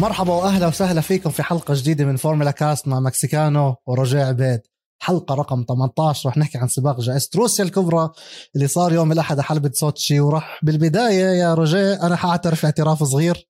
مرحبا 0.00 0.32
وأهلا 0.32 0.66
وسهلا 0.66 1.00
فيكم 1.00 1.30
في 1.30 1.42
حلقة 1.42 1.74
جديدة 1.74 2.04
من 2.04 2.16
Formula 2.16 2.50
Cast 2.50 2.88
مع 2.88 3.00
مكسيكانو 3.00 3.74
ورجاء 3.86 4.28
عبيد. 4.28 4.60
حلقة 4.98 5.34
رقم 5.34 5.64
18 5.68 6.28
رح 6.28 6.36
نحكي 6.36 6.58
عن 6.58 6.68
سباق 6.68 7.00
جائزة 7.00 7.28
روسيا 7.36 7.64
الكبرى 7.64 8.10
اللي 8.56 8.68
صار 8.68 8.92
يوم 8.92 9.12
الأحد 9.12 9.40
حلبة 9.40 9.70
سوتشي. 9.74 10.20
وراح 10.20 10.60
بالبداية 10.62 11.24
يا 11.24 11.54
رجاء 11.54 12.06
أنا 12.06 12.16
حأعترف 12.16 12.64
اعتراف 12.64 13.02
صغير 13.02 13.48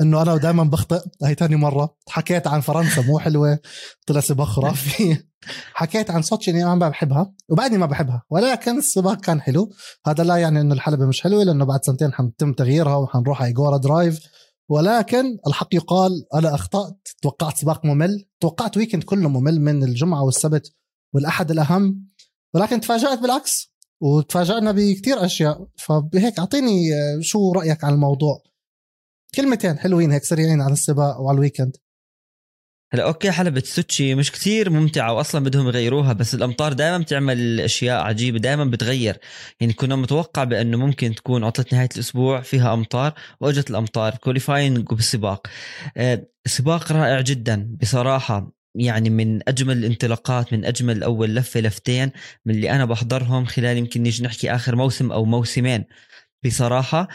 إنه 0.00 0.22
أنا 0.22 0.36
دائما 0.36 0.64
بخطئ. 0.64 1.00
هي 1.24 1.34
ثاني 1.34 1.56
مرة. 1.56 1.96
حكيت 2.08 2.46
عن 2.46 2.60
فرنسا 2.60 3.02
مو 3.02 3.18
حلوة. 3.18 3.58
طلع 4.06 4.20
سباق 4.20 4.46
خرافي. 4.46 5.16
حكيت 5.74 6.10
عن 6.10 6.22
سوتشي 6.22 6.50
اني 6.50 6.64
أنا 6.64 6.74
ما 6.74 6.88
بحبها 6.88 7.32
وبعدني 7.48 7.78
ما 7.78 7.86
بحبها. 7.86 8.22
ولكن 8.30 8.78
السباق 8.78 9.20
كان 9.20 9.40
حلو. 9.40 9.70
هذا 10.06 10.24
لا 10.24 10.36
يعني 10.36 10.60
إنه 10.60 10.74
الحلبة 10.74 11.06
مش 11.06 11.22
حلوة 11.22 11.44
لأنه 11.44 11.64
بعد 11.64 11.84
سنتين 11.84 12.12
حنتم 12.12 12.52
تغييرها 12.52 12.96
وحنروح 12.96 13.40
على 13.40 13.48
إيجورا 13.48 13.76
درايف 13.76 14.20
ولكن 14.70 15.38
الحق 15.46 15.74
يقال 15.74 16.26
أنا 16.34 16.54
اخطات 16.54 17.08
توقعت 17.22 17.56
سباق 17.56 17.84
ممل. 17.84 18.28
توقعت 18.40 18.76
weekend 18.76 19.02
كله 19.02 19.28
ممل 19.28 19.60
من 19.60 19.84
الجمعة 19.84 20.22
والسبت 20.24 20.74
والأحد 21.14 21.50
الأهم. 21.50 22.08
ولكن 22.54 22.80
تفاجأت 22.80 23.18
بالعكس 23.18 23.74
وتفاجأنا 24.00 24.72
بكثير 24.72 25.24
أشياء. 25.24 25.66
فبهيك 25.76 26.38
أعطيني 26.38 26.90
شو 27.20 27.52
رأيك 27.52 27.84
عن 27.84 27.94
الموضوع؟ 27.94 28.42
كلمتين 29.34 29.78
حلوين 29.78 30.12
هيك 30.12 30.24
سريعين 30.24 30.60
عن 30.60 30.72
السباق 30.72 31.20
وعلى 31.20 31.34
ال 31.34 31.39
weekend 31.39 31.76
هلا 32.92 33.04
okay 33.04 33.30
حلبة 33.30 33.62
سوتشي 33.64 34.14
مش 34.14 34.32
كثير 34.32 34.70
ممتعة 34.70 35.12
واصلا 35.12 35.44
بدهم 35.44 35.66
يغيروها 35.68 36.12
بس 36.12 36.34
الأمطار 36.34 36.72
دائما 36.72 36.98
بتعمل 36.98 37.60
أشياء 37.60 38.00
عجيبة 38.02 38.38
دائما 38.38 38.64
بتغير. 38.64 39.18
يعني 39.60 39.72
كنا 39.72 39.96
متوقع 39.96 40.44
بأنه 40.44 40.76
ممكن 40.78 41.14
تكون 41.14 41.44
عطلة 41.44 41.66
نهاية 41.72 41.88
الأسبوع 41.94 42.40
فيها 42.40 42.74
أمطار 42.74 43.12
وأجت 43.40 43.70
الأمطار 43.70 44.14
qualifying 44.14 44.92
وبالسباق 44.92 45.46
آه 45.96 46.26
سباق 46.46 46.92
رائع 46.92 47.20
جدا 47.20 47.76
بصراحة 47.80 48.52
يعني 48.74 49.10
من 49.10 49.48
أجمل 49.48 49.76
الانطلاقات 49.78 50.52
من 50.52 50.64
أجمل 50.64 51.02
أول 51.02 51.34
لفة 51.36 51.60
لفتين 51.60 52.10
من 52.46 52.54
اللي 52.54 52.70
أنا 52.70 52.84
بحضرهم 52.84 53.44
خلال 53.44 53.76
يمكن 53.76 54.02
نيجي 54.02 54.24
نحكي 54.24 54.54
آخر 54.54 54.76
موسم 54.76 55.12
أو 55.12 55.24
موسمين. 55.24 55.84
بصراحة 56.44 57.08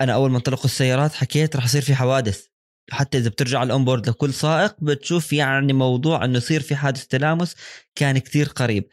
أنا 0.00 0.14
أول 0.14 0.30
ما 0.30 0.36
انطلقوا 0.38 0.64
السيارات 0.64 1.12
حكيت 1.14 1.56
رح 1.56 1.64
يصير 1.64 1.82
في 1.82 1.94
حوادث. 1.94 2.49
حتى 2.90 3.18
إذا 3.18 3.28
بترجع 3.28 3.62
ال 3.62 3.68
onboard 3.68 4.08
لكل 4.08 4.34
سائق 4.34 4.76
بتشوف 4.80 5.32
يعني 5.32 5.72
موضوع 5.72 6.24
إنه 6.24 6.36
يصير 6.36 6.60
في 6.60 6.76
حادث 6.76 7.06
تلامس 7.06 7.56
كان 7.94 8.18
كتير 8.18 8.48
قريب. 8.48 8.88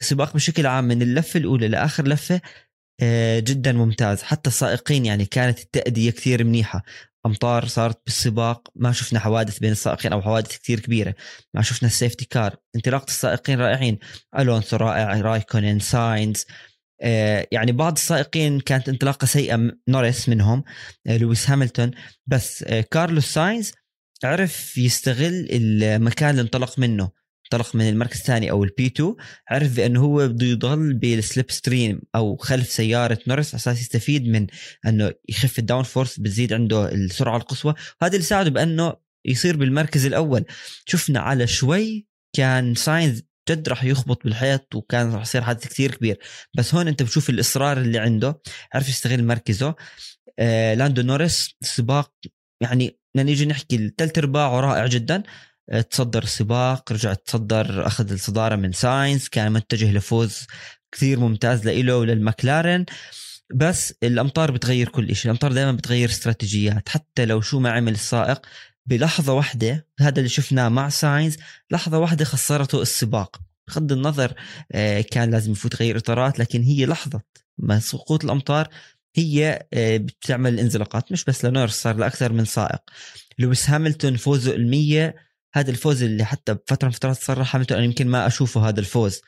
السباق 0.00 0.34
بشكل 0.34 0.66
عام 0.66 0.84
من 0.84 1.02
اللفة 1.02 1.40
الأولى 1.40 1.68
لآخر 1.68 2.08
لفة 2.08 2.40
جدا 3.38 3.72
ممتاز. 3.72 4.22
حتى 4.22 4.50
السائقين 4.50 5.06
يعني 5.06 5.24
كانت 5.24 5.58
التأدية 5.58 6.10
كثير 6.10 6.44
منيحة. 6.44 6.82
أمطار 7.26 7.66
صارت 7.66 8.00
بالسباق 8.06 8.68
ما 8.74 8.92
شفنا 8.92 9.20
حوادث 9.20 9.58
بين 9.58 9.72
السائقين 9.72 10.12
أو 10.12 10.22
حوادث 10.22 10.58
كثير 10.58 10.80
كبيرة. 10.80 11.14
ما 11.54 11.62
شفنا 11.62 11.88
ال 11.88 11.93
safety 11.93 12.24
car 12.24 12.56
انطلاقة 12.76 13.08
السائقين 13.08 13.60
رائعين. 13.60 13.98
ألونسو 14.38 14.76
رائع 14.76 15.20
رايكونين 15.20 15.80
ساينز. 15.80 16.44
آه 16.48 16.69
يعني 17.52 17.72
بعض 17.72 17.92
السائقين 17.92 18.60
كانت 18.60 18.88
انطلاقة 18.88 19.24
سيئة 19.24 19.72
نوريس 19.88 20.28
منهم 20.28 20.64
آه 21.06 21.16
لويس 21.16 21.50
هاملتون. 21.50 21.90
بس 22.26 22.62
آه 22.62 22.80
كارلوس 22.80 23.24
ساينز 23.24 23.72
عرف 24.24 24.78
يستغل 24.78 25.48
المكان 25.50 26.30
اللي 26.30 26.42
انطلق 26.42 26.78
منه 26.78 27.10
انطلق 27.52 27.76
من 27.76 27.88
المركز 27.88 28.18
الثاني 28.18 28.50
أو 28.50 28.64
ال 28.64 28.75
P 28.75 28.86
2 28.86 29.14
عرف 29.50 29.76
بأنه 29.76 30.00
هو 30.00 30.28
بده 30.28 30.46
يضل 30.46 30.94
بال 30.94 31.50
slipstream 31.50 32.02
أو 32.14 32.36
خلف 32.36 32.68
سيارة 32.68 33.18
نورس 33.26 33.48
على 33.54 33.60
أساس 33.60 33.80
يستفيد 33.80 34.28
من 34.28 34.46
أنه 34.86 35.12
يخف 35.28 35.58
ال 35.58 35.82
downforce 35.82 36.20
بتزيد 36.20 36.52
عنده 36.52 36.92
السرعة 36.92 37.36
القصوى. 37.36 37.74
هذا 38.02 38.12
اللي 38.12 38.24
ساعده 38.24 38.50
بأنه 38.50 38.94
يصير 39.24 39.56
بالمركز 39.56 40.06
الأول. 40.06 40.44
شفنا 40.86 41.20
على 41.20 41.46
شوي 41.46 42.06
كان 42.36 42.74
ساينز 42.74 43.22
جد 43.48 43.68
راح 43.68 43.84
يخبط 43.84 44.24
بالحيط 44.24 44.74
وكان 44.74 45.12
راح 45.12 45.22
يصير 45.22 45.42
حادث 45.42 45.66
كثير 45.68 45.94
كبير. 45.94 46.18
بس 46.56 46.74
هون 46.74 46.88
انت 46.88 47.02
بتشوف 47.02 47.30
الإصرار 47.30 47.78
اللي 47.78 47.98
عنده 47.98 48.40
عرف 48.74 48.88
يستغل 48.88 49.24
مركزه. 49.24 49.74
آه 50.38 50.74
لاندو 50.74 51.02
نورس 51.02 51.54
سباق 51.60 52.12
يعني 52.62 52.98
نيجي 53.16 53.46
نحكي 53.46 53.76
الثلاث 53.76 54.18
ارباعه 54.18 54.60
رائع 54.60 54.86
جدا. 54.86 55.22
تصدر 55.90 56.22
السباق 56.22 56.92
رجع 56.92 57.14
تصدر 57.14 57.86
أخذ 57.86 58.12
الصدارة 58.12 58.56
من 58.56 58.72
ساينس 58.72 59.28
كان 59.28 59.52
متجه 59.52 59.92
لفوز 59.92 60.46
كثير 60.92 61.20
ممتاز 61.20 61.66
لإله 61.66 61.96
وللمكلارن 61.96 62.84
بس 63.54 63.94
الأمطار 64.02 64.50
بتغير 64.50 64.88
كل 64.88 65.16
شيء 65.16 65.24
الأمطار 65.24 65.52
دائما 65.52 65.72
بتغير 65.72 66.08
استراتيجيات. 66.08 66.88
حتى 66.88 67.24
لو 67.24 67.40
شو 67.40 67.58
ما 67.58 67.70
عمل 67.70 67.92
السائق 67.92 68.46
بلحظة 68.90 69.32
واحدة 69.32 69.86
هذا 70.00 70.18
اللي 70.18 70.28
شفناه 70.28 70.68
مع 70.68 70.88
ساينز 70.88 71.36
لحظة 71.70 71.98
واحدة 71.98 72.24
خسرته 72.24 72.82
السباق. 72.82 73.40
بغض 73.68 73.92
النظر 73.92 74.34
كان 75.10 75.30
لازم 75.30 75.52
يفوت 75.52 75.76
غير 75.76 75.96
إطارات 75.96 76.38
لكن 76.38 76.62
هي 76.62 76.86
لحظة. 76.86 77.20
ما 77.58 77.78
سقوط 77.78 78.24
الأمطار 78.24 78.68
هي 79.16 79.66
بتعمل 79.74 80.60
انزلاقات 80.60 81.12
مش 81.12 81.24
بس 81.24 81.44
لنورس 81.44 81.82
صار 81.82 81.96
لأكثر 81.96 82.32
من 82.32 82.44
سائق. 82.44 82.80
لويس 83.38 83.70
هاملتون 83.70 84.16
فوزه 84.16 84.54
المية 84.54 85.14
هذا 85.54 85.70
الفوز 85.70 86.02
اللي 86.02 86.24
حتى 86.24 86.54
بفتره 86.54 86.88
من 86.88 86.92
فترات 86.92 87.16
صرح 87.16 87.56
هاملتون 87.56 87.76
أنا 87.76 87.86
يمكن 87.86 88.06
ما 88.08 88.26
أشوفه 88.26 88.68
هذا 88.68 88.80
الفوز. 88.80 89.20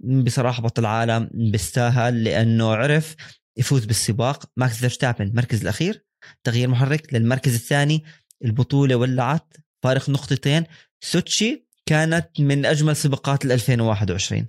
بصراحة 0.00 0.62
بطل 0.62 0.86
عالم 0.86 1.30
بيستاهل 1.34 2.24
لأنه 2.24 2.74
عرف 2.74 3.16
يفوز 3.56 3.84
بالسباق. 3.84 4.50
ماكس 4.56 4.76
فيرستابن 4.76 5.24
المركز 5.26 5.60
الأخير 5.62 6.04
تغيير 6.44 6.68
محرك 6.68 7.14
للمركز 7.14 7.54
الثاني. 7.54 8.04
البطولة 8.44 8.96
ولعت. 8.96 9.56
فارق 9.82 10.10
نقطتين. 10.10 10.64
سوتشي 11.00 11.66
كانت 11.86 12.40
من 12.40 12.66
أجمل 12.66 12.96
سباقات 12.96 13.44
2021 13.44 14.46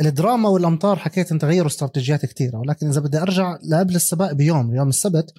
الدراما 0.00 0.48
والأمطار 0.48 0.98
حكيت 0.98 1.32
أنت 1.32 1.44
غيروا 1.44 1.66
استراتيجيات 1.66 2.26
كثيره 2.26 2.58
ولكن 2.58 2.88
إذا 2.88 3.00
بدي 3.00 3.18
أرجع 3.18 3.58
لقبل 3.70 3.96
السباق 3.96 4.32
بيوم 4.32 4.74
يوم 4.74 4.88
السبت 4.88 5.34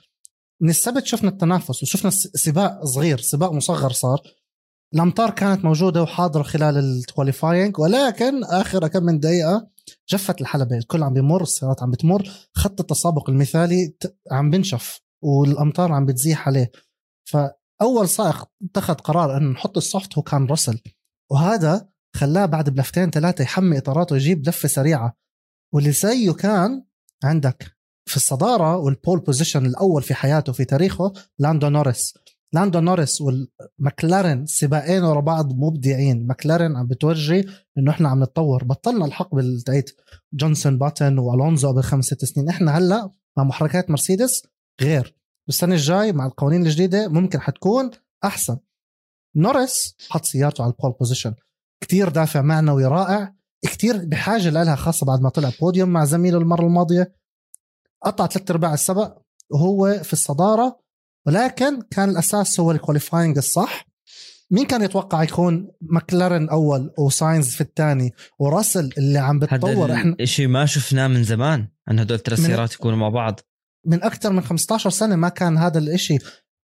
من 0.61 0.69
السبت 0.69 1.05
شفنا 1.05 1.29
التنافس 1.29 1.83
وشفنا 1.83 2.11
سباق 2.11 2.85
صغير 2.85 3.17
سباق 3.17 3.51
مصغر 3.51 3.91
صار. 3.91 4.21
الأمطار 4.93 5.29
كانت 5.29 5.65
موجودة 5.65 6.01
وحاضرة 6.03 6.43
خلال 6.43 6.77
ال 6.77 6.86
qualifying 6.86 7.79
ولكن 7.79 8.43
آخر 8.43 8.87
كم 8.87 9.03
من 9.03 9.19
دقيقة 9.19 9.67
جفت 10.09 10.41
الحلبة 10.41 10.77
الكل 10.77 11.03
عم 11.03 11.13
بيمر 11.13 11.41
السيارات 11.41 11.83
عم 11.83 11.91
بتمر. 11.91 12.29
خط 12.53 12.79
التسابق 12.79 13.29
المثالي 13.29 13.93
عم 14.31 14.49
بنشف 14.49 15.01
والأمطار 15.21 15.91
عم 15.91 16.05
بتزيح 16.05 16.47
عليه. 16.47 16.71
فأول 17.27 18.09
سائق 18.09 18.45
اتخذ 18.63 18.93
قرار 18.93 19.37
انه 19.37 19.51
نحط 19.51 19.77
ال 19.77 19.85
soft 19.85 20.17
هو 20.17 20.21
كان 20.21 20.45
رسل 20.45 20.79
وهذا 21.31 21.89
خلاه 22.15 22.45
بعد 22.45 22.69
بلفتين 22.69 23.09
ثلاثة 23.09 23.41
يحمي 23.41 23.77
إطاراته 23.77 24.13
ويجيب 24.13 24.47
لفه 24.47 24.67
سريعة. 24.67 25.17
واللي 25.73 25.91
زيه 25.91 26.31
كان 26.31 26.83
عندك 27.23 27.77
في 28.05 28.15
الصدارة 28.15 28.77
وال 28.77 28.91
pole 28.91 29.19
position 29.19 29.65
الأول 29.65 30.03
في 30.03 30.13
حياته 30.13 30.53
في 30.53 30.65
تاريخه 30.65 31.13
لاندو 31.39 31.69
نوريس. 31.69 32.13
لاندو 32.53 32.79
نوريس 32.79 33.21
والمكلارن 33.21 34.45
سباقين 34.45 35.03
ورا 35.03 35.19
بعض 35.19 35.53
مبدعين. 35.53 36.27
مكلارن 36.27 36.75
عم 36.75 36.87
بتورجي 36.87 37.47
إنه 37.77 37.91
إحنا 37.91 38.09
عم 38.09 38.23
نتطور. 38.23 38.63
بطلنا 38.63 39.05
الحقبه 39.05 39.43
تاعت 39.65 39.89
جونسون 40.33 40.77
باتن 40.77 41.17
والونزو 41.17 41.71
قبل 41.71 41.83
خمس 41.83 42.05
ست 42.05 42.25
سنين. 42.25 42.49
إحنا 42.49 42.77
هلأ 42.77 43.11
مع 43.37 43.43
محركات 43.43 43.89
مرسيدس 43.89 44.47
غير. 44.81 45.16
السنة 45.49 45.75
الجاي 45.75 46.13
مع 46.13 46.25
القوانين 46.25 46.65
الجديدة 46.65 47.07
ممكن 47.07 47.41
حتكون 47.41 47.91
أحسن. 48.23 48.57
نوريس 49.35 49.95
حط 50.09 50.25
سيارته 50.25 50.63
على 50.63 50.73
ال 50.73 50.77
pole 50.77 50.91
position. 50.99 51.33
كتير 51.81 52.09
دافع 52.09 52.41
معنوي 52.41 52.85
رائع 52.85 53.33
كتير 53.61 54.05
بحاجة 54.05 54.49
لها 54.49 54.75
خاصة 54.75 55.05
بعد 55.05 55.21
ما 55.21 55.29
طلع 55.29 55.51
بوديوم 55.61 55.89
مع 55.89 56.05
زميله 56.05 56.37
المرة 56.37 56.65
الماضية. 56.65 57.15
قطع 58.03 58.27
ثلاث 58.27 58.51
أرباع 58.51 58.73
السبق 58.73 59.17
وهو 59.49 59.99
في 60.03 60.13
الصدارة 60.13 60.79
ولكن 61.25 61.81
كان 61.81 62.09
الأساس 62.09 62.59
هو 62.59 62.71
ال 62.71 62.77
qualifying 62.77 63.37
الصح. 63.37 63.87
مين 64.51 64.65
كان 64.65 64.81
يتوقع 64.81 65.23
يكون 65.23 65.71
ماكلارن 65.81 66.49
أول 66.49 66.93
وساينز 66.97 67.49
في 67.49 67.61
الثاني 67.61 68.13
وراسل 68.39 68.93
اللي 68.97 69.19
عم 69.19 69.39
بتطور؟ 69.39 69.93
إحنا 69.93 70.25
شيء 70.25 70.47
ما 70.47 70.65
شفناه 70.65 71.07
من 71.07 71.23
زمان 71.23 71.67
أن 71.91 71.99
هدول 71.99 72.17
الثلاث 72.17 72.39
سيارات 72.39 72.73
يكونوا 72.73 72.97
مع 72.97 73.09
بعض. 73.09 73.39
من 73.87 74.03
أكثر 74.03 74.31
من 74.31 74.41
15 74.41 74.89
سنة 74.89 75.15
ما 75.15 75.29
كان 75.29 75.57
هذا 75.57 75.79
الإشي. 75.79 76.17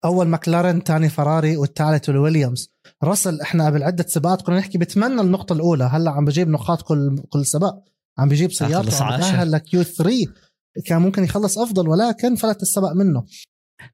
أول 0.05 0.27
ماكلارن 0.27 0.81
ثاني 0.81 1.09
فراري 1.09 1.57
والثالث 1.57 2.09
الويليامز 2.09 2.73
راسل 3.03 3.41
إحنا 3.41 3.67
قبل 3.67 3.83
عده 3.83 4.07
سباقات 4.09 4.43
كنا 4.43 4.59
نحكي 4.59 4.79
بتمنى 4.79 5.21
النقطة 5.21 5.53
الأولى. 5.53 5.85
هلأ 5.85 6.11
عم 6.11 6.25
بجيب 6.25 6.49
نقاط 6.49 6.83
كل 6.83 7.19
كل 7.29 7.47
سباق 7.47 7.85
عم 8.19 8.29
بيجيب 8.29 8.53
سيارته 8.53 9.05
عم 9.05 9.17
بيأهل 9.17 9.53
ل 9.53 9.83
Q3 9.83 10.17
كان 10.87 11.03
ممكن 11.03 11.25
يخلص 11.25 11.59
أفضل 11.59 11.89
ولكن 11.89 12.35
فلت 12.37 12.63
السبق 12.63 12.93
منه. 12.93 13.25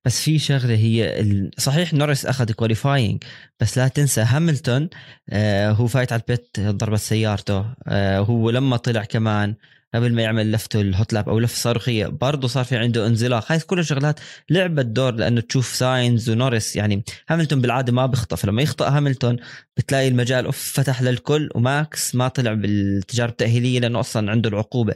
بس 0.05 0.21
في 0.21 0.39
شغلة 0.39 0.75
هي 0.75 1.25
صحيح 1.59 1.95
نورس 1.95 2.27
أخذ 2.27 2.53
qualifying 2.53 3.23
بس 3.61 3.79
لا 3.79 3.89
تنسى 3.89 4.21
هاملتون 4.21 4.89
آه 5.29 5.71
هو 5.71 5.87
فايت 5.87 6.13
على 6.13 6.21
البيت 6.21 6.61
ضربت 6.61 6.99
سيارته 6.99 7.65
آه 7.87 8.19
هو 8.19 8.51
لما 8.51 8.77
طلع 8.77 9.05
كمان 9.05 9.55
قبل 9.97 10.13
ما 10.13 10.23
يعمل 10.23 10.53
لفته 10.53 10.81
ال 10.81 10.89
hot 10.89 11.13
lap 11.13 11.29
أو 11.29 11.39
لفه 11.39 11.57
صاروخية 11.57 12.07
برضه 12.07 12.49
صار 12.49 12.65
في 12.65 12.77
عنده 12.77 13.07
انزلاق. 13.07 13.53
هاي 13.53 13.61
كل 13.61 13.79
الشغلات 13.79 14.21
لعبت 14.51 14.87
دور 14.87 15.15
لأنه 15.15 15.41
تشوف 15.41 15.67
ساينز 15.67 16.31
ونورس. 16.31 16.77
يعني 16.77 17.05
هاملتون 17.29 17.61
بالعادة 17.61 17.93
ما 17.93 18.07
بيخطئ 18.07 18.37
فلما 18.37 18.63
يخطئ 18.63 18.85
هاملتون 18.85 19.37
بتلاقي 19.77 20.09
المجال 20.09 20.45
أوف 20.45 20.73
فتح 20.75 21.03
للكل 21.03 21.51
وماكس 21.55 22.15
ما 22.15 22.29
طلع 22.29 22.53
بالتجارب 22.53 23.31
التأهيلية 23.31 23.81
لأنه 23.81 24.01
أصلا 24.01 24.31
عنده 24.31 24.49
العقوبة. 24.49 24.95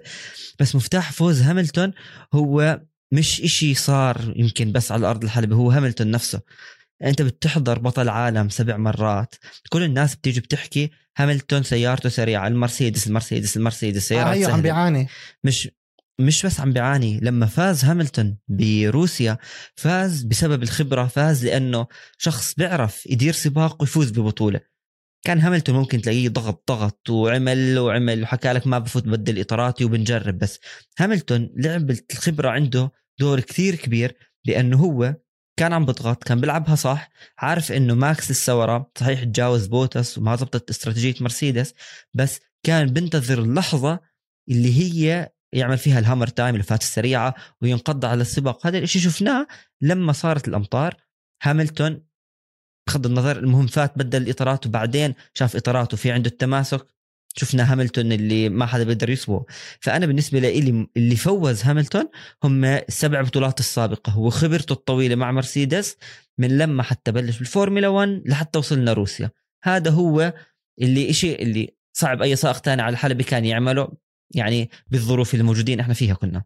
بس 0.61 0.77
مفتاح 0.77 1.13
فوز 1.13 1.43
هاملتون 1.43 1.93
هو 2.35 2.81
مش 3.13 3.41
إشي 3.41 3.75
صار 3.75 4.33
يمكن 4.37 4.73
بس 4.73 4.93
على 4.93 5.01
الأرض 5.01 5.25
الحلبة 5.25 5.57
هو 5.57 5.71
هاملتون 5.71 6.11
نفسه. 6.11 6.41
أنت 7.05 7.23
بتحضر 7.23 7.79
بطل 7.79 8.09
عالم 8.09 8.49
سبع 8.49 8.77
مرات. 8.77 9.35
كل 9.71 9.83
الناس 9.83 10.15
بتيجي 10.17 10.41
بتحكي 10.41 10.91
هاملتون 11.17 11.63
سيارته 11.63 12.09
سريعة 12.09 12.47
المرسيدس 12.49 13.07
المرسيدس 13.07 13.57
المرسيدس 13.57 14.09
سيارات 14.09 14.27
آه 14.27 14.33
أيوه 14.33 14.53
عم. 14.53 14.63
بيعاني. 14.63 15.09
مش 15.45 15.69
مش 16.21 16.47
بس 16.47 16.61
عم 16.61 16.73
بيعاني 16.73 17.21
لما 17.23 17.47
فاز 17.47 17.85
هاملتون 17.85 18.39
بروسيا 18.49 19.39
فاز 19.77 20.23
بسبب 20.23 20.63
الخبرة 20.63 21.07
فاز 21.07 21.47
لأنه 21.47 21.87
شخص 22.19 22.55
بيعرف 22.55 23.07
يدير 23.07 23.33
سباق 23.33 23.83
ويفوز 23.83 24.11
ببطولة. 24.11 24.61
كان 25.27 25.39
هاملتون 25.41 25.75
ممكن 25.75 26.01
تلاقيه 26.01 26.29
ضغط 26.29 26.65
ضغط 26.69 27.11
وعمل 27.11 27.79
وعمل 27.79 28.23
وحكى 28.23 28.53
لك 28.53 28.67
ما 28.67 28.79
بفوت 28.79 29.09
بدل 29.09 29.41
اطاراتي 29.41 29.85
وبنجرب 29.85 30.39
بس 30.39 30.61
هاملتون 30.99 31.51
لعب 31.57 31.91
الخبرة 31.91 32.49
عنده 32.49 32.93
دور 33.19 33.41
كثير 33.41 33.75
كبير 33.75 34.17
لأنه 34.45 34.77
هو 34.77 35.15
كان 35.57 35.73
عم 35.73 35.85
بضغط 35.85 36.25
كان 36.25 36.41
بيلعبها 36.41 36.75
صح. 36.75 37.11
عارف 37.39 37.73
إنه 37.73 37.95
ماكس 37.95 38.31
لسه 38.31 38.59
ورا 38.59 38.87
صحيح 38.99 39.25
تجاوز 39.25 39.67
بوتس 39.67 40.19
وما 40.19 40.37
زبطت 40.37 40.71
استراتيجية 40.71 41.15
مرسيدس 41.21 41.75
بس 42.15 42.41
كان 42.63 42.87
بنتظر 42.87 43.39
اللحظة 43.39 44.01
اللي 44.51 44.79
هي 44.79 45.33
يعمل 45.53 45.79
فيها 45.79 45.99
ال 45.99 46.03
hammer 46.03 46.27
time 46.27 46.55
اللفات 46.55 46.83
السريعة 46.83 47.35
وينقض 47.63 48.05
على 48.05 48.23
السباق. 48.23 48.67
هذا 48.67 48.79
الشيء 48.79 49.03
شفناه 49.03 49.47
لما 49.81 50.13
صارت 50.13 50.49
الأمطار. 50.49 50.95
هاملتون 51.43 52.03
بغض 52.89 53.07
النظر 53.07 53.39
المهم 53.39 53.67
فات 53.67 53.99
بدل 53.99 54.23
الاطارات 54.23 54.67
وبعدين 54.67 55.15
شاف 55.35 55.57
إطاراته 55.57 55.97
في 55.97 56.11
عنده 56.11 56.31
التماسك. 56.31 56.87
شفنا 57.37 57.73
هاملتون 57.73 58.13
اللي 58.13 58.49
ما 58.49 58.67
حدا 58.67 58.85
بيقدر 58.85 59.11
يسبقه 59.11 59.47
فأنا 59.81 60.07
بالنسبة 60.07 60.39
لي 60.39 60.87
اللي 60.97 61.17
فوز 61.17 61.63
هاملتون 61.63 62.05
هم 62.45 62.65
السبع 62.65 63.23
بطولات 63.23 63.61
السابقة 63.61 64.19
وخبرته 64.19 64.73
الطويلة 64.73 65.15
مع 65.15 65.33
مرسيدس 65.33 65.97
من 66.39 66.59
لما 66.59 66.83
حتى 66.83 67.13
بلش 67.13 67.39
بالفورمولا 67.39 67.89
1 67.89 68.23
لحتى 68.27 68.59
وصلنا 68.59 68.93
روسيا. 68.93 69.31
هذا 69.63 69.91
هو 69.91 70.35
اللي 70.83 71.11
إشي 71.11 71.35
اللي 71.35 71.77
صعب 71.93 72.23
أي 72.23 72.37
سائق 72.37 72.59
تاني 72.59 72.83
على 72.83 72.93
الحلبة 72.93 73.25
كان 73.25 73.45
يعمله 73.45 73.93
يعني 74.35 74.71
بالظروف 74.91 75.35
اللي 75.35 75.45
موجودين 75.45 75.81
إحنا 75.81 75.95
فيها 75.95 76.15
كنا 76.15 76.45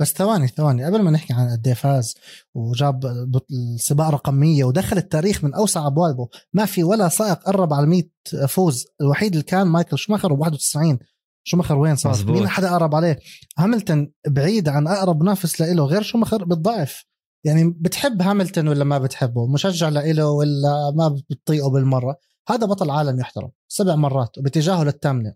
بس 0.00 0.12
ثواني 0.12 0.48
ثواني. 0.48 0.84
قبل 0.84 1.02
ما 1.02 1.10
نحكي 1.10 1.32
عن 1.32 1.50
قد 1.50 1.66
إيه 1.66 1.74
فاز 1.74 2.14
وجاب 2.54 3.04
السباق 3.50 4.08
رقم 4.08 4.34
100 4.34 4.64
ودخل 4.64 4.96
التاريخ 4.96 5.44
من 5.44 5.54
أوسع 5.54 5.86
أبوابه 5.86 6.28
ما 6.52 6.64
في 6.64 6.84
ولا 6.84 7.08
سائق 7.08 7.42
قرب 7.42 7.72
على 7.72 7.86
100 7.86 8.02
فوز. 8.48 8.84
الوحيد 9.00 9.32
اللي 9.32 9.42
كان 9.42 9.66
مايكل 9.66 9.98
شوماخر 9.98 10.34
ب 10.34 10.40
91 10.40 10.98
شوماخر 11.44 11.78
وين 11.78 11.96
صار؟ 11.96 12.12
مزبوط. 12.12 12.36
مين 12.36 12.48
حدا 12.48 12.70
قرب 12.70 12.94
عليه؟ 12.94 13.18
هاملتون 13.58 14.12
بعيد 14.28 14.68
عن 14.68 14.86
أقرب 14.86 15.22
منافس 15.22 15.60
له 15.60 15.84
غير 15.84 16.02
شوماخر 16.02 16.44
بالضعف. 16.44 17.04
يعني 17.44 17.74
بتحب 17.80 18.22
هاملتون 18.22 18.68
ولا 18.68 18.84
ما 18.84 18.98
بتحبه؟ 18.98 19.46
مشجع 19.46 19.88
له 19.88 20.30
ولا 20.30 20.92
ما 20.96 21.08
بتطيقه 21.30 21.70
بالمرة؟ 21.70 22.16
هذا 22.48 22.66
بطل 22.66 22.90
عالم 22.90 23.20
يحترم 23.20 23.50
سبع 23.68 23.94
مرات 23.94 24.38
وباتجاهه 24.38 24.84
للثامنه 24.84 25.34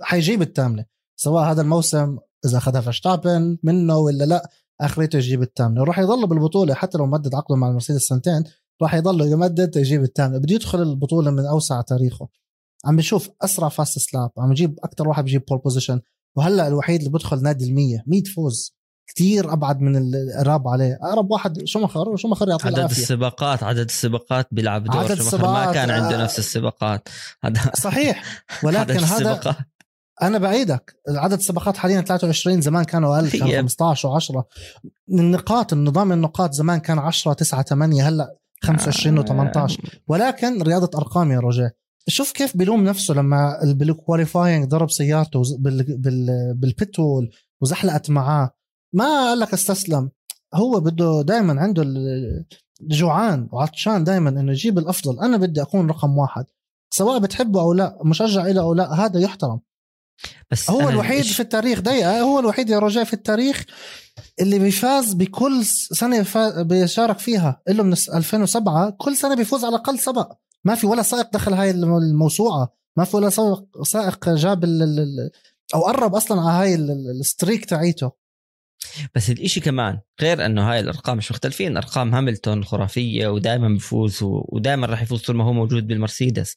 وحيجيب 0.00 0.42
الثامنه 0.42 0.84
سواء 1.16 1.44
هذا 1.44 1.62
الموسم 1.62 2.18
إذا 2.44 2.58
أخذها 2.58 2.80
فيرشتابن 2.80 3.58
منه 3.62 3.96
ولا 3.96 4.24
لا؟ 4.24 4.50
اخرته 4.80 5.16
يجيب 5.16 5.42
الثامنه 5.42 5.80
وراح 5.80 5.98
يضل 5.98 6.26
بالبطولة 6.26 6.74
حتى 6.74 6.98
لو 6.98 7.06
مدد 7.06 7.34
عقده 7.34 7.56
مع 7.56 7.68
المرسيدس 7.68 8.02
سنتين 8.02 8.44
راح 8.82 8.94
يضل 8.94 9.20
يمدد 9.20 9.76
يجيب 9.76 10.02
الثامنه 10.02 10.38
بده 10.38 10.54
يدخل 10.54 10.82
البطولة 10.82 11.30
من 11.30 11.46
أوسع 11.46 11.80
تاريخه. 11.80 12.28
عم 12.84 12.96
بشوف 12.96 13.30
أسرع 13.42 13.68
fastest 13.68 13.98
lap 13.98 14.30
عم 14.38 14.50
يجيب 14.52 14.78
أكثر 14.84 15.08
واحد 15.08 15.24
بيجيب 15.24 15.44
pole 15.48 15.58
position 15.58 16.00
وهلأ 16.36 16.68
الوحيد 16.68 16.98
اللي 16.98 17.10
بدخل 17.12 17.42
نادي 17.42 17.66
ال100 17.66 18.02
100 18.06 18.22
فوز. 18.36 18.74
كتير 19.06 19.52
أبعد 19.52 19.80
من 19.80 20.14
اللي 20.14 20.41
قرب 20.41 20.68
عليه. 20.68 20.98
أقرب 21.02 21.30
واحد 21.30 21.64
شومخر 21.64 22.08
وشومخر 22.08 22.48
يعطيه 22.48 22.66
عدد 22.66 22.76
العافية. 22.76 23.02
السباقات 23.02 23.62
عدد 23.62 23.84
السباقات 23.84 24.48
بيلعب 24.50 24.84
دور 24.84 24.96
عدد 24.96 25.14
شوماخر 25.14 25.38
ما 25.38 25.42
السباقات، 25.44 25.74
كان 25.74 25.90
عنده 25.90 26.20
آه. 26.20 26.22
نفس 26.22 26.38
السباقات. 26.38 27.08
هذا 27.44 27.70
صحيح. 27.74 28.44
ولكن 28.64 28.92
هذا 29.04 29.04
السباقات. 29.04 29.56
أنا 30.22 30.38
بعيدك. 30.38 30.96
عدد 31.08 31.32
السباقات 31.38 31.76
حاليا 31.76 32.00
23 32.00 32.60
زمان 32.60 32.84
كانوا 32.84 33.16
أقل 33.16 33.30
كان 33.30 33.42
هي- 33.42 33.56
15 33.58 34.20
و10 34.20 34.42
النقاط 35.10 35.72
النظام 35.72 36.12
النقاط 36.12 36.52
زمان 36.52 36.78
كان 36.78 36.98
10 36.98 37.32
9 37.32 37.62
8 37.62 38.08
هلأ 38.08 38.36
25 38.62 39.24
و18 39.24 39.78
ولكن 40.08 40.62
رياضة 40.62 40.98
أرقام 40.98 41.32
يا 41.32 41.38
روجيه. 41.40 41.76
شوف 42.08 42.32
كيف 42.32 42.56
بيلوم 42.56 42.84
نفسه 42.84 43.14
لما 43.14 43.58
بالكواليفاينج 43.64 44.64
ضرب 44.68 44.90
سيارته 44.90 45.38
وز- 45.38 45.54
بال 45.54 45.96
بال 45.98 46.54
بالبتول 46.54 47.30
وزحلقت 47.62 48.10
معاه. 48.10 48.50
ما 48.94 49.04
قال 49.04 49.38
لك 49.38 49.52
استسلم. 49.52 50.10
هو 50.54 50.80
بده 50.80 51.22
دائما 51.22 51.60
عنده 51.60 51.82
جوعان 52.80 53.48
وعطشان 53.52 54.04
دائما 54.04 54.30
إنه 54.30 54.52
يجيب 54.52 54.78
الأفضل. 54.78 55.20
أنا 55.20 55.36
بدي 55.36 55.62
أكون 55.62 55.90
رقم 55.90 56.18
واحد. 56.18 56.44
سواء 56.94 57.18
بتحبه 57.18 57.60
أو 57.60 57.72
لا 57.72 57.98
مشجع 58.04 58.46
له 58.46 58.60
أو 58.60 58.74
لا 58.74 58.92
هذا 59.04 59.20
يحترم. 59.20 59.60
بس 60.50 60.70
هو 60.70 60.88
الوحيد 60.88 61.24
في 61.24 61.40
التاريخ 61.40 61.80
دقيقة 61.80 62.20
هو 62.20 62.38
الوحيد 62.40 62.70
يا 62.70 62.78
رجاء 62.78 63.04
في 63.04 63.12
التاريخ 63.12 63.64
اللي 64.40 64.58
بيفاز 64.58 65.12
بكل 65.14 65.64
سنة 65.64 66.26
بيشارك 66.62 67.18
فيها 67.18 67.60
له 67.68 67.82
من 67.82 67.92
2007 68.14 68.90
كل 68.90 69.16
سنة 69.16 69.36
بيفوز 69.36 69.64
على 69.64 69.76
الأقل 69.76 69.98
سبق 69.98 70.32
ما 70.64 70.74
في 70.74 70.86
ولا 70.86 71.02
سائق 71.02 71.30
دخل 71.32 71.52
هاي 71.54 71.70
الم- 71.70 71.96
الموسوعة 71.96 72.72
ما 72.96 73.04
في 73.04 73.16
ولا 73.16 73.30
سائق 73.30 73.64
سائق 73.82 74.28
جاب 74.28 74.64
ال 74.64 75.30
أو 75.74 75.80
قرب 75.82 76.14
أصلا 76.14 76.40
على 76.40 76.50
هاي 76.50 76.74
ال- 76.74 76.90
ال- 76.90 77.20
ال 77.20 77.26
streak 77.26 77.64
تاعيته. 77.64 78.12
بس 79.14 79.30
الإشي 79.30 79.60
كمان 79.60 80.00
غير 80.20 80.46
إنه 80.46 80.70
هاي 80.72 80.80
الأرقام 80.80 81.16
مش 81.16 81.30
مختلفين 81.30 81.76
أرقام 81.76 82.14
هاملتون 82.14 82.64
خرافية 82.64 83.28
ودائما 83.28 83.68
بفوز 83.68 84.18
ودائما 84.22 84.86
راح 84.86 85.02
يفوز 85.02 85.22
طول 85.22 85.36
ما 85.36 85.44
هو 85.44 85.52
موجود 85.52 85.86
بالمرسيدس. 85.86 86.56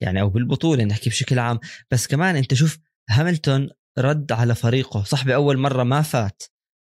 يعني 0.00 0.20
أو 0.20 0.28
بالبطولة 0.28 0.84
نحكي 0.84 1.10
بشكل 1.10 1.38
عام. 1.38 1.58
بس 1.90 2.06
كمان 2.06 2.36
أنت 2.36 2.54
شوف 2.54 2.78
هاملتون 3.10 3.68
رد 3.98 4.32
على 4.32 4.54
فريقه. 4.54 5.04
صح 5.04 5.24
باول 5.24 5.58
مرة 5.58 5.82
ما 5.82 6.02
فات 6.02 6.42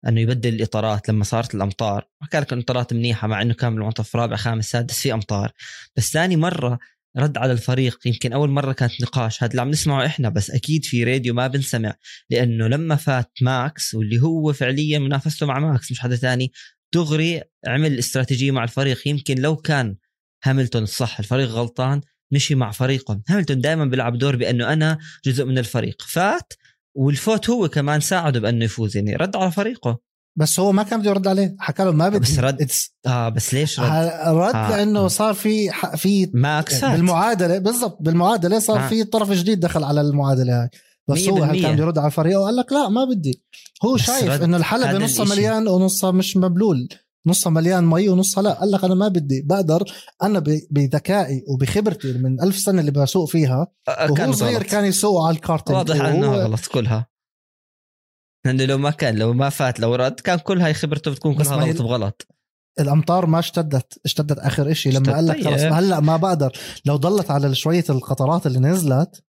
أنه 0.08 0.20
يبدل 0.20 0.54
الإطارات 0.54 1.08
لما 1.08 1.24
صارت 1.24 1.54
الأمطار. 1.54 2.08
ما 2.22 2.28
كان 2.28 2.42
لك 2.42 2.52
الإطارات 2.52 2.92
منيحة 2.92 3.28
مع 3.28 3.42
إنه 3.42 3.54
كان 3.54 3.74
بالمنطقة 3.74 4.06
رابع 4.14 4.36
خامس 4.36 4.70
سادس 4.70 5.00
في 5.00 5.12
أمطار. 5.12 5.52
بس 5.96 6.12
ثاني 6.12 6.36
مرة 6.36 6.78
رد 7.16 7.38
على 7.38 7.52
الفريق 7.52 7.98
يمكن 8.06 8.32
أول 8.32 8.50
مرة 8.50 8.72
كانت 8.72 9.02
نقاش. 9.02 9.42
هذا 9.42 9.50
اللي 9.50 9.62
عم 9.62 9.70
نسمعه 9.70 10.06
إحنا 10.06 10.28
بس 10.28 10.50
أكيد 10.50 10.84
في 10.84 11.04
راديو 11.04 11.34
ما 11.34 11.46
بنسمع. 11.46 11.94
لأنه 12.30 12.66
لما 12.66 12.96
فات 12.96 13.30
ماكس 13.42 13.94
واللي 13.94 14.22
هو 14.22 14.52
فعليا 14.52 14.98
منافسته 14.98 15.46
مع 15.46 15.58
ماكس 15.58 15.92
مش 15.92 16.00
حدا 16.00 16.16
تاني 16.16 16.52
دغري 16.94 17.42
عمل 17.66 17.98
استراتيجية 17.98 18.50
مع 18.50 18.64
الفريق. 18.64 19.08
يمكن 19.08 19.38
لو 19.38 19.56
كان 19.56 19.96
هاملتون 20.44 20.82
الصح 20.82 21.18
الفريق 21.18 21.48
غلطان 21.48 22.00
مشي 22.32 22.54
مع 22.54 22.70
فريقه 22.70 23.20
هاملتون 23.28 23.60
دائما 23.60 23.84
بيلعب 23.84 24.18
دور 24.18 24.36
بأنه 24.36 24.72
أنا 24.72 24.98
جزء 25.24 25.44
من 25.44 25.58
الفريق. 25.58 26.02
فات 26.08 26.52
والفوت 26.96 27.50
هو 27.50 27.68
كمان 27.68 28.00
ساعده 28.00 28.40
بأنه 28.40 28.64
يفوز 28.64 28.96
يعني 28.96 29.16
رد 29.16 29.36
على 29.36 29.50
فريقه. 29.50 29.98
بس 30.38 30.60
هو 30.60 30.72
ما 30.72 30.82
كان 30.82 31.00
بده 31.00 31.10
يرد 31.10 31.26
عليه. 31.28 31.56
حكى 31.58 31.84
له 31.84 31.90
ما 31.92 32.08
بدي. 32.08 32.18
بس 32.18 32.38
رد. 32.38 32.62
It's- 32.62 32.90
آه 33.06 33.28
بس 33.28 33.54
ليش 33.54 33.80
رد؟ 33.80 33.86
رد 34.26 34.54
آه. 34.54 34.70
لأنه 34.76 35.08
صار 35.08 35.34
في 35.34 35.70
في 35.96 36.30
ماكس 36.34 36.84
بالمعادلة. 36.84 37.58
بالضبط 37.58 37.98
بالمعادلة 38.00 38.58
صار 38.58 38.84
آه. 38.84 38.88
في 38.88 39.04
طرف 39.04 39.30
جديد 39.32 39.60
دخل 39.60 39.84
على 39.84 40.00
المعادلة 40.00 40.62
هاي. 40.62 40.68
بس 41.08 41.28
هو 41.28 41.42
هل 41.42 41.56
100% 41.58 41.62
كان 41.62 41.78
يرد 41.78 41.98
على 41.98 42.06
الفريق 42.06 42.38
وقال 42.38 42.56
لك 42.56 42.72
لا 42.72 42.88
ما 42.88 43.04
بدي. 43.04 43.42
هو 43.84 43.96
شايف. 43.96 44.42
إنه 44.42 44.56
الحلبة 44.56 44.90
هذا 44.90 44.98
نصها. 44.98 45.24
مليان 45.24 45.68
ونصها 45.68 46.10
مش 46.10 46.36
مبلول. 46.36 46.88
نصها 47.26 47.50
مليان 47.50 47.84
مي 47.86 48.08
ونصها 48.08 48.42
لا 48.42 48.52
قال 48.52 48.70
لك 48.70 48.84
أنا 48.84 48.94
ما 48.94 49.08
بدي. 49.08 49.42
بقدر 49.46 49.84
أنا 50.22 50.38
ب- 50.38 50.66
بذكائي 50.70 51.44
وبخبرتي 51.48 52.12
من 52.12 52.42
ألف 52.42 52.56
سنة 52.56 52.80
اللي 52.80 52.90
بسوق 52.90 53.28
فيها 53.30 53.66
وهو 53.88 54.32
صغير 54.32 54.58
غلط. 54.58 54.66
كان 54.66 54.84
يسوق 54.84 55.26
على 55.26 55.36
الكارتنج 55.36 55.76
واضح 55.76 56.04
انه 56.04 56.30
وهو- 56.30 56.40
غلط 56.40 56.66
كلها. 56.66 57.06
لأنه 58.46 58.64
لو 58.64 58.78
ما 58.78 58.90
كان 58.90 59.16
لو 59.16 59.32
ما 59.32 59.48
فات 59.48 59.80
لو 59.80 59.94
رد 59.94 60.20
كان 60.20 60.38
كل 60.38 60.60
هاي 60.60 60.74
خبرته 60.74 61.10
بتكون 61.10 61.34
كلها 61.34 61.56
غلط 61.56 61.82
بغلط 61.82 62.26
الأمطار 62.80 63.26
ما 63.26 63.38
اشتدت. 63.38 64.00
اشتدت 64.04 64.38
آخر 64.38 64.70
إشي. 64.70 64.90
لما 64.90 65.12
قال 65.14 65.26
لك 65.26 65.44
خلص 65.44 65.62
طيب. 65.62 65.72
هلا 65.72 66.00
ما 66.00 66.16
بقدر. 66.16 66.52
لو 66.84 66.96
ضلت 66.96 67.30
على 67.30 67.54
شوية 67.54 67.84
القطرات 67.90 68.46
اللي 68.46 68.58
نزلت 68.58 69.22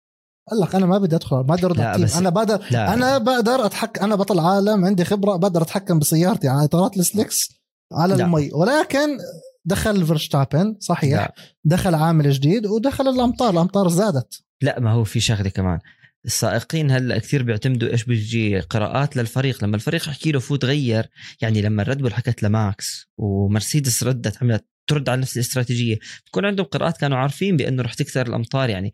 قال 0.51 0.59
لك 0.59 0.75
أنا 0.75 0.85
ما 0.85 0.97
بدي 0.97 1.15
أدخل 1.15 1.35
ما 1.35 1.41
بدي 1.41 1.65
أرد 1.65 1.79
أنا 1.79 2.29
بقدر 2.29 2.61
لا. 2.71 2.93
أنا 2.93 3.17
بقدر 3.17 3.65
اتحكم 3.65 4.03
أنا 4.03 4.15
بطل 4.15 4.39
عالم 4.39 4.85
عندي 4.85 5.05
خبرة 5.05 5.35
بقدر 5.35 5.61
أتحكم 5.61 5.99
بسيارتي 5.99 6.47
على 6.47 6.63
إطارات 6.65 6.97
ال 6.97 7.05
slicks. 7.05 7.62
على 7.93 8.15
لا. 8.15 8.25
المي. 8.25 8.49
ولكن 8.53 9.17
دخل 9.65 10.05
فيرشتابن 10.05 10.75
صحيح. 10.79 11.19
لا. 11.19 11.33
دخل 11.63 11.95
عامل 11.95 12.31
جديد 12.31 12.65
ودخل 12.65 13.07
الأمطار 13.07 13.49
الأمطار 13.49 13.89
زادت. 13.89 14.43
لا 14.61 14.79
ما 14.79 14.91
هو 14.91 15.03
في 15.03 15.19
شغلة 15.19 15.49
كمان. 15.49 15.79
السائقين 16.25 16.91
هلأ 16.91 17.17
كثير 17.19 17.43
بيعتمدوا 17.43 17.89
إيش 17.89 18.03
بيجي 18.03 18.59
قراءات 18.59 19.17
للفريق. 19.17 19.63
لما 19.63 19.75
الفريق 19.75 20.09
يحكي 20.09 20.31
له 20.31 20.39
فوت 20.39 20.65
غير 20.65 21.09
يعني 21.41 21.61
لما 21.61 21.81
الريد 21.81 21.97
بول 21.97 22.13
حكت 22.13 22.43
لماكس 22.43 23.09
ومرسيدس 23.17 24.03
ردت 24.03 24.43
عملت 24.43 24.65
ترد 24.87 25.09
على 25.09 25.21
نفس 25.21 25.35
الاستراتيجية 25.37 25.99
بكون 26.27 26.45
عندهم 26.45 26.65
قراءات 26.65 26.97
كانوا 26.97 27.17
عارفين 27.17 27.57
بأنه 27.57 27.83
رح 27.83 27.93
تكثر 27.93 28.27
الأمطار. 28.27 28.69
يعني 28.69 28.93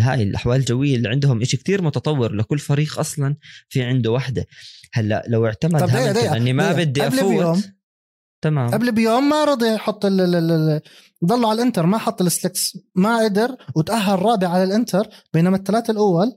هاي 0.00 0.22
الأحوال 0.22 0.60
الجوية 0.60 0.96
اللي 0.96 1.08
عندهم 1.08 1.44
شيء 1.44 1.60
كتير 1.60 1.82
متطور 1.82 2.32
لكل 2.32 2.58
فريق 2.58 2.98
أصلا 2.98 3.36
في 3.68 3.82
عنده 3.82 4.10
وحدة. 4.10 4.46
هلأ 4.92 5.24
لو 5.28 5.46
اعتمد 5.46 5.80
طب 5.80 5.86
دقيقة 5.86 6.12
دقيقة 6.12 6.36
إني 6.36 6.52
ما. 6.52 6.72
بدي 6.72 7.06
أفوت. 7.06 7.64
تمام 8.42 8.70
قبل 8.70 8.92
بيوم 8.92 9.28
ما 9.28 9.44
رضي 9.44 9.74
يحط 9.74 10.04
ال- 10.04 10.20
ال- 10.20 10.34
ال- 10.52 10.80
ضلوا 11.24 11.48
على 11.50 11.56
ال 11.62 11.66
inter 11.66 11.86
ما 11.86 11.98
حط 11.98 12.22
ال 12.22 12.30
slicks 12.30 12.78
ما 12.94 13.24
قدر 13.24 13.56
وتأهل 13.74 14.22
رابع 14.22 14.48
على 14.48 14.64
ال 14.64 14.71
inter 14.71 15.06
بينما 15.34 15.56
الثلاثة 15.56 15.90
الأول 15.90 16.32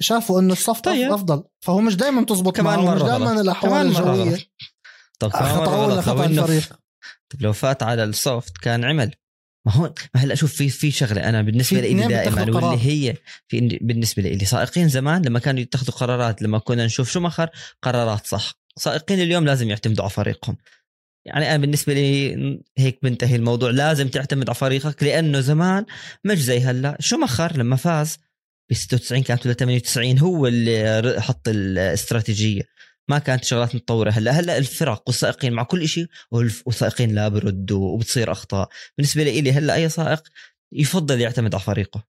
شافوا 0.00 0.40
إنه 0.40 0.52
ال 0.52 0.58
soft 0.58 0.84
طيب. 0.84 1.12
أفضل 1.12 1.44
فهو 1.60 1.80
مش 1.80 1.96
دائما 1.96 2.24
تزبط 2.24 2.56
كمان 2.56 2.78
معه 2.78 2.94
مش 2.94 3.02
دائما. 3.02 3.40
الاحوال 3.40 3.86
الجوية. 3.86 4.38
طب. 5.18 5.30
لو 5.32 6.00
خطأ 6.02 6.16
إنه- 6.16 6.20
الفريق 6.20 6.78
طب 7.30 7.42
لو 7.42 7.52
فات 7.52 7.82
على 7.82 8.04
ال 8.04 8.15
soft 8.15 8.58
كان 8.58 8.84
عمل 8.84 9.10
ما 9.66 9.72
هون 9.72 9.92
ما 10.14 10.20
هلا 10.20 10.34
شوف 10.34 10.52
في 10.52 10.68
في 10.68 10.90
شغلة 10.90 11.28
أنا 11.28 11.42
بالنسبة 11.42 11.80
لي 11.80 12.06
دائما. 12.08 12.42
واللي 12.42 12.86
هي 12.86 13.14
في 13.48 13.78
بالنسبة 13.82 14.22
لي 14.22 14.44
سائقين 14.44 14.88
زمان 14.88 15.22
لما 15.22 15.38
كانوا 15.38 15.60
يتخذوا 15.60 15.94
قرارات 15.94 16.42
لما 16.42 16.58
كنا 16.58 16.86
نشوف 16.86 17.10
شوماخر 17.10 17.50
قرارات 17.82 18.26
صح 18.26 18.52
سائقين 18.78 19.20
اليوم 19.20 19.44
لازم 19.44 19.70
يعتمدوا 19.70 20.04
على 20.04 20.10
فريقهم 20.10 20.56
يعني 21.26 21.48
أنا 21.48 21.56
بالنسبة 21.56 21.94
لي 21.94 22.34
هيك 22.78 22.98
بنتهي 23.02 23.36
الموضوع. 23.36 23.70
لازم 23.70 24.08
تعتمد 24.08 24.48
على 24.48 24.54
فريقك 24.54 25.02
لأنه 25.02 25.40
زمان 25.40 25.84
مش 26.24 26.38
زي 26.38 26.60
هلأ. 26.60 26.96
شوماخر 27.00 27.56
لما 27.56 27.76
فاز 27.76 28.18
ب 28.70 28.74
96 28.74 29.22
كانت 29.22 29.46
ولا 29.46 29.54
98 29.54 30.18
هو 30.18 30.46
اللي 30.46 31.20
حط 31.22 31.48
الاستراتيجية. 31.48 32.62
ما 33.08 33.18
كانت 33.18 33.44
شغلات 33.44 33.74
متطورة 33.74 34.10
هلأ. 34.10 34.30
هلأ 34.30 34.58
الفرق 34.58 35.02
والسائقين 35.06 35.52
مع 35.52 35.62
كل 35.62 35.88
شيء 35.88 36.06
والسائقين 36.66 37.14
لا 37.14 37.28
بردوا 37.28 37.88
وبتصير 37.88 38.32
أخطاء. 38.32 38.68
بالنسبة 38.98 39.22
لي 39.22 39.52
هلأ 39.52 39.74
أي 39.74 39.88
سائق 39.88 40.22
يفضل 40.72 41.20
يعتمد 41.20 41.54
على 41.54 41.62
فريقه. 41.62 42.04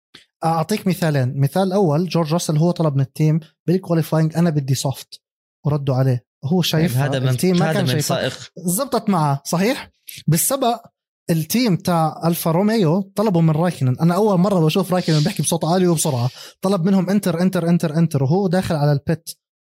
أعطيك 0.46 0.88
مثالين. 0.88 1.40
مثال 1.40 1.74
أول 1.74 2.08
جورج 2.08 2.34
راسل 2.34 2.58
هو 2.58 2.72
طلب 2.72 2.96
من 2.96 3.02
ال 3.02 3.10
team 3.10 3.40
بال 3.68 3.80
qualifying 3.80 4.38
أنا 4.38 4.50
بدي 4.50 4.76
soft 4.76 5.22
وردوا 5.66 5.96
عليه. 5.96 6.26
هو 6.46 6.62
شايف 6.62 6.98
هذا 6.98 7.20
من 7.20 7.30
ال 7.30 7.36
team 7.36 7.60
ما 7.60 7.66
هذا 7.66 7.74
كان 7.74 7.84
من 7.84 7.92
شايف 7.92 8.06
سائق. 8.06 8.34
زبطت 8.58 9.10
معه 9.10 9.42
صحيح؟ 9.46 9.92
بالسبق 10.28 10.82
ال 11.30 11.39
team 11.39 11.76
تاع 11.76 12.22
ألفا 12.26 12.52
روميو 12.52 13.12
طلبوا 13.16 13.42
من 13.42 13.50
رايكنن. 13.50 14.00
أنا 14.00 14.16
أول 14.16 14.40
مرة 14.40 14.60
بشوف 14.60 14.94
رايكنن 14.94 15.20
بيحكي 15.20 15.44
بصوت 15.44 15.66
عالي 15.66 15.88
وبسرعة. 15.88 16.30
طلب 16.62 16.86
منهم 16.86 17.10
inter 17.10 17.42
inter 17.42 17.70
inter 17.70 17.98
inter 17.98 18.24
وهو 18.24 18.48
داخل 18.48 18.76
على 18.76 18.92
ال 18.92 19.00
pit. 19.00 19.30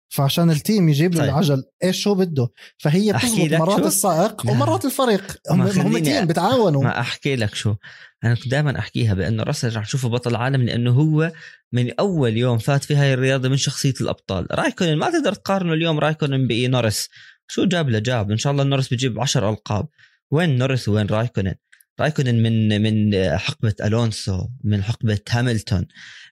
فعشان 0.09 0.51
ال 0.51 0.59
team 0.59 0.89
يجيب 0.89 1.13
له 1.13 1.19
طيب. 1.19 1.29
العجل 1.29 1.63
إيش 1.83 2.01
شو 2.01 2.15
بده؟ 2.15 2.47
فهي 2.77 3.13
بتزبط 3.13 3.59
مرات 3.59 3.79
شو؟ 3.79 3.87
السائق 3.87 4.45
لا. 4.45 4.51
ومرات 4.51 4.85
الفريق. 4.85 5.37
هم, 5.49 5.61
هم 5.61 5.97
team 5.97 6.25
بتعاونوا. 6.25 6.83
ما 6.83 6.99
أحكي 6.99 7.35
لك 7.35 7.55
شو. 7.55 7.75
أنا 8.23 8.35
كنت 8.35 8.47
دائما 8.47 8.79
أحكيها 8.79 9.13
بأنه 9.13 9.43
راسل 9.43 9.75
رح 9.75 9.85
تشوفه 9.85 10.09
بطل 10.09 10.35
عالم 10.35 10.61
لأنه 10.61 10.91
هو 10.91 11.31
من 11.73 11.91
أول 11.99 12.37
يوم 12.37 12.57
فات 12.57 12.83
في 12.83 12.95
هاي 12.95 13.13
الرياضة 13.13 13.49
من 13.49 13.57
شخصية 13.57 13.93
الأبطال. 14.01 14.47
رايكونن 14.51 14.95
ما 14.95 15.11
تقدر 15.11 15.33
تقارنه 15.33 15.73
اليوم 15.73 15.99
رايكونن 15.99 16.47
بنورس 16.47 17.09
شو 17.47 17.65
جاب 17.65 17.89
له؟ 17.89 17.99
جاب. 17.99 18.31
إن 18.31 18.37
شاء 18.37 18.51
الله 18.51 18.63
نورس 18.63 18.87
بيجيب 18.87 19.19
10 19.19 19.49
ألقاب. 19.49 19.87
وين 20.31 20.57
نورس 20.57 20.89
وين 20.89 21.07
رايكونن؟ 21.07 21.55
رايكونن 21.99 22.43
من 22.43 22.81
من 22.81 23.15
حقبة 23.37 23.73
ألونسو 23.83 24.47
من 24.63 24.83
حقبة 24.83 25.19
هاملتون 25.29 25.87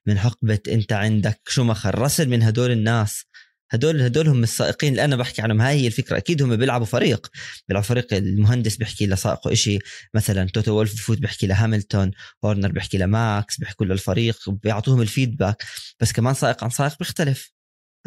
من 0.06 0.20
حقبة 0.20 0.60
أنت 0.68 0.94
عندك 0.94 1.42
شومخر 1.48 2.00
راسل 2.00 2.30
من 2.30 2.44
هدول 2.44 2.72
الناس. 2.72 3.26
هدول 3.72 4.02
هدول 4.02 4.28
هم 4.28 4.44
السائقين 4.44 4.92
اللي 4.92 5.06
أنا 5.06 5.16
بحكي 5.16 5.42
عنهم. 5.42 5.62
هاي 5.62 5.82
هي 5.82 5.88
الفكرة. 5.88 6.18
أكيد 6.18 6.42
هم 6.42 6.56
بيلعبوا 6.56 6.86
فريق. 6.86 7.28
بيلعبوا 7.68 7.88
فريق 7.88 8.14
المهندس 8.14 8.76
بيحكي 8.78 9.08
لسائقه 9.08 9.52
إشي. 9.52 9.80
مثلا 10.14 10.50
توتو 10.50 10.72
وولف 10.72 10.94
بفوت 10.94 11.18
بيحكي 11.18 11.48
لهاملتون. 11.48 12.12
هورنر 12.46 12.72
بيحكي 12.72 12.98
لماكس. 12.98 13.60
بيحكوا 13.60 13.86
للفريق. 13.86 14.50
بيعطوهم 14.50 15.02
ال 15.02 15.08
feedback. 15.08 15.64
بس 16.00 16.12
كمان 16.12 16.34
سائق 16.34 16.64
عن 16.64 16.70
سائق 16.70 16.98
بيختلف. 17.00 17.52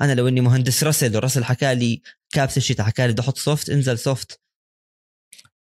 أنا 0.00 0.14
لو 0.14 0.28
إني 0.28 0.40
مهندس 0.40 0.84
راسل 0.84 1.16
وراسل 1.16 1.44
حكى 1.44 1.74
لي 1.74 2.02
كابس 2.30 2.56
الشتاء 2.56 2.86
حكى 2.86 3.06
لي 3.06 3.12
بدي 3.12 3.22
أحط 3.22 3.38
soft 3.38 3.70
انزل 3.70 3.98
soft 3.98 4.40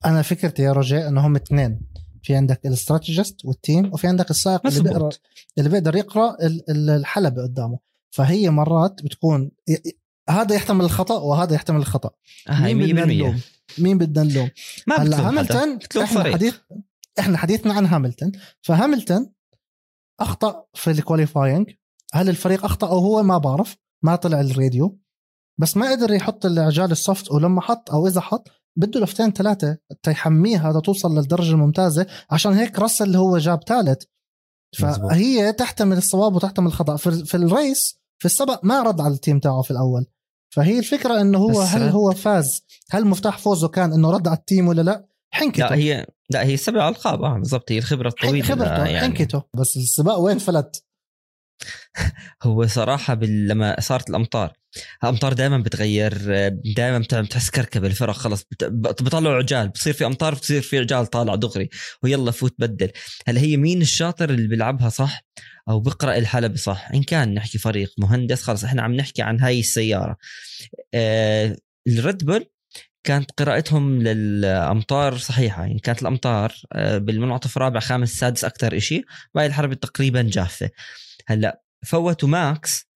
أنا 0.05 0.21
فكرتي 0.21 0.61
يا 0.61 0.71
رجاء 0.71 1.07
انهم 1.07 1.35
اثنين. 1.35 1.79
في 2.23 2.35
عندك 2.35 2.65
ال 2.65 2.73
strategist 2.73 3.45
وال 3.45 3.61
team 3.61 3.93
وفي 3.93 4.07
عندك 4.07 4.29
السائق 4.29 4.67
اللي. 4.67 4.81
بيقرا 4.83 5.09
اللي 5.57 5.69
بيقدر 5.69 5.95
يقرأ 5.95 6.45
ال- 6.45 6.71
ال- 6.71 6.89
الحلبة 6.89 7.43
قدامه. 7.43 7.79
فهي 8.17 8.49
مرات 8.49 9.03
بتكون 9.03 9.51
هذا 10.29 10.55
يحتمل 10.55 10.85
الخطأ 10.85 11.19
وهذا 11.19 11.55
يحتمل 11.55 11.79
الخطأ. 11.79 12.09
مين 12.49 12.77
بدنا 12.79 13.05
100% 13.05 13.07
نلوم؟ 13.07 13.41
مين 13.77 13.97
بدنا 13.97 14.23
نلوم؟ 14.23 14.49
ما 14.87 14.95
هلا. 14.95 15.29
هاملتون 15.29 15.79
إحنا 16.03 16.23
فريق. 16.23 16.33
حديث 16.33 16.55
إحنا 17.19 17.37
حديثنا 17.37 17.73
عن 17.73 17.85
هاملتون. 17.85 18.31
فهاملتون 18.61 19.33
أخطأ 20.19 20.65
في 20.73 20.91
ال 20.91 20.99
qualifying 20.99 21.71
هل 22.13 22.29
الفريق 22.29 22.65
أخطأ 22.65 22.87
أو 22.87 22.97
هو؟ 22.97 23.23
ما 23.23 23.37
بعرف. 23.37 23.77
ما 24.03 24.15
طلع 24.15 24.41
الراديو. 24.41 24.99
بس 25.59 25.77
ما 25.77 25.91
قدر 25.91 26.13
يحط 26.13 26.45
العجال 26.45 26.91
ال 26.91 26.99
soft 26.99 27.31
ولما 27.31 27.61
حط 27.61 27.91
أو 27.91 28.07
إذا 28.07 28.21
حط 28.21 28.47
بده 28.77 28.99
لفتين 28.99 29.31
ثلاثة 29.31 29.77
تيحميها 30.03 30.73
لتوصل 30.73 31.17
للدرجة 31.17 31.51
الممتازة. 31.51 32.07
عشان 32.31 32.53
هيك 32.53 32.79
راسل 32.79 33.05
اللي 33.05 33.17
هو 33.17 33.37
جاب 33.37 33.59
ثالث. 33.67 34.03
فهي 34.77 35.53
تحتمل 35.53 35.97
الصواب 35.97 36.35
وتحتمل 36.35 36.67
الخطأ. 36.67 36.95
في, 36.95 37.25
في 37.25 37.37
ال 37.37 37.49
race 37.49 37.96
في 38.19 38.25
السبق 38.25 38.59
ما 38.65 38.81
رد 38.81 39.01
على 39.01 39.13
ال 39.13 39.18
team 39.18 39.39
تاعه 39.39 39.61
في 39.61 39.71
الأول. 39.71 40.05
فهي 40.49 40.79
الفكرة 40.79 41.21
إنه 41.21 41.37
هو 41.37 41.61
هل. 41.61 41.89
هو 41.89 42.11
فاز؟ 42.11 42.65
هل 42.89 43.07
مفتاح 43.07 43.37
فوزه 43.37 43.67
كان 43.67 43.93
إنه 43.93 44.11
رد 44.11 44.27
على 44.27 44.37
التيم 44.37 44.67
ولا 44.67 44.81
لا؟ 44.81 45.07
حنكته. 45.33 45.65
لا 45.69 45.75
هي 45.75 46.05
لا 46.29 46.43
هي 46.43 46.57
سبع 46.57 46.89
ألقاب 46.89 47.23
آه 47.23 47.37
بالضبط. 47.37 47.71
هي 47.71 47.77
الخبرة 47.77 48.07
الطويلة 48.07 48.45
خبرته 48.45 48.85
يعني. 48.85 48.99
حنكته. 48.99 49.43
بس 49.53 49.77
السباق 49.77 50.17
وين 50.17 50.37
فلت؟ 50.37 50.83
هو 52.43 52.67
صراحة 52.67 53.13
بال... 53.13 53.47
لما 53.47 53.79
صارت 53.79 54.09
الأمطار 54.09 54.56
الامطار 55.03 55.33
دائما 55.33 55.57
بتغير 55.57 56.13
دائما 56.75 56.99
بتحس 56.99 57.49
كركبة 57.49 57.87
الفرق 57.87 58.13
خلص. 58.13 58.43
بطلعوا 58.61 59.35
عجال 59.35 59.69
بصير 59.69 59.93
في 59.93 60.05
أمطار 60.05 60.35
بتصير 60.35 60.61
في 60.61 60.79
عجال 60.79 61.05
طالع 61.05 61.35
دغري 61.35 61.69
ويلا 62.03 62.31
فوت 62.31 62.55
بدل. 62.59 62.91
هلا 63.27 63.41
هي 63.41 63.57
مين 63.57 63.81
الشاطر 63.81 64.29
اللي 64.29 64.47
بيلعبها 64.47 64.89
صح؟ 64.89 65.21
أو 65.69 65.79
بيقرا 65.79 66.17
الحلبة 66.17 66.55
صح؟ 66.55 66.89
إن 66.93 67.03
كان 67.03 67.33
نحكي 67.33 67.57
فريق 67.57 67.93
مهندس 67.97 68.43
خلص 68.43 68.63
إحنا 68.63 68.81
عم 68.81 68.93
نحكي 68.93 69.21
عن 69.21 69.39
هاي 69.39 69.59
السيارة. 69.59 70.15
آه 70.93 71.57
الريد 71.87 72.25
بول 72.25 72.45
كانت 73.03 73.31
قراءتهم 73.31 74.01
للأمطار 74.01 75.17
صحيحة 75.17 75.61
يعني 75.61 75.79
كانت 75.79 76.01
الأمطار 76.01 76.53
آه، 76.73 76.97
بالمنعطف 76.97 77.57
الرابع 77.57 77.79
خامس 77.79 78.13
سادس 78.13 78.45
أكثر 78.45 78.79
شيء 78.79 79.05
وهي 79.35 79.45
الحلبة 79.45 79.75
تقريبا 79.75 80.21
جافة. 80.21 80.69
هلأ 81.27 81.61
فوتوا 81.85 82.29
ماكس 82.29 82.86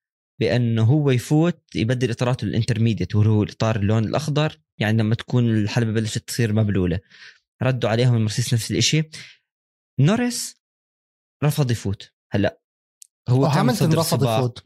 بأنه 0.41 0.83
هو 0.83 1.12
يفوت 1.12 1.62
يبدل 1.75 2.12
إطاراته 2.12 2.45
ال 2.46 2.51
intermediate 2.51 3.15
وهو 3.15 3.31
هو 3.31 3.43
الاطار 3.43 3.75
اللون 3.75 4.03
الأخضر. 4.03 4.60
يعني 4.77 4.98
لما 4.98 5.15
تكون 5.15 5.50
الحلبة 5.50 5.91
بلشت 5.91 6.27
تصير 6.27 6.53
مبلولة. 6.53 7.00
ردوا 7.63 7.89
عليهم 7.89 8.15
المرسيدس 8.15 8.53
نفس 8.53 8.71
الشيء 8.71 9.10
نورس 10.00 10.55
رفض 11.43 11.71
يفوت. 11.71 12.12
هلأ 12.31 12.62
هو 13.29 13.41
وهاملتون 13.41 13.89
متصدر 13.89 14.27
رفض. 14.27 14.38
يفوت. 14.38 14.65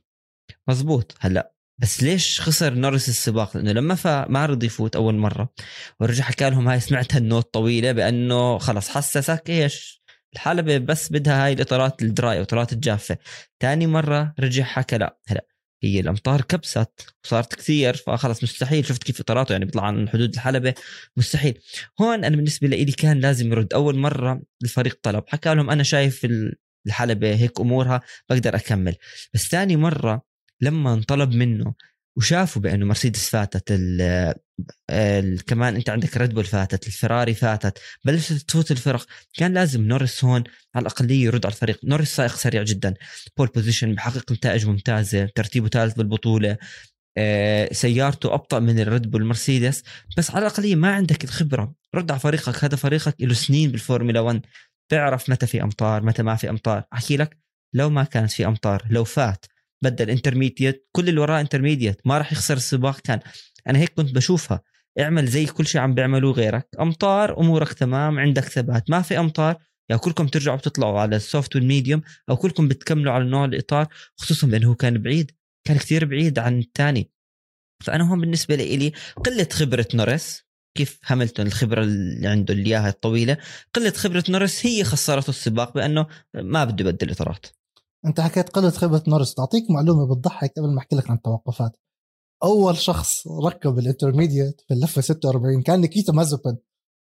مزبوط 0.67 1.17
هلأ 1.20 1.53
بس 1.82 2.03
ليش 2.03 2.41
خسر 2.41 2.74
نورس 2.74 3.10
السباق؟ 3.10 3.58
لأنه 3.58 3.72
لما 3.72 3.96
فا 3.96 4.27
ما 4.29 4.46
رضي 4.46 4.65
يفوت 4.65 4.96
أول 4.96 5.15
مرة. 5.15 5.53
ورجع 6.00 6.24
حكى 6.24 6.50
لهم 6.50 6.67
هاي 6.67 6.79
سمعت 6.79 7.15
هال 7.15 7.28
note 7.28 7.54
طويلة 7.53 7.91
بأنه 7.91 8.58
خلص 8.58 8.89
حسسك 8.89 9.44
إيش؟ 9.50 10.03
الحلبة 10.34 10.77
بس 10.77 11.12
بدها 11.12 11.46
هاي 11.46 11.53
الإطارات 11.53 12.01
ال 12.01 12.11
dry 12.11 12.38
الإطارات 12.38 12.74
الجافة. 12.74 13.17
ثاني 13.60 13.88
مرة 13.88 14.34
رجع 14.39 14.63
حكى 14.63 14.98
لا. 14.98 15.20
هلأ 15.27 15.55
هي 15.84 16.00
الأمطار 16.00 16.41
كبست 16.41 17.15
وصارت 17.25 17.55
كثير 17.55 17.96
فخلص 17.96 18.44
مستحيل. 18.44 18.86
شفت 18.86 19.03
كيف 19.03 19.20
إطاراته 19.20 19.51
يعني 19.51 19.65
بيطلع 19.65 19.84
عن 19.84 20.10
حدود 20.10 20.34
الحلبة؟ 20.34 20.74
مستحيل. 21.17 21.60
هون 22.01 22.24
أنا 22.25 22.36
بالنسبة 22.36 22.67
لي 22.67 22.86
كان 22.86 23.20
لازم 23.20 23.51
يرد. 23.51 23.74
أول 23.74 23.98
مرة 23.98 24.41
الفريق 24.63 25.00
طلب. 25.03 25.24
حكى 25.27 25.55
لهم 25.55 25.70
أنا 25.70 25.84
شايف 25.84 26.27
الحلبة 26.88 27.36
هيك 27.36 27.60
أمورها 27.60 28.01
بقدر 28.29 28.55
أكمل. 28.55 28.96
بس 29.34 29.48
ثاني 29.48 29.75
مرة 29.75 30.22
لما 30.62 30.94
انطلب 30.94 31.32
منه 31.36 31.74
وشافوا 32.17 32.62
بأنه 32.62 32.86
مرسيدس 32.86 33.29
فاتت 33.29 33.72
كمان 35.48 35.76
انت 35.76 35.90
عندك 35.90 36.18
ريد 36.18 36.34
بول 36.34 36.46
فاتت 36.46 36.88
الفراري 36.88 37.34
فاتت 37.34 37.80
بلشت 38.06 38.34
تفوت 38.34 38.72
الفرق. 38.72 39.06
كان 39.34 39.54
لازم 39.54 39.88
نورس 39.88 40.26
هون 40.26 40.44
على 40.76 40.82
الاقليه 40.82 41.26
يرد 41.26 41.46
على 41.46 41.54
الفريق. 41.54 41.80
نورس 41.84 42.16
سائق 42.16 42.36
سريع 42.36 42.64
جدا. 42.64 42.94
pole 43.38 43.48
position 43.48 43.96
بحقق 43.96 44.32
نتائج 44.32 44.68
ممتازة 44.68 45.26
ترتيبه 45.26 45.70
ثالث 45.70 45.94
بالبطولة. 45.94 46.58
آه، 47.18 47.74
سيارته 47.74 48.34
أبطأ 48.34 48.60
من 48.60 48.80
الريد 48.80 49.12
بول 49.12 49.26
مرسيدس. 49.26 49.84
بس 50.18 50.32
على 50.32 50.40
الاقليه 50.40 50.76
ما 50.76 50.96
عندك 50.96 51.24
الخبرة. 51.24 51.74
رد 51.96 52.12
على 52.12 52.20
فريقك. 52.20 52.64
هذا 52.64 52.76
فريقك 52.76 53.16
له 53.20 53.34
سنين 53.34 53.72
بالفورمولا 53.72 54.20
1 54.20 54.42
بيعرف 54.92 55.30
متى 55.30 55.48
في 55.48 55.64
أمطار 55.64 56.04
متى 56.04 56.24
ما 56.24 56.36
في 56.36 56.50
أمطار. 56.50 56.84
أحكي 56.94 57.18
لك 57.18 57.38
لو 57.74 57.90
ما 57.90 58.04
كانت 58.04 58.32
في 58.32 58.46
أمطار 58.46 58.84
لو 58.90 59.04
فات 59.04 59.46
بدل 59.84 60.10
intermediate 60.10 60.88
كل 60.92 61.10
اللي 61.10 61.22
وراه 61.22 61.42
intermediate 61.42 62.01
ما 62.06 62.18
راح 62.18 62.32
يخسر 62.32 62.58
السباق. 62.58 63.00
كان 63.00 63.20
أنا 63.67 63.79
هيك 63.79 63.93
كنت 63.93 64.15
بشوفها. 64.15 64.62
اعمل 65.00 65.25
زي 65.25 65.45
كل 65.45 65.67
شيء 65.67 65.81
عم 65.81 65.93
بيعملوه 65.93 66.34
غيرك. 66.34 66.67
أمطار 66.79 67.39
أمورك 67.39 67.74
تمام 67.74 68.19
عندك 68.19 68.43
ثبات. 68.43 68.89
ما 68.89 69.01
في 69.01 69.19
أمطار 69.19 69.57
يا 69.89 69.95
كلكم 69.95 70.27
ترجعوا 70.27 70.57
بتطلعوا 70.57 71.00
على 71.00 71.15
ال 71.15 71.24
soft 71.24 71.56
وال 71.56 71.67
medium 71.67 72.01
أو 72.29 72.38
كلكم 72.38 72.67
بتكملوا 72.67 73.13
على 73.13 73.25
نوع 73.25 73.45
الإطار 73.45 73.88
خصوصا 74.17 74.48
لأنه 74.48 74.75
كان 74.75 74.98
بعيد 74.98 75.31
كان 75.67 75.77
كثير 75.77 76.05
بعيد 76.05 76.39
عن 76.39 76.60
الثاني 76.60 77.12
فأنا 77.84 78.12
هون 78.12 78.22
بالنسبة 78.22 78.55
لي 78.55 78.91
قلة 79.25 79.48
خبرة 79.51 79.88
نورس 79.93 80.45
كيف 80.77 81.00
هاملتون 81.05 81.48
الخبرة 81.48 81.84
اللي 81.84 82.27
عنده 82.27 82.53
اللي 82.53 82.69
إياها 82.69 82.89
الطويلة. 82.89 83.38
قلة 83.74 83.91
خبرة 83.91 84.24
نورس 84.29 84.65
هي 84.65 84.84
خسرته 84.84 85.29
السباق 85.29 85.74
بأنه 85.74 86.07
ما 86.34 86.63
بده 86.63 86.89
يبدل 86.89 87.12
إطارات. 87.12 87.45
أنت 88.05 88.22
حكيت 88.22 88.50
قلة 88.50 88.69
خبرة 88.69 89.03
نورس 89.07 89.34
تعطيك 89.34 89.72
معلومة 89.72 90.15
بتضحك 90.15 90.53
قبل 90.57 90.74
ما 90.74 90.79
أحكي 90.79 90.95
لك 90.95 91.10
عن 91.10 91.15
التوقفات. 91.15 91.72
أول 92.44 92.77
شخص 92.77 93.27
ركب 93.27 93.80
ال 93.80 93.86
intermediate 93.86 94.62
في 94.68 94.74
اللفة 94.74 95.01
46 95.01 95.62
كان 95.62 95.82
نيكيتا 95.82 96.13
مازيبين 96.13 96.58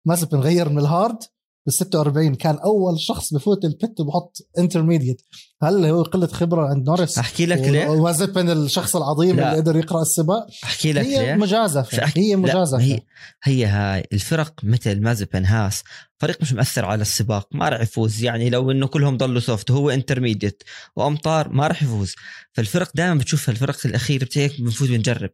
مازيبين 0.06 0.40
غير 0.40 0.70
من 0.70 0.80
ال 0.80 0.86
hard. 0.86 1.18
بال 1.65 1.74
46 1.74 2.36
كان 2.36 2.55
أول 2.55 3.00
شخص 3.00 3.34
بفوت 3.34 3.65
ال 3.66 3.74
pit 3.74 4.00
وبحط 4.00 4.38
intermediate 4.58 5.22
هل 5.63 5.86
هو 5.86 6.01
قلة 6.01 6.27
خبرة 6.27 6.67
عند 6.67 6.89
نورس 6.89 7.17
أحكي 7.17 7.46
لك 7.46 7.58
ليه؟ 7.58 7.88
ومازيبين 7.88 8.50
الشخص 8.50 8.96
العظيم 8.96 9.36
لا. 9.36 9.50
اللي 9.50 9.62
قدر 9.62 9.75
يقرأ 9.75 10.01
السباق. 10.01 10.48
أحكي 10.63 10.93
لك 10.93 11.05
هي 11.05 11.25
ليه؟ 11.25 11.34
مجازفة 11.34 11.98
فأحكي... 11.98 12.20
هي 12.20 12.36
مجازفة. 12.36 12.82
هي 12.82 13.00
هي 13.43 13.65
هاي 13.65 14.08
الفرق 14.13 14.53
مثل 14.63 15.01
مازيبين 15.02 15.46
هاس. 15.46 15.84
فريق 16.20 16.41
مش 16.41 16.53
مؤثر 16.53 16.86
على 16.86 17.01
السباق 17.01 17.48
ما 17.51 17.70
راح 17.70 17.82
يفوز. 17.82 18.24
يعني 18.24 18.50
لو 18.50 18.72
إنه 18.72 18.88
كلهم 18.88 19.17
ضلوا 19.17 19.39
soft 19.40 19.72
هو 19.72 19.89
intermediate 19.90 20.63
وأمطار 20.96 21.50
ما 21.50 21.67
راح 21.67 21.84
يفوز. 21.84 22.15
فالفرق 22.53 22.91
دائما 22.96 23.15
بتشوف 23.15 23.50
الفرق 23.50 23.77
الاخيره 23.86 24.25
بتهيك 24.25 24.62
بنفوز 24.62 24.89
بنجرب. 24.89 25.29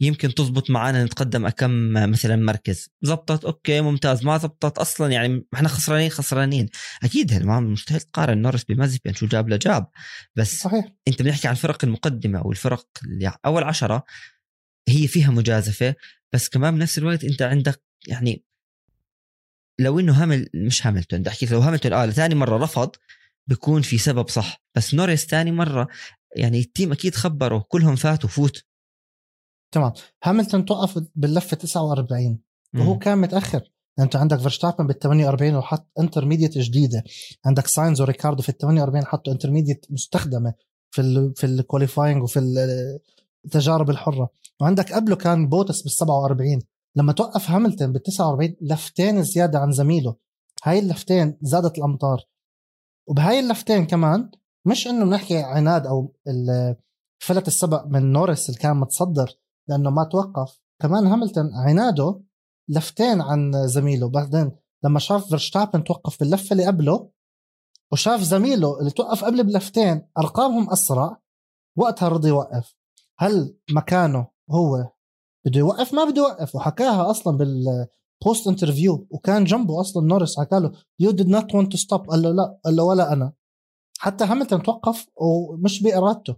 يمكن 0.00 0.34
تزبط 0.34 0.70
معنا 0.70 1.04
نتقدم 1.04 1.48
كم 1.48 1.92
مثلا 2.10 2.36
مركز. 2.36 2.90
زبطت 3.02 3.44
okay 3.44 3.80
ممتاز. 3.80 4.24
ما 4.24 4.38
زبطت 4.38 4.78
أصلا 4.78 5.12
يعني 5.12 5.46
إحنا 5.54 5.68
خسرانين 5.68 6.10
خسرانين. 6.10 6.68
أكيد 7.02 7.42
ما 7.42 7.60
مستحيل 7.60 8.00
تقارن 8.00 8.42
نورس 8.42 8.64
بمازيبين 8.64 9.14
شو 9.14 9.26
جاب 9.26 9.48
لجاب. 9.48 9.86
بس 10.36 10.60
صحيح. 10.60 10.84
أنت 11.08 11.22
بنحكي 11.22 11.48
عن 11.48 11.54
الفرق 11.54 11.84
المقدمة 11.84 12.46
والفرق 12.46 12.86
اللي 13.04 13.32
أول 13.46 13.62
عشرة 13.62 14.04
هي 14.88 15.08
فيها 15.08 15.30
مجازفة. 15.30 15.94
بس 16.32 16.48
كمان 16.48 16.74
بنفس 16.74 16.98
الوقت 16.98 17.24
أنت 17.24 17.42
عندك 17.42 17.82
يعني 18.06 18.44
لو 19.78 20.00
إنه 20.00 20.22
هامل 20.22 20.48
مش 20.54 20.86
هاملتون 20.86 21.20
بدي 21.20 21.30
أحكي 21.30 21.46
لو 21.46 21.60
هاملتون 21.60 21.92
آه 21.92 22.06
ثاني 22.06 22.34
مرة 22.34 22.64
رفض 22.64 22.90
بيكون 23.46 23.82
في 23.82 23.98
سبب 23.98 24.28
صح. 24.28 24.62
بس 24.74 24.94
نوريس 24.94 25.26
ثاني 25.26 25.52
مرة 25.52 25.88
يعني 26.36 26.60
ال 26.60 26.66
team 26.66 26.92
أكيد 26.92 27.14
خبره 27.14 27.64
كلهم 27.68 27.96
فاتوا 27.96 28.28
فوت. 28.28 28.69
تمام. 29.72 29.92
هاملتون 30.24 30.64
توقف 30.64 31.02
باللفة 31.14 31.56
49 31.56 32.38
وهو 32.74 32.98
كان 32.98 33.18
متأخر. 33.18 33.72
انت 33.98 34.16
عندك 34.16 34.38
فيرشتابن 34.38 34.86
بال 34.86 34.98
48 34.98 35.54
وحط 35.56 35.90
intermediate 36.00 36.58
جديدة. 36.58 37.04
عندك 37.46 37.66
ساينز 37.66 38.00
وريكاردو 38.00 38.42
في 38.42 38.48
ال 38.48 38.58
48 38.58 39.04
حطوا 39.04 39.32
intermediate 39.32 39.86
مستخدمة 39.90 40.54
في 40.90 41.00
ال 41.00 41.32
في 41.36 41.46
ال 41.46 41.53
qualifying 41.53 42.22
وفي 42.22 42.38
التجارب 43.44 43.90
الحرة. 43.90 44.30
وعندك 44.60 44.92
قبله 44.92 45.16
كان 45.16 45.48
بوتس 45.48 45.82
بال 45.82 45.90
47 45.90 46.58
لما 46.96 47.12
توقف 47.12 47.50
هاملتون 47.50 47.92
بال 47.92 48.02
49 48.02 48.56
لفتين 48.60 49.22
زيادة 49.22 49.58
عن 49.58 49.72
زميله. 49.72 50.16
هاي 50.64 50.78
اللفتين 50.78 51.38
زادت 51.42 51.78
الأمطار. 51.78 52.24
وبهاي 53.08 53.40
اللفتين 53.40 53.86
كمان 53.86 54.30
مش 54.66 54.86
إنه 54.86 55.04
بنحكي 55.04 55.38
عناد 55.38 55.86
أو 55.86 56.14
فلت 57.18 57.48
السبق 57.48 57.86
من 57.86 58.12
نورس 58.12 58.48
اللي 58.48 58.60
كان 58.60 58.76
متصدر. 58.76 59.34
لأنه 59.68 59.90
ما 59.90 60.04
توقف. 60.04 60.60
كمان 60.82 61.06
هاملتون 61.06 61.54
عناده 61.54 62.20
لفتين 62.68 63.20
عن 63.20 63.68
زميله. 63.68 64.08
بعدين 64.08 64.52
لما 64.84 64.98
شاف 64.98 65.28
فيرشتابن 65.28 65.84
توقف 65.84 66.20
باللفة 66.20 66.52
اللي 66.52 66.66
قبله 66.66 67.10
وشاف 67.92 68.20
زميله 68.20 68.78
اللي 68.78 68.90
توقف 68.90 69.24
قبل 69.24 69.44
بلفتين 69.44 70.08
أرقامهم 70.18 70.70
أسرع 70.70 71.16
وقتها 71.76 72.08
رضي 72.08 72.28
يوقف. 72.28 72.74
هل 73.18 73.56
مكانه 73.70 74.26
هو 74.50 74.88
بده 75.44 75.58
يوقف؟ 75.58 75.94
ما 75.94 76.04
بده 76.04 76.22
يوقف. 76.22 76.54
وحكاها 76.54 77.10
أصلا 77.10 77.36
بال 77.36 77.73
post 77.73 78.48
interview 78.48 79.06
وكان 79.10 79.44
جنبه 79.44 79.80
أصلا 79.80 80.06
نورس 80.06 80.40
حكى 80.40 80.60
له 80.60 80.72
you 80.98 81.10
did 81.10 81.28
not 81.28 81.54
want 81.54 81.72
to 81.72 81.78
stop 81.78 82.10
قال 82.10 82.22
له 82.22 82.30
لا. 82.30 82.60
قال 82.64 82.76
له 82.76 82.82
ولا 82.82 83.12
أنا. 83.12 83.32
حتى 83.98 84.24
هاملتون 84.24 84.62
توقف 84.62 85.06
ومش 85.16 85.82
بإرادته. 85.82 86.36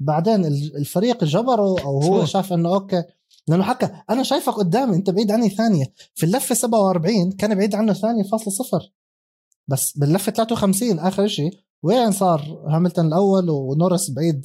بعدين 0.00 0.44
الفريق 0.76 1.24
جبره 1.24 1.80
أو 1.80 2.02
هو 2.02 2.24
شاف 2.24 2.52
إنه 2.52 2.74
okay. 2.74 3.02
لأنه 3.48 3.62
حكى 3.62 3.90
أنا 4.10 4.22
شايفك 4.22 4.52
قدامي 4.52 4.96
أنت 4.96 5.10
بعيد 5.10 5.30
عني 5.30 5.48
ثانية. 5.48 5.92
في 6.14 6.26
اللفة 6.26 6.54
47 6.54 7.32
كان 7.32 7.54
بعيد 7.54 7.74
عنه 7.74 7.92
ثانية 7.92 8.22
فاصلة 8.22 8.54
صفر. 8.54 8.92
بس 9.68 9.98
باللفة 9.98 10.32
53 10.32 10.98
آخر 10.98 11.26
شيء 11.26 11.58
وين 11.82 12.12
صار 12.12 12.64
هاملتون 12.68 13.06
الأول 13.06 13.50
ونورس 13.50 14.10
بعيد 14.10 14.42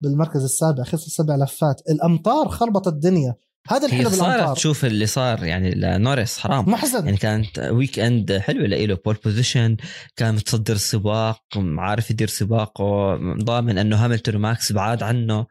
بالمركز 0.00 0.42
السابع 0.42 0.84
خسر 0.84 1.08
سبع 1.08 1.36
لفات. 1.36 1.80
الأمطار 1.90 2.48
خربطت 2.48 2.88
الدنيا. 2.88 3.34
هذا 3.68 3.86
الحلو 3.86 4.10
بالأمطار. 4.10 4.54
تشوف 4.54 4.84
اللي 4.84 5.06
صار 5.06 5.44
يعني 5.44 5.70
لنوريس 5.70 6.38
حرام. 6.38 6.70
محزن 6.70 7.04
يعني 7.04 7.16
كانت 7.16 7.58
weekend 7.58 8.38
حلوة 8.38 8.66
له 8.66 8.98
pole 9.04 9.16
position 9.24 9.76
كان 10.16 10.34
متصدر 10.34 10.74
السباق 10.74 11.42
عارف 11.56 12.10
يدير 12.10 12.28
سباقه 12.28 13.16
ضامن 13.42 13.78
إنه 13.78 14.04
هاملتون 14.04 14.36
وماكس 14.36 14.72
بعاد 14.72 15.02
عنه. 15.02 15.46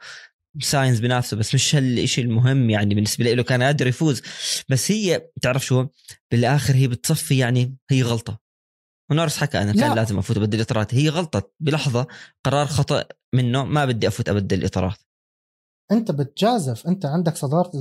ساينز 0.61 0.99
بنفسه 0.99 1.37
بس 1.37 1.55
مش 1.55 1.75
هالشيء 1.75 2.23
المهم 2.23 2.69
يعني 2.69 2.95
بالنسبة 2.95 3.33
له 3.33 3.43
كان 3.43 3.63
قادر 3.63 3.87
يفوز. 3.87 4.21
بس 4.69 4.91
هي 4.91 5.21
تعرف 5.41 5.65
شو؟ 5.65 5.87
بالآخر 6.31 6.75
هي 6.75 6.87
بتصفي 6.87 7.37
يعني 7.37 7.75
هي 7.91 8.01
غلطة. 8.01 8.47
ونورس 9.11 9.37
حكى 9.37 9.61
أنا 9.61 9.73
كان 9.73 9.89
لا. 9.89 9.95
لازم 9.95 10.17
أفوت 10.17 10.37
أبدل 10.37 10.57
الاطارات 10.57 10.95
هي 10.95 11.09
غلطه 11.09 11.51
بلحظة 11.59 12.07
قرار 12.45 12.65
خطأ 12.65 13.03
منه 13.33 13.65
ما 13.65 13.85
بدي 13.85 14.07
أفوت 14.07 14.29
أبدل 14.29 14.57
الاطارات 14.57 14.97
أنت 15.91 16.11
بتجازف 16.11 16.87
أنت 16.87 17.05
عندك 17.05 17.37
صدارة 17.37 17.71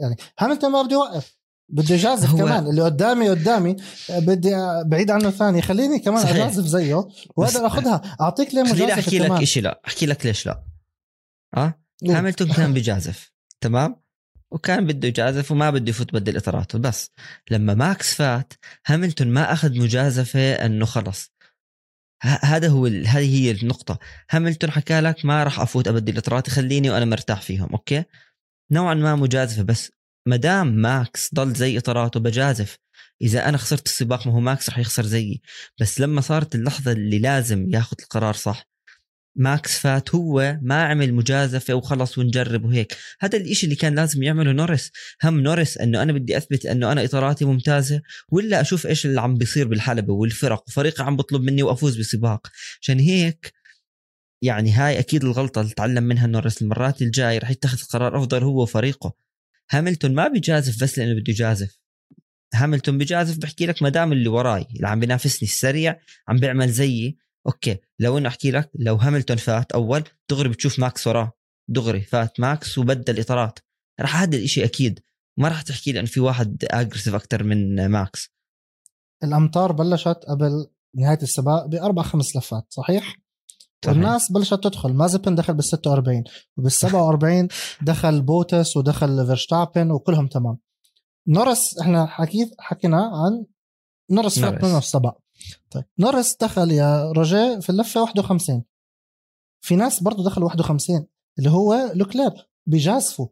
يعني 0.00 0.16
هاملتون 0.38 0.72
ما 0.72 0.82
بده 0.82 0.92
يوقف 0.92 1.38
بده 1.68 1.94
يجازف 1.94 2.34
كمان 2.40 2.66
اللي 2.66 2.82
قدامي 2.82 3.28
قدامي 3.28 3.76
بدي 4.10 4.50
بعيد 4.84 5.10
عنه 5.10 5.30
ثاني 5.30 5.62
خليني 5.62 5.98
كمان 5.98 6.22
صحيح. 6.22 6.36
أجازف 6.36 6.64
زيه 6.66 7.08
وأقدر 7.36 7.66
أخذها. 7.66 8.02
أعطيك 8.20 8.54
ليه 8.54 8.62
مجازفة 8.62 8.76
خليني 8.76 8.92
أحكي 8.92 9.18
لك 9.18 9.44
شيء 9.44 9.62
لا 9.62 9.80
أحكي 9.86 10.06
لك 10.06 10.26
ليش 10.26 10.46
لا. 10.46 10.64
آه؟ 11.56 11.74
هاملتون 12.08 12.52
كان 12.52 12.72
بيجازف 12.74 13.32
تمام؟ 13.60 13.96
وكان 14.50 14.86
بده 14.86 15.08
يجازف 15.08 15.52
وما 15.52 15.70
بده 15.70 15.90
يفوت 15.90 16.12
بدل 16.12 16.36
إطاراته 16.36 16.78
بس 16.78 17.10
لما 17.50 17.74
ماكس 17.74 18.14
فات 18.14 18.52
هاملتون 18.86 19.28
ما 19.28 19.52
أخذ 19.52 19.78
مجازفة 19.78 20.52
إنه 20.52 20.86
خلص. 20.86 21.32
هذا 22.22 22.68
هو 22.68 22.86
هذه 22.86 23.44
هي 23.44 23.50
النقطة. 23.50 23.98
هاملتون 24.30 24.70
حكى 24.70 25.00
لك 25.00 25.24
ما 25.24 25.44
راح 25.44 25.60
أفوت 25.60 25.88
ابدل 25.88 26.12
الإطارات 26.12 26.50
خليني 26.50 26.90
وأنا 26.90 27.04
مرتاح 27.04 27.42
فيهم 27.42 27.68
okay؟ 27.72 28.04
نوعا 28.70 28.94
ما 28.94 29.16
مجازفة 29.16 29.62
بس 29.62 29.92
ما 30.26 30.36
دام 30.36 30.66
ماكس 30.66 31.34
ضل 31.34 31.52
زي 31.52 31.78
إطاراته 31.78 32.20
بجازف. 32.20 32.78
إذا 33.22 33.48
أنا 33.48 33.58
خسرت 33.58 33.86
السباق 33.86 34.26
ما 34.26 34.32
هو 34.32 34.40
ماكس 34.40 34.70
راح 34.70 34.78
يخسر 34.78 35.06
زيي. 35.06 35.42
بس 35.80 36.00
لما 36.00 36.20
صارت 36.20 36.54
اللحظة 36.54 36.92
اللي 36.92 37.18
لازم 37.18 37.70
ياخذ 37.70 37.96
القرار 38.02 38.34
صح 38.34 38.64
ماكس 39.36 39.78
فات 39.78 40.14
هو 40.14 40.58
ما 40.62 40.82
عمل 40.84 41.14
مجازفة 41.14 41.74
وخلص 41.74 42.18
ونجرب 42.18 42.64
وهيك. 42.64 42.96
هذا 43.20 43.38
الإشي 43.38 43.64
اللي 43.66 43.76
كان 43.76 43.94
لازم 43.94 44.22
يعمله 44.22 44.52
نورس 44.52 44.90
هم 45.24 45.40
نورس 45.40 45.78
إنه 45.78 46.02
أنا 46.02 46.12
بدي 46.12 46.36
أثبت 46.36 46.66
إنه 46.66 46.92
أنا 46.92 47.04
إطاراتي 47.04 47.44
ممتازة 47.44 48.02
ولا 48.28 48.60
أشوف 48.60 48.86
إيش 48.86 49.06
اللي 49.06 49.20
عم 49.20 49.34
بيصير 49.34 49.68
بالحلبة 49.68 50.12
والفرق. 50.12 50.64
وفريقي 50.68 51.04
عم 51.04 51.16
بطلب 51.16 51.42
مني 51.42 51.62
وأفوز 51.62 51.98
بسباق. 51.98 52.46
عشان 52.82 52.98
هيك 52.98 53.52
يعني 54.42 54.72
هاي 54.72 54.98
أكيد 54.98 55.24
الغلطة 55.24 55.60
اللي 55.60 55.74
تعلم 55.74 56.04
منها 56.04 56.26
نورس 56.26 56.62
المرات 56.62 57.02
الجاي 57.02 57.38
رح 57.38 57.50
يتخذ 57.50 57.82
قرار 57.82 58.18
أفضل 58.18 58.42
هو 58.42 58.62
وفريقه. 58.62 59.14
هاملتون 59.70 60.14
ما 60.14 60.28
بيجازف 60.28 60.82
بس 60.82 60.98
لأنه 60.98 61.12
بده 61.20 61.32
يجازف. 61.32 61.78
هاملتون 62.54 62.98
بيجازف 62.98 63.38
بحكي 63.38 63.66
لك 63.66 63.82
ما 63.82 63.88
دام 63.88 64.12
اللي 64.12 64.28
وراي 64.28 64.66
اللي 64.76 64.88
عم 64.88 65.00
بينافسني 65.00 65.48
السريع 65.48 66.00
عم 66.28 66.36
بيعمل 66.36 66.68
زيي. 66.68 67.18
okay 67.46 67.78
لو 67.98 68.18
إنه 68.18 68.28
أحكي 68.28 68.50
لك 68.50 68.70
لو 68.74 68.94
هاملتون 68.96 69.36
فات 69.36 69.72
أول 69.72 70.04
دغري 70.30 70.48
بتشوف 70.48 70.78
ماكس 70.78 71.06
وراه. 71.06 71.32
دغري 71.68 72.00
فات 72.00 72.40
ماكس 72.40 72.78
وبدل 72.78 73.20
إطارات. 73.20 73.58
راح 74.00 74.16
هذا 74.16 74.36
الإشي 74.36 74.64
أكيد. 74.64 75.00
ما 75.38 75.48
راح 75.48 75.62
تحكي 75.62 75.92
لي 75.92 75.98
إنه 76.00 76.08
في 76.08 76.20
واحد 76.20 76.64
aggressive 76.70 77.14
أكثر 77.14 77.42
من 77.42 77.86
ماكس. 77.86 78.30
الامطار 79.24 79.72
بلشت 79.72 80.20
قبل 80.28 80.66
نهاية 80.96 81.18
السباق 81.22 81.66
بأربع 81.66 82.02
خمس 82.02 82.36
لفات 82.36 82.66
صحيح؟ 82.70 83.16
صحيح. 83.84 83.96
الناس 83.96 84.32
بلشت 84.32 84.54
تدخل. 84.54 84.92
مازيبين 84.92 85.34
دخل 85.34 85.54
بال 85.54 85.64
46 85.64 86.24
وبال 86.56 86.72
47 86.72 87.48
دخل 87.82 88.22
بوتس 88.22 88.76
ودخل 88.76 89.26
فيرشتابن 89.26 89.90
وكلهم 89.90 90.26
تمام. 90.26 90.58
نورس 91.28 91.78
إحنا 91.78 92.06
حكيت 92.06 92.50
حكينا 92.58 92.96
عن 92.96 93.46
نورس 94.10 94.38
فات 94.38 94.64
منه 94.64 94.78
السباق. 94.78 95.18
طيب 95.70 95.84
نورس 95.98 96.36
دخل 96.40 96.70
يا 96.70 97.12
روجيه 97.12 97.58
في 97.60 97.70
اللفة 97.70 98.00
51 98.02 98.62
في 99.60 99.76
ناس 99.76 100.02
برضه 100.02 100.24
دخلوا 100.24 100.48
51 100.48 101.06
اللي 101.38 101.50
هو 101.50 101.90
لوكلير 101.94 102.30
بجازفوا 102.66 103.26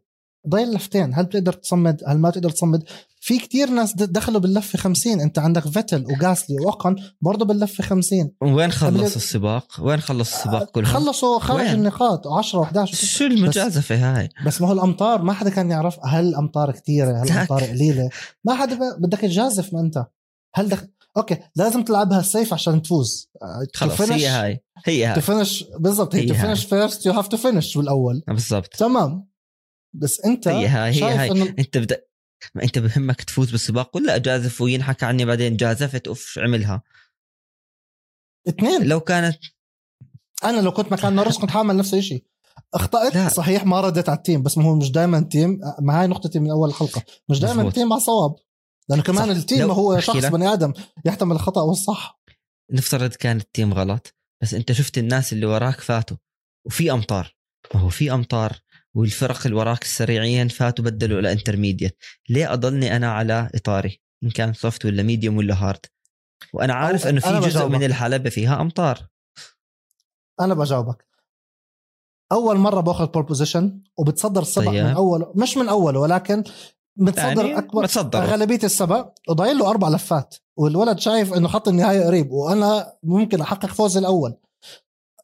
ضايل 0.47 0.73
لفتين 0.73 1.13
هل 1.13 1.25
بتقدر 1.25 1.53
تصمد 1.53 2.03
هل 2.07 2.17
ما 2.17 2.29
تقدر 2.29 2.49
تصمد 2.49 2.83
في 3.21 3.39
كتير 3.39 3.69
ناس 3.69 3.93
دخلوا 3.93 4.39
باللفة 4.41 4.77
50 4.79 5.21
انت 5.21 5.39
عندك 5.39 5.67
فيتل 5.67 6.05
وجاسلي 6.05 6.55
واوكن 6.59 6.95
برضه 7.21 7.45
باللفة 7.45 7.83
50 7.83 8.31
وين 8.41 8.71
خلص 8.71 8.89
قبل- 8.89 9.03
السباق؟ 9.03 9.67
وين 9.81 9.99
خلص 9.99 10.33
السباق 10.35 10.71
كله؟ 10.71 10.85
خلصوا 10.85 11.39
خارج 11.39 11.59
وين؟ 11.59 11.73
النقاط 11.73 12.27
10 12.27 12.63
و11 12.65 12.83
شو 12.95 13.25
المجازفة 13.25 13.95
هاي؟ 13.95 14.29
بس 14.45 14.61
ما 14.61 14.67
هو 14.67 14.71
الأمطار 14.73 15.21
ما 15.21 15.33
حدا 15.33 15.49
كان 15.49 15.71
يعرف 15.71 15.99
هل 16.05 16.27
الامطار 16.27 16.71
كثيره 16.71 17.11
هل. 17.23 17.27
الامطار 17.31 17.63
قليلة 17.63 18.09
ما 18.43 18.55
حدا 18.55 18.75
ب... 18.75 19.01
بدك 19.01 19.19
تجازف 19.19 19.73
ما 19.73 19.79
أنت 19.79 20.05
هل 20.55 20.69
دخ... 20.69 20.83
okay 21.17 21.37
لازم 21.55 21.83
تلعبها 21.83 22.21
safe 22.21 22.53
عشان 22.53 22.81
تفوز. 22.81 23.29
خلص 23.75 24.01
هي 24.01 24.27
هاي 24.27 24.63
هي 24.85 25.05
هاي. 25.05 25.15
ت 25.15 25.22
finish 25.22 25.65
بالضبط 25.79 26.15
هي. 26.15 26.33
finish 26.33 26.65
first 26.65 27.05
you 27.05 27.13
have 27.13 27.27
to 27.27 27.37
finish 27.37 27.77
بالأول. 27.77 28.23
بالضبط. 28.27 28.75
تمام. 28.75 29.27
بس 29.95 30.21
أنت 30.25 30.47
هي 30.47 30.67
هاي 30.67 30.91
هي 30.91 31.03
هاي. 31.03 31.31
انه 31.31 31.55
أنت 31.59 31.77
بدأ 31.77 32.03
ما 32.55 32.63
أنت 32.63 32.79
بهمك 32.79 33.21
تفوز 33.21 33.51
بالسباق 33.51 33.97
ولا 33.97 34.15
اجازف 34.15 34.61
وينحكى 34.61 35.05
عني 35.05 35.25
بعدين 35.25 35.57
جازفت 35.57 36.07
أوف 36.07 36.39
عملها؟ 36.39 36.81
اثنين. 38.47 38.83
لو 38.83 38.99
كانت 38.99 39.37
أنا 40.43 40.61
لو 40.61 40.71
كنت 40.71 40.91
مكان 40.91 41.15
نورس 41.15 41.37
كنت 41.37 41.51
حاعمل 41.51 41.77
نفس 41.77 41.93
الشيء 41.93 42.23
أخطأت؟ 42.73 43.15
لا. 43.15 43.29
صحيح 43.29 43.65
ما 43.65 43.81
ردت 43.81 44.09
على 44.09 44.17
ال 44.17 44.22
team 44.22 44.43
بس 44.43 44.57
ما 44.57 44.63
هو 44.63 44.75
مش 44.75 44.91
دائما 44.91 45.19
team. 45.19 45.59
ما 45.81 46.01
هاي 46.01 46.07
نقطتي 46.07 46.39
من 46.39 46.51
أول 46.51 46.69
الحلقة. 46.69 47.03
مش 47.29 47.39
دائما. 47.39 47.61
ال 47.61 47.67
team 47.67 47.89
مع 47.89 47.97
صواب. 47.97 48.35
لأنه 48.89 49.03
كمان 49.03 49.25
صح. 49.25 49.35
ال 49.35 49.42
team 49.42 49.71
هو 49.71 49.99
شخص. 49.99 50.25
بني 50.25 50.53
آدم 50.53 50.73
يحتمل 51.05 51.35
الخطأ 51.35 51.61
والصح 51.61 52.21
نفترض 52.71 53.13
كان 53.13 53.37
ال 53.37 53.44
team 53.44 53.73
غلط 53.73 54.15
بس 54.41 54.53
أنت 54.53 54.71
شفت 54.71 54.97
الناس 54.97 55.33
اللي 55.33 55.45
وراك 55.45 55.81
فاتوا 55.81 56.17
وفي 56.65 56.91
أمطار 56.91 57.35
ما 57.73 57.81
هو 57.81 57.89
في 57.89 58.13
أمطار 58.13 58.61
والفرق 58.95 59.45
اللي 59.45 59.57
وراك 59.57 59.81
السريعين 59.81 60.47
فاتوا 60.47 60.85
بدلوا 60.85 61.19
إلى 61.19 61.31
intermediate 61.31 61.97
ليه 62.29 62.53
أضلني 62.53 62.95
أنا 62.95 63.11
على 63.11 63.49
إطاري 63.55 64.01
إن 64.23 64.29
كان 64.29 64.53
soft 64.53 64.85
ولا 64.85 65.03
medium 65.03 65.37
ولا 65.37 65.53
hard 65.55 65.85
وأنا 66.53 66.73
عارف 66.73 67.07
إنه 67.07 67.21
في 67.21 67.49
جزء. 67.49 67.67
من 67.67 67.83
الحلبة 67.83 68.29
فيها 68.29 68.61
أمطار 68.61 69.07
أنا 70.41 70.53
بجاوبك 70.53 71.07
أول 72.31 72.57
مرة 72.57 72.81
بأخذ 72.81 73.07
pole 73.07 73.23
position 73.23 73.83
وبتصدر 73.97 74.41
السبق 74.41 74.65
طيب. 74.65 74.83
من 74.83 74.89
اول 74.91 75.33
مش 75.35 75.57
من 75.57 75.69
اوله 75.69 75.99
ولكن 75.99 76.43
متصدر 76.97 77.45
يعني 77.45 77.57
أكبر 77.57 77.83
بتصدر 77.83 78.25
غالبية 78.25 78.59
السبق 78.63 79.09
وضايل 79.29 79.57
له 79.57 79.69
أربع 79.69 79.89
لفات. 79.89 80.35
والولد 80.57 80.99
شايف 80.99 81.33
إنه 81.33 81.47
خط 81.47 81.67
النهاية 81.67 82.05
قريب 82.05 82.31
وأنا 82.31 82.93
ممكن 83.03 83.41
أحقق 83.41 83.65
فوز 83.65 83.97
الأول. 83.97 84.37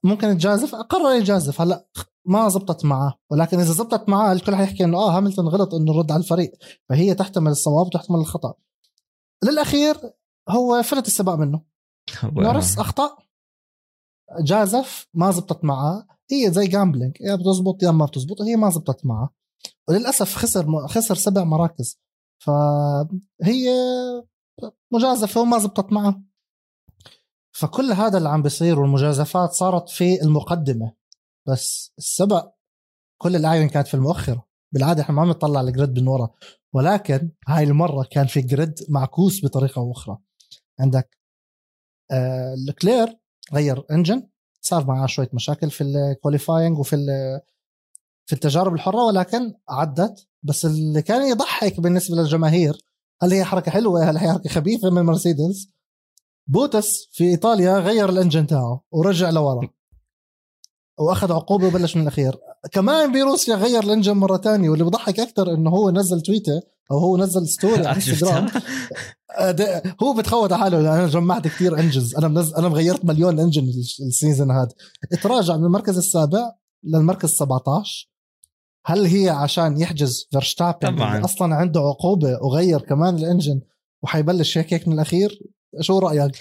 ممكن 0.04 0.30
يتجازف؟ 0.30 0.76
قرر 0.76 1.16
يجازف 1.16 1.62
هلأ 1.62 1.88
ما 2.26 2.50
زبطت 2.50 2.86
معه 2.86 3.14
ولكن 3.32 3.60
إذا 3.60 3.72
زبطت 3.72 4.10
معه 4.10 4.32
الكل 4.32 4.56
حيحكي 4.56 4.84
إنه 4.84 4.98
آه 4.98 5.18
هاملتون 5.18 5.48
غلط 5.48 5.74
إنه 5.74 6.00
رد 6.00 6.12
على 6.12 6.24
الفريق. 6.24 6.52
فهي 6.90 7.14
تحتمل 7.14 7.52
الصواب 7.52 7.86
وتحتمل 7.86 8.20
الخطأ. 8.20 8.54
للأخير 9.44 9.96
هو 10.50 10.84
فلت 10.84 11.08
السباق 11.08 11.36
منه. 11.36 11.62
نورس 12.24 12.80
أخطأ. 12.80 13.18
جازف 14.40 15.08
ما 15.14 15.32
زبطت 15.32 15.64
معه 15.64 16.08
هي 16.32 16.52
زي 16.52 16.68
gambling 16.68 17.18
يا 17.22 17.36
بتزبط 17.36 17.84
يا 17.84 17.92
ما 17.92 18.06
بتزبط. 18.06 18.42
هي 18.42 18.56
ما 18.56 18.70
زبطت 18.70 19.06
معه 19.06 19.30
وللأسف 19.90 20.36
خسر 20.36 20.88
خسر 20.88 21.16
سبع 21.16 21.44
مراكز. 21.44 22.00
فهي 22.46 23.70
مجازفة 24.94 25.42
وما 25.42 25.58
زبطت 25.58 25.94
معه. 25.94 26.22
فكل 27.56 27.92
هذا 27.92 28.18
اللي 28.18 28.30
عم 28.30 28.42
بيصير 28.42 28.80
والمجازفات 28.80 29.52
صارت 29.52 29.90
في 29.90 30.22
المقدمة. 30.22 30.94
بس 31.48 31.94
السبق 31.98 32.54
كل 33.22 33.36
الأعين 33.36 33.70
كانت 33.70 33.88
في 33.88 33.94
المؤخرة. 33.94 34.48
بالعادة 34.74 35.02
إحنا 35.02 35.16
ما 35.16 35.24
بنطلع 35.26 35.62
ال 35.62 35.69
grid 35.69 36.00
من 36.00 36.08
ورا. 36.08 36.30
ولكن 36.74 37.32
هاي 37.48 37.64
المرة 37.64 38.08
كان 38.12 38.28
في 38.28 38.42
grid 38.42 38.74
معكوس 38.90 39.46
بطريقة 39.46 39.80
أو 39.80 39.92
أخرى. 39.92 40.18
عندك 40.80 41.18
آه 42.12 42.56
لكلير 42.68 43.20
غير 43.54 43.86
engine 43.92 44.30
صار 44.62 44.88
معاه 44.88 45.08
شوية 45.08 45.30
مشاكل 45.34 45.72
في 45.72 45.84
ال 45.84 45.92
qualifying 45.92 46.80
وفي 46.80 46.96
في 48.34 48.38
التجارب 48.46 48.74
الحرة 48.74 49.06
ولكن 49.06 49.54
عدت. 49.70 50.28
بس 50.44 50.66
اللي 50.66 51.02
كان 51.02 51.28
يضحك 51.30 51.80
بالنسبة 51.80 52.16
للجماهير 52.16 52.78
هل 53.22 53.34
هي 53.34 53.44
حركة 53.44 53.72
حلوة؟ 53.72 54.10
هل 54.10 54.18
هي 54.18 54.32
حركة 54.32 54.50
خبيثة 54.50 54.90
من 54.90 55.02
مرسيدس؟ 55.02 55.68
بوتس 56.48 57.08
في 57.12 57.24
إيطاليا 57.24 57.80
غير 57.80 58.10
ال 58.10 58.15
engine 58.15 58.48
تاعه 58.48 58.82
ورجع 58.92 59.30
لورا. 59.30 59.70
وأخذ 61.00 61.32
عقوبة 61.32 61.68
وبلش 61.68 61.96
من 61.96 62.02
الأخير. 62.02 62.36
كمان 62.72 63.12
بروسيا 63.12 63.56
غير 63.56 63.84
ال 63.84 63.88
engine 63.88 64.14
مرة 64.14 64.38
تانية 64.38 64.70
واللي 64.70 64.84
بضحك 64.84 65.20
أكثر 65.20 65.54
إنه 65.54 65.70
هو 65.70 65.92
نزل 65.92 66.22
تويته 66.22 66.62
أو 66.92 66.98
هو 66.98 67.18
نزل 67.18 67.48
story 67.48 67.86
على 67.88 67.96
إنستغرام؟ 67.96 68.48
آه، 69.38 69.84
هو 70.04 70.14
بتخوت 70.14 70.52
على 70.52 70.62
حاله. 70.62 70.80
أنا 70.80 71.08
جمعت 71.08 71.48
كثير 71.48 71.80
engines 71.80 72.16
أنا 72.16 72.28
منز... 72.28 72.54
أنا 72.54 72.68
غيرت 72.68 73.06
مليون 73.06 73.40
engine 73.40 73.64
ال 73.64 73.76
s- 73.76 74.02
ال 74.02 74.09
season 74.09 74.52
هذا. 74.52 74.70
تراجع 75.24 75.58
من 75.58 75.66
المركز 75.66 75.98
السابع 75.98 76.52
للمركز 76.84 77.30
17 77.30 78.13
هل 78.86 79.06
هي 79.06 79.30
عشان 79.30 79.80
يحجز. 79.80 80.28
اللي 80.36 81.26
أصلا 81.26 81.56
عنده 81.56 81.80
عقوبة 81.80 82.38
وغير 82.42 82.80
كمان 82.80 83.16
ال 83.16 83.22
engine 83.22 83.62
وحيبلش 84.04 84.58
هيك 84.58 84.74
هيك 84.74 84.88
من 84.88 84.94
الأخير؟ 84.94 85.40
شو 85.80 86.00
رأيك؟ 86.00 86.32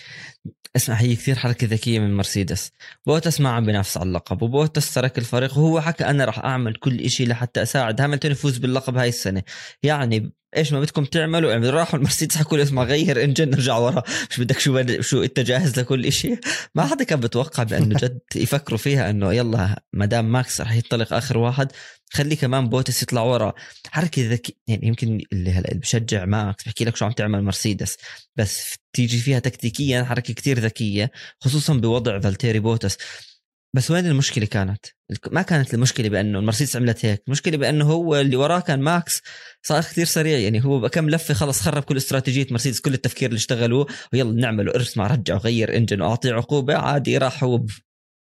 اسمع 0.77 0.95
هي 0.95 1.17
كثير 1.17 1.35
حركة 1.35 1.67
ذكية 1.67 1.99
من 1.99 2.17
مرسيدس. 2.17 2.71
بوتس 3.07 3.41
ما 3.41 3.49
عم 3.49 3.67
بينافس 3.67 3.97
على 3.97 4.07
اللقب 4.07 4.43
وبوتس 4.43 4.95
ترك 4.95 5.19
الفريق 5.19 5.59
وهو 5.59 5.81
حكى 5.81 6.05
أنا 6.05 6.25
راح 6.25 6.39
أعمل 6.39 6.75
كل 6.75 7.01
إشي 7.01 7.27
لحتى 7.27 7.63
أساعد. 7.63 8.01
هاملتون 8.01 8.31
يفوز 8.31 8.59
باللقب 8.59 8.97
هاي 8.97 9.09
السنة. 9.09 9.43
يعني 9.83 10.33
إيش 10.57 10.73
ما 10.73 10.81
بدكم 10.81 11.05
تعملوا 11.05 11.51
يعني 11.51 11.69
راحوا 11.69 11.99
المرسيدس 11.99 12.37
حكوا 12.37 12.57
له 12.57 12.63
اسمع 12.63 12.83
غير 12.83 13.25
engine 13.25 13.51
نرجع 13.51 13.77
ورا. 13.79 14.03
مش 14.31 14.41
بدك 14.41 14.59
شو 14.59 14.83
شو 15.01 15.23
أنت 15.23 15.41
جاهز 15.41 15.81
لكل 15.81 16.07
إشي؟ 16.07 16.37
ما 16.75 16.87
حدا 16.87 17.05
كان 17.05 17.21
بتوقع 17.21 17.63
بأنه 17.63 17.99
جد 17.99 18.21
يفكروا 18.35 18.79
فيها 18.79 19.11
أنه 19.11 19.33
يلا 19.33 19.83
ما 19.93 20.07
دام 20.07 20.33
ماكس 20.33 20.61
راح 20.61 20.73
ينطلق 20.73 21.13
آخر 21.13 21.39
واحد 21.39 21.73
خلي 22.13 22.37
كمان 22.37 22.69
بوتس 22.69 23.03
يطلع 23.03 23.23
ورا. 23.23 23.53
حركة 23.91 24.31
ذكي 24.31 24.57
يعني 24.67 24.87
يمكن 24.87 25.21
اللي 25.33 25.51
هلا 25.51 25.75
بشجع 25.75 26.25
ماكس 26.25 26.65
بحكي 26.65 26.85
لك 26.85 26.97
شو 26.97 27.05
عم 27.05 27.13
تعمل 27.13 27.43
مرسيدس 27.43 27.97
بس 28.37 28.75
تيجي 28.93 29.19
فيها 29.19 29.39
تكتيكيا 29.39 30.05
حركة 30.05 30.35
كتير 30.35 30.59
ذكية 30.59 31.11
خصوصا 31.41 31.75
بوضع 31.75 32.21
فالتيري 32.21 32.59
بوتس. 32.59 32.97
بس 33.75 33.91
وين 33.91 34.07
المشكلة 34.07 34.47
كانت؟ 34.47 34.87
ما 35.33 35.43
كانت 35.43 35.75
المشكلة 35.75 36.09
بأنه 36.09 36.39
المرسيدس 36.39 36.77
عملت 36.77 37.05
هيك، 37.05 37.23
المشكلة 37.27 37.57
بأنه 37.57 37.85
هو 37.85 38.17
اللي 38.17 38.37
وراه 38.37 38.61
كان 38.61 38.81
ماكس. 38.81 39.23
صار 39.63 39.81
كثير 39.83 40.07
سريع 40.07 40.39
يعني 40.39 40.65
هو 40.65 40.81
بكم 40.81 41.11
لفة 41.11 41.35
خلص 41.35 41.61
خرب 41.61 41.83
كل 41.83 41.97
استراتيجية 41.97 42.47
مرسيدس 42.51 42.81
كل 42.81 42.95
التفكير 42.95 43.29
اللي 43.29 43.39
اشتغلوه 43.39 43.87
ويلا 44.13 44.33
نعمله 44.33 44.75
اسمع 44.75 45.07
ارجع 45.07 45.35
وغير 45.35 45.77
engine 45.77 46.03
واعطيه 46.03 46.33
عقوبة 46.33 46.77
عادي 46.77 47.19
راح 47.19 47.45
هو 47.45 47.67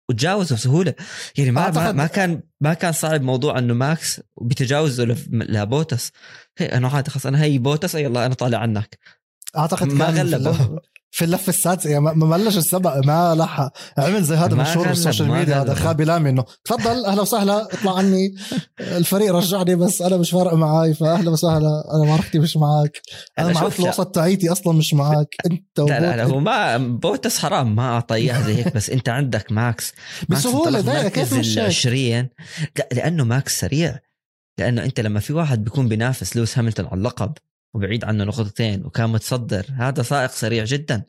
وتجاوزه 0.10 0.56
بسهولة. 0.56 0.94
يعني 1.38 1.52
ما 1.52 1.72
ما, 1.72 1.92
ما 1.92 2.08
كان 2.08 2.44
ما 2.62 2.74
كان 2.74 2.92
صعب 2.92 3.22
موضوع 3.22 3.60
إنه 3.60 3.74
ماكس 3.74 4.22
بتجاوزه 4.42 5.04
لبوتس 5.32 6.12
هي 6.58 6.66
انه 6.66 6.96
عادي 6.96 7.10
خلص 7.12 7.26
أنا 7.26 7.44
هي 7.44 7.58
بوتس 7.58 7.96
يلا 7.96 8.26
أنا 8.26 8.34
طالع 8.34 8.58
عنك. 8.58 9.00
أعتقد 9.58 9.94
ما 9.94 10.06
غلبه. 10.06 10.80
في 11.12 11.26
اللفه 11.26 11.50
السادسه 11.50 11.89
يعني 11.89 12.04
ما 12.04 12.38
بلش 12.38 12.58
السبق 12.58 13.06
ما 13.06 13.36
لحق. 13.36 13.71
عمل 13.97 14.24
زي 14.24 14.36
هذا 14.36 14.56
مشهور 14.56 14.88
بالسوشيال 14.88 15.32
ميديا 15.32 15.62
هذا. 15.62 15.74
خابي 15.74 16.04
لام 16.04 16.30
إنه 16.30 16.43
تفضل 16.65 17.06
أهلا 17.06 17.21
وسهلا 17.21 17.74
اطلع 17.74 17.97
عني. 17.97 18.36
الفريق 18.80 19.36
رجعني 19.36 19.76
بس 19.76 20.02
أنا 20.02 20.17
مش 20.17 20.32
فارق 20.32 20.54
معي 20.54 20.93
فأهلا 20.93 21.30
وسهلا 21.30 21.84
أنا 21.95 22.04
معركتي 22.06 22.39
مش 22.39 22.58
معك 22.58 23.02
أنا 23.39 23.52
لا. 23.52 23.71
الوسط 23.80 24.08
تاعيتي 24.15 24.52
أصلا 24.52 24.74
مش 24.74 24.93
معك 24.93 25.36
أنت 25.45 25.80
لا 25.80 26.00
لا 26.00 26.17
لا 26.17 26.24
هو 26.24 26.39
ما 26.39 26.78
بوتس 26.78 27.39
حرام 27.39 27.76
ما 27.76 27.84
اعطى 27.84 28.15
اياها 28.15 28.41
زي 28.41 28.56
هيك 28.56 28.74
بس 28.76 28.89
أنت 28.89 29.10
عندك 29.10 29.52
ماكس. 29.52 29.93
ماكس 30.30 30.47
بسهولة 30.47 31.08
كيف 31.08 31.34
مش 31.34 31.58
هيك؟ 31.58 31.65
20 31.65 32.30
لا 32.78 32.89
لأنه 32.91 33.24
ماكس 33.24 33.60
سريع. 33.60 34.00
لأنه 34.60 34.84
أنت 34.84 35.00
لما 35.00 35.19
في 35.19 35.34
واحد 35.34 35.63
بيكون 35.63 35.88
بينافس 35.88 36.36
لويس 36.36 36.60
هاملتون 36.60 36.80
على 36.80 36.93
اللقب 36.93 37.34
وبعيد 37.74 38.04
عنه 38.06 38.24
نقطتين 38.24 38.86
وكان 38.86 39.10
متصدر. 39.10 39.66
هذا 39.78 40.04
سائق 40.04 40.32
سريع 40.32 40.64
جدا. 40.64 41.04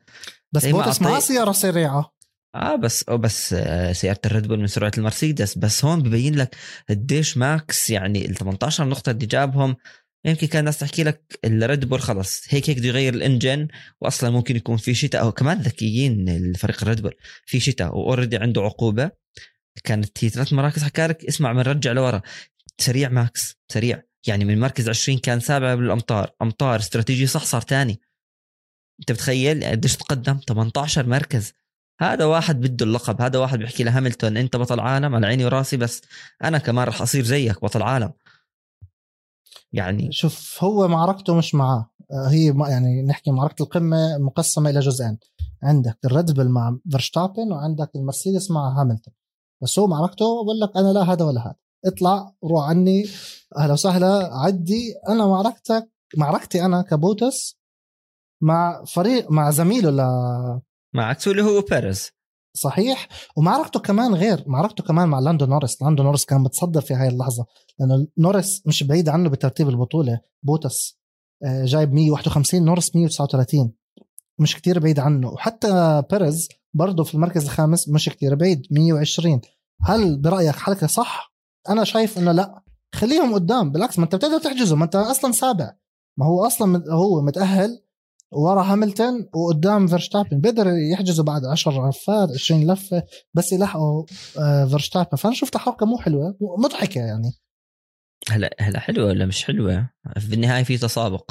بس 0.52 0.64
ما 0.64 0.70
بوتس 0.72 1.02
معاه 1.02 1.20
أعطي- 1.20 1.22
سيارة 1.22 1.52
سريعة. 1.52 2.14
آه 2.54 2.76
بس 2.76 3.02
أو 3.02 3.18
بس 3.18 3.52
آه، 3.52 3.92
سيارة 3.92 4.20
الريد 4.26 4.46
بول 4.48 4.60
من 4.60 4.66
سرعة 4.66 4.92
المرسيدس. 4.98 5.58
بس 5.58 5.84
هون 5.84 6.02
ببين 6.02 6.34
لك 6.34 6.56
قديش 6.90 7.36
ماكس 7.36 7.90
يعني 7.90 8.26
ال 8.26 8.34
18 8.34 8.84
نقطة 8.88 9.10
اللي 9.10 9.26
جابهم 9.26 9.76
يمكن 10.24 10.46
كان 10.46 10.60
الناس 10.60 10.78
تحكي 10.78 11.04
لك 11.04 11.38
الريد 11.44 11.84
بول 11.84 12.00
خلص. 12.00 12.42
هيك 12.48 12.70
هيك 12.70 12.78
بده 12.78 12.88
يغير 12.88 13.14
ال 13.14 13.22
engine 13.22 13.68
واصلا 14.00 14.30
ممكن 14.30 14.56
يكون 14.56 14.76
في 14.76 14.94
شتاء. 14.94 15.22
أو 15.22 15.32
كمان 15.32 15.58
ذكيين 15.60 16.28
الفريق 16.28 16.82
الريد 16.82 17.02
بول 17.02 17.14
في 17.46 17.60
شتاء 17.60 17.88
و 17.98 18.03
already 18.03 18.36
عنده 18.36 18.62
عقوبة. 18.62 19.10
كانت 19.84 20.24
هي 20.24 20.28
ثلاث 20.28 20.52
مراكز. 20.52 20.82
حكى 20.84 21.06
لك 21.06 21.24
اسمع 21.24 21.52
بنرجع 21.52 21.92
لورا. 21.92 22.22
سريع 22.78 23.08
ماكس 23.08 23.56
سريع. 23.72 24.02
يعني 24.26 24.44
من 24.44 24.60
مركز 24.60 24.88
20 24.88 25.18
كان 25.18 25.40
سابع 25.40 25.74
بالأمطار. 25.74 26.30
أمطار 26.42 26.78
استراتيجي 26.78 27.26
صح 27.26 27.44
صار 27.44 27.62
تاني. 27.62 28.00
أنت 29.00 29.12
بتخيل 29.12 29.64
قديش 29.64 29.96
تقدم؟ 29.96 30.38
18 30.48 31.06
مركز. 31.06 31.52
هذا 32.00 32.24
واحد 32.24 32.60
بده 32.60 32.86
اللقب. 32.86 33.22
هذا 33.22 33.38
واحد 33.38 33.58
بيحكي 33.58 33.84
لهاملتون 33.84 34.36
أنت 34.36 34.56
بطل 34.56 34.80
عالم؟ 34.80 35.14
على 35.14 35.26
عيني 35.26 35.44
وراسي 35.44 35.76
بس. 35.76 36.02
أنا 36.44 36.58
كمان 36.58 36.88
رح 36.88 37.02
أصير 37.02 37.24
زيك 37.24 37.62
بطل 37.62 37.82
عالم. 37.82 38.12
يعني 39.72 40.12
شوف 40.12 40.64
هو 40.64 40.88
معركته 40.88 41.34
مش 41.34 41.54
معاه. 41.54 41.90
آه، 42.12 42.28
هي 42.28 42.54
يعني 42.68 43.02
نحكي 43.02 43.30
معركة 43.30 43.62
القمة 43.62 44.18
مقسمة 44.18 44.70
إلى 44.70 44.80
جزئين. 44.80 45.18
عندك 45.62 45.98
الريد 46.04 46.30
بول 46.30 46.48
مع 46.48 46.78
فيرشتابن 46.90 47.52
وعندك 47.52 47.90
المرسيدس 47.96 48.50
مع 48.50 48.80
هاملتون. 48.80 49.14
بس 49.62 49.78
هو 49.78 49.86
معركته 49.86 50.44
بقول 50.44 50.60
لك 50.60 50.76
أنا 50.76 50.92
لا 50.92 51.12
هذا 51.12 51.24
ولا 51.24 51.40
هذا. 51.40 51.54
اطلع 51.84 52.34
روح 52.44 52.68
عني. 52.68 53.04
أهلا 53.58 53.72
وسهلا 53.72 54.30
عدي. 54.32 54.94
أنا 55.08 55.26
معركتك 55.26 55.90
معركتي 56.16 56.64
أنا 56.64 56.82
كبوتس 56.82 57.58
مع 58.42 58.84
فريق 58.84 59.30
مع 59.30 59.50
زميله 59.50 59.90
ل 59.90 60.00
معك 60.94 61.28
اللي 61.28 61.42
هو 61.42 61.60
بيريز. 61.60 62.10
صحيح. 62.56 63.08
ومعركته 63.36 63.80
كمان 63.80 64.14
غير 64.14 64.44
معركته 64.46 64.84
كمان 64.84 65.08
مع 65.08 65.18
لاندو 65.18 65.46
نورس 65.46 65.82
لاندو 65.82 66.02
نورس 66.02 66.24
كان 66.24 66.40
متصدر 66.40 66.80
في 66.80 66.94
هاي 66.94 67.08
اللحظة 67.08 67.46
لأنه 67.78 68.06
نورس 68.18 68.66
مش 68.66 68.82
بعيد 68.82 69.08
عنه 69.08 69.28
بترتيب 69.30 69.68
البطولة. 69.68 70.20
بوتس 70.42 70.98
آه، 71.44 71.64
جايب 71.64 71.92
151 71.92 72.64
نورس 72.64 72.96
139 72.96 73.72
مش 74.38 74.56
كتير 74.56 74.78
بعيد 74.78 74.98
عنه. 74.98 75.28
وحتى 75.28 76.02
بيريز 76.10 76.48
برضه 76.74 77.04
في 77.04 77.14
المركز 77.14 77.44
الخامس 77.44 77.88
مش 77.88 78.08
كتير 78.08 78.34
بعيد 78.34 78.62
120 78.70 79.40
هل 79.84 80.20
برأيك 80.20 80.56
حركة 80.56 80.86
صح؟ 80.86 81.31
أنا 81.68 81.84
شايف 81.84 82.18
إنه 82.18 82.32
لا. 82.32 82.62
خليهم 82.94 83.34
قدام 83.34 83.72
بالعكس 83.72 83.98
ما 83.98 84.04
أنت 84.04 84.14
بتقدر 84.14 84.38
تحجزه 84.38 84.76
ما 84.76 84.84
أنت 84.84 84.96
أصلا 84.96 85.32
سابع. 85.32 85.72
ما 86.18 86.26
هو 86.26 86.46
أصلا 86.46 86.66
مت- 86.68 86.88
هو 86.88 87.22
متأهل 87.22 87.82
ورا 88.32 88.62
هاملتون 88.62 89.28
وقدام 89.34 89.86
فيرشتابن 89.86 90.40
بيقدر 90.40 90.66
يحجزوا 90.92 91.24
بعد 91.24 91.44
10 91.44 91.88
لفات 91.90 92.28
20 92.34 92.70
لفة 92.72 93.02
بس 93.34 93.52
يلحقوا 93.52 94.04
آه، 94.38 94.64
فيرشتابن 94.64 95.16
فأنا 95.16 95.34
شفتها 95.34 95.58
حركة 95.58 95.86
مو 95.86 95.98
حلوة 95.98 96.36
مضحكة 96.58 96.98
يعني. 96.98 97.32
هلا 98.30 98.50
هلا 98.60 98.78
حلوة 98.80 99.06
ولا 99.06 99.26
مش 99.26 99.44
حلوة؟ 99.44 99.90
في 100.18 100.34
النهايه 100.34 100.64
في 100.64 100.78
تسابق. 100.78 101.30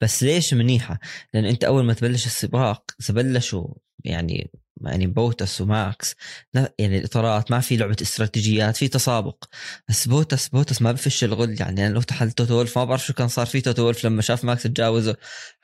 بس 0.00 0.22
ليش 0.22 0.54
منيحة؟ 0.54 0.98
لأن 1.34 1.44
أنت 1.44 1.64
أول 1.64 1.84
ما 1.84 1.92
تبلش 1.94 2.26
السباق 2.26 2.84
اذا 3.00 3.14
بلشوا 3.14 3.66
يعني 4.04 4.50
يعني 4.84 5.06
بوتس 5.06 5.60
وماكس. 5.60 6.14
يعني 6.78 6.98
الإطارات 6.98 7.50
ما 7.50 7.60
في 7.60 7.76
لعبة 7.76 7.96
استراتيجيات 8.02 8.76
في 8.76 8.88
تسابق. 8.88 9.44
بس 9.88 10.08
بوتس 10.08 10.48
بوتس 10.48 10.82
ما 10.82 10.92
بفش 10.92 11.24
الغل. 11.24 11.60
يعني 11.60 11.86
أنا 11.86 11.94
لو 11.94 12.02
محل 12.02 12.32
توتو 12.32 12.64
ما 12.76 12.84
بعرف 12.84 13.06
شو 13.06 13.12
كان 13.12 13.28
صار 13.28 13.46
في 13.46 13.60
توتو 13.60 13.92
لما 14.04 14.22
شاف 14.22 14.44
ماكس 14.44 14.62
تجاوزه. 14.62 15.16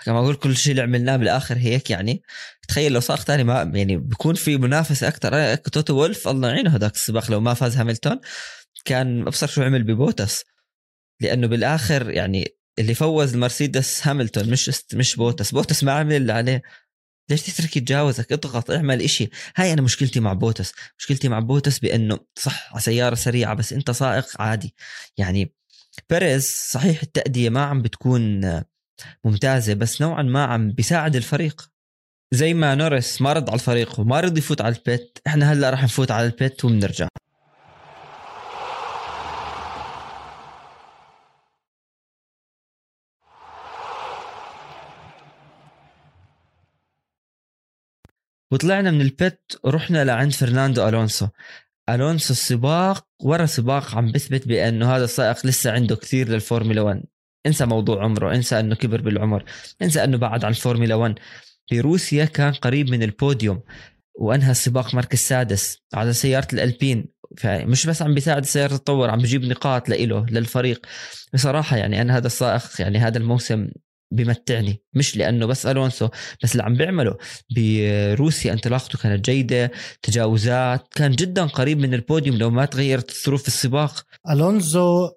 كما 0.05 0.18
أقول 0.18 0.35
كل 0.35 0.57
شيء 0.57 0.70
اللي 0.70 0.83
عملناه 0.83 1.16
بالآخر 1.16 1.57
هيك 1.57 1.90
يعني. 1.90 2.22
تخيل 2.68 2.92
لو 2.92 3.01
صار 3.01 3.18
ثاني 3.18 3.44
ما 3.44 3.72
يعني 3.75 3.96
بيكون 3.96 4.35
في 4.35 4.57
منافسه 4.57 5.09
أكثر 5.09 5.55
توتو 5.55 5.94
وولف 5.94 6.29
الله 6.29 6.48
يعينه 6.48 6.77
هذاك 6.77 6.94
السباق. 6.94 7.31
لو 7.31 7.40
ما 7.40 7.55
فاز 7.55 7.77
هاملتون 7.77 8.20
كان 8.85 9.20
أبصر 9.20 9.46
شو 9.46 9.62
عمل 9.62 9.83
ببوتس. 9.83 10.44
لأنه 11.20 11.46
بالآخر 11.46 12.11
يعني 12.11 12.57
اللي 12.79 12.94
فوز 12.94 13.35
المرسيدس 13.35 14.07
هاملتون 14.07 14.51
مش 14.51 14.70
مش 14.94 15.16
بوتس. 15.16 15.51
بوتس 15.51 15.85
ما 15.85 15.92
عمل 15.92 16.16
اللي 16.16 16.33
عليه 16.33 16.62
ليش 17.33 17.42
تترك 17.42 17.77
يتجاوزك 17.77 18.33
اضغط 18.33 18.71
اعمل 18.71 19.03
إشي. 19.03 19.31
هاي 19.57 19.73
أنا 19.73 19.83
مشكلتي 19.83 20.21
مع 20.21 20.33
بوتس. 20.33 20.73
مشكلتي 20.99 21.29
مع 21.29 21.38
بوتس 21.38 21.79
بأنه 21.79 22.18
صح 22.37 22.79
سيارة 22.79 23.14
سريعة 23.14 23.55
بس 23.55 23.73
أنت 23.73 23.90
سائق 23.90 24.40
عادي. 24.42 24.75
يعني 25.18 25.55
بيريز 26.11 26.47
صحيح 26.71 27.03
التأدية 27.03 27.49
ما 27.49 27.64
عم 27.64 27.83
بتكون 27.83 28.40
ممتازة 29.25 29.75
بس 29.75 30.03
نوعا 30.03 30.23
ما 30.23 30.45
عم 30.45 30.73
بيساعد 30.73 31.16
الفريق. 31.16 31.68
زي 32.35 32.55
ما 32.55 32.75
نورس 32.75 33.23
ما 33.23 33.33
رد 33.33 33.49
على 33.49 33.55
الفريق 33.55 34.01
وما 34.01 34.21
رضي 34.21 34.38
يفوت 34.38 34.61
على 34.61 34.75
ال 34.77 34.87
pit 34.87 35.18
إحنا 35.27 35.53
هلأ 35.53 35.71
راح 35.71 35.83
نفوت 35.83 36.11
على 36.11 36.27
ال 36.27 36.36
pit 36.36 36.64
وبنرجع 36.64 37.09
وطلعنا 48.53 48.91
من 48.91 49.01
ال 49.01 49.11
pit 49.11 49.40
ورحنا 49.65 50.05
لعند 50.05 50.33
فرناندو 50.33 50.88
ألونسو. 50.88 51.27
ألونسو 51.88 52.33
السباق 52.33 53.07
ورا 53.23 53.47
سباق 53.47 53.95
عم 53.95 54.12
بثبت 54.12 54.49
بأنه 54.49 54.97
هذا 54.97 55.05
السائق 55.05 55.47
لسه 55.47 55.73
عنده 55.73 55.97
كثير 55.97 56.29
للفورمولا 56.29 56.81
1 56.81 57.03
انسى 57.47 57.67
موضوع 57.67 58.05
عمره 58.05 58.35
انسى 58.35 58.61
إنه 58.61 58.75
كبر 58.75 59.01
بالعمر 59.01 59.45
انسى 59.83 60.05
إنه 60.05 60.17
بعد 60.17 60.45
عن 60.45 60.51
الفورمولا 60.51 60.95
1 60.95 61.19
في 61.69 61.81
روسيا 61.81 62.25
كان 62.25 62.53
قريب 62.53 62.91
من 62.91 63.03
البوديوم 63.03 63.62
وانهى 64.15 64.51
السباق 64.51 64.95
مركز 64.95 65.19
سادس 65.19 65.79
على 65.95 66.12
سيارة 66.12 66.49
الألبين. 66.53 67.09
مش 67.45 67.87
بس 67.87 68.03
عم 68.03 68.15
بيساعد 68.15 68.43
السياره 68.43 68.77
تتطور 68.77 69.11
عم 69.11 69.19
بجيب 69.19 69.45
نقاط 69.45 69.88
لإله 69.88 70.27
للفريق. 70.31 70.87
بصراحة 71.35 71.77
يعني 71.77 72.03
أنا 72.03 72.17
هذا 72.17 72.27
السائق 72.27 72.62
يعني 72.79 72.99
هذا 72.99 73.19
الموسم 73.19 73.69
بمتعني. 74.16 74.83
مش 74.94 75.16
لأنه 75.16 75.46
بس 75.46 75.66
ألونسو 75.66 76.09
بس 76.42 76.53
اللي 76.53 76.62
عم 76.62 76.75
بيعمله 76.75 77.16
بروسيا 77.57 78.53
انطلاقته 78.53 78.98
كانت 78.98 79.25
جيدة 79.25 79.70
تجاوزات 80.03 80.94
كان 80.94 81.11
جدا 81.11 81.46
قريب 81.46 81.79
من 81.79 81.94
البوديوم 81.94 82.37
لو 82.37 82.51
ما 82.51 82.64
تغيرت 82.64 83.25
ظروف 83.25 83.46
السباق. 83.46 84.07
ألونزو 84.31 85.11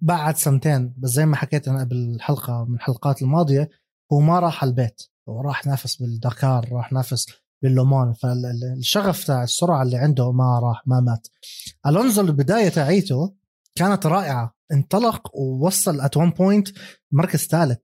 بعد 0.00 0.36
سنتين 0.36 0.94
بس 0.98 1.10
زي 1.10 1.26
ما 1.26 1.36
حكيت 1.36 1.68
أنا 1.68 1.80
قبل 1.80 1.96
الحلقة 1.96 2.64
من 2.68 2.74
الحلقات 2.74 3.22
الماضية 3.22 3.68
هو 4.12 4.20
ما 4.20 4.38
راح 4.38 4.62
على 4.62 4.70
البيت. 4.70 5.02
هو 5.28 5.40
راح 5.40 5.66
نافس 5.66 5.96
بالداكار 5.96 6.68
راح 6.72 6.92
نافس 6.92 7.26
باللومان 7.62 8.12
فالشغف 8.12 9.24
تاع 9.24 9.42
السرعة 9.42 9.82
اللي 9.82 9.96
عنده 9.96 10.32
ما 10.32 10.60
راح 10.62 10.82
ما 10.86 11.00
مات. 11.00 11.28
ألونزو 11.86 12.22
البداية 12.22 12.68
تاعيته 12.68 13.34
كانت 13.74 14.06
رائعة. 14.06 14.53
انطلق 14.72 15.36
ووصل 15.36 16.00
at 16.00 16.16
one 16.16 16.30
point 16.30 16.68
مركز 17.12 17.46
ثالث. 17.46 17.80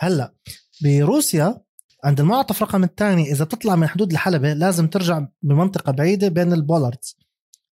هلأ 0.00 0.34
بروسيا 0.84 1.66
عند 2.04 2.20
المنعطف 2.20 2.62
رقم 2.62 2.84
الثاني 2.84 3.32
إذا 3.32 3.44
بتطلع 3.44 3.76
من 3.76 3.86
حدود 3.86 4.12
الحلبة 4.12 4.52
لازم 4.52 4.86
ترجع 4.86 5.26
بمنطقة 5.42 5.92
بعيدة 5.92 6.28
بين 6.28 6.52
ال 6.52 6.59
bollards 6.59 7.16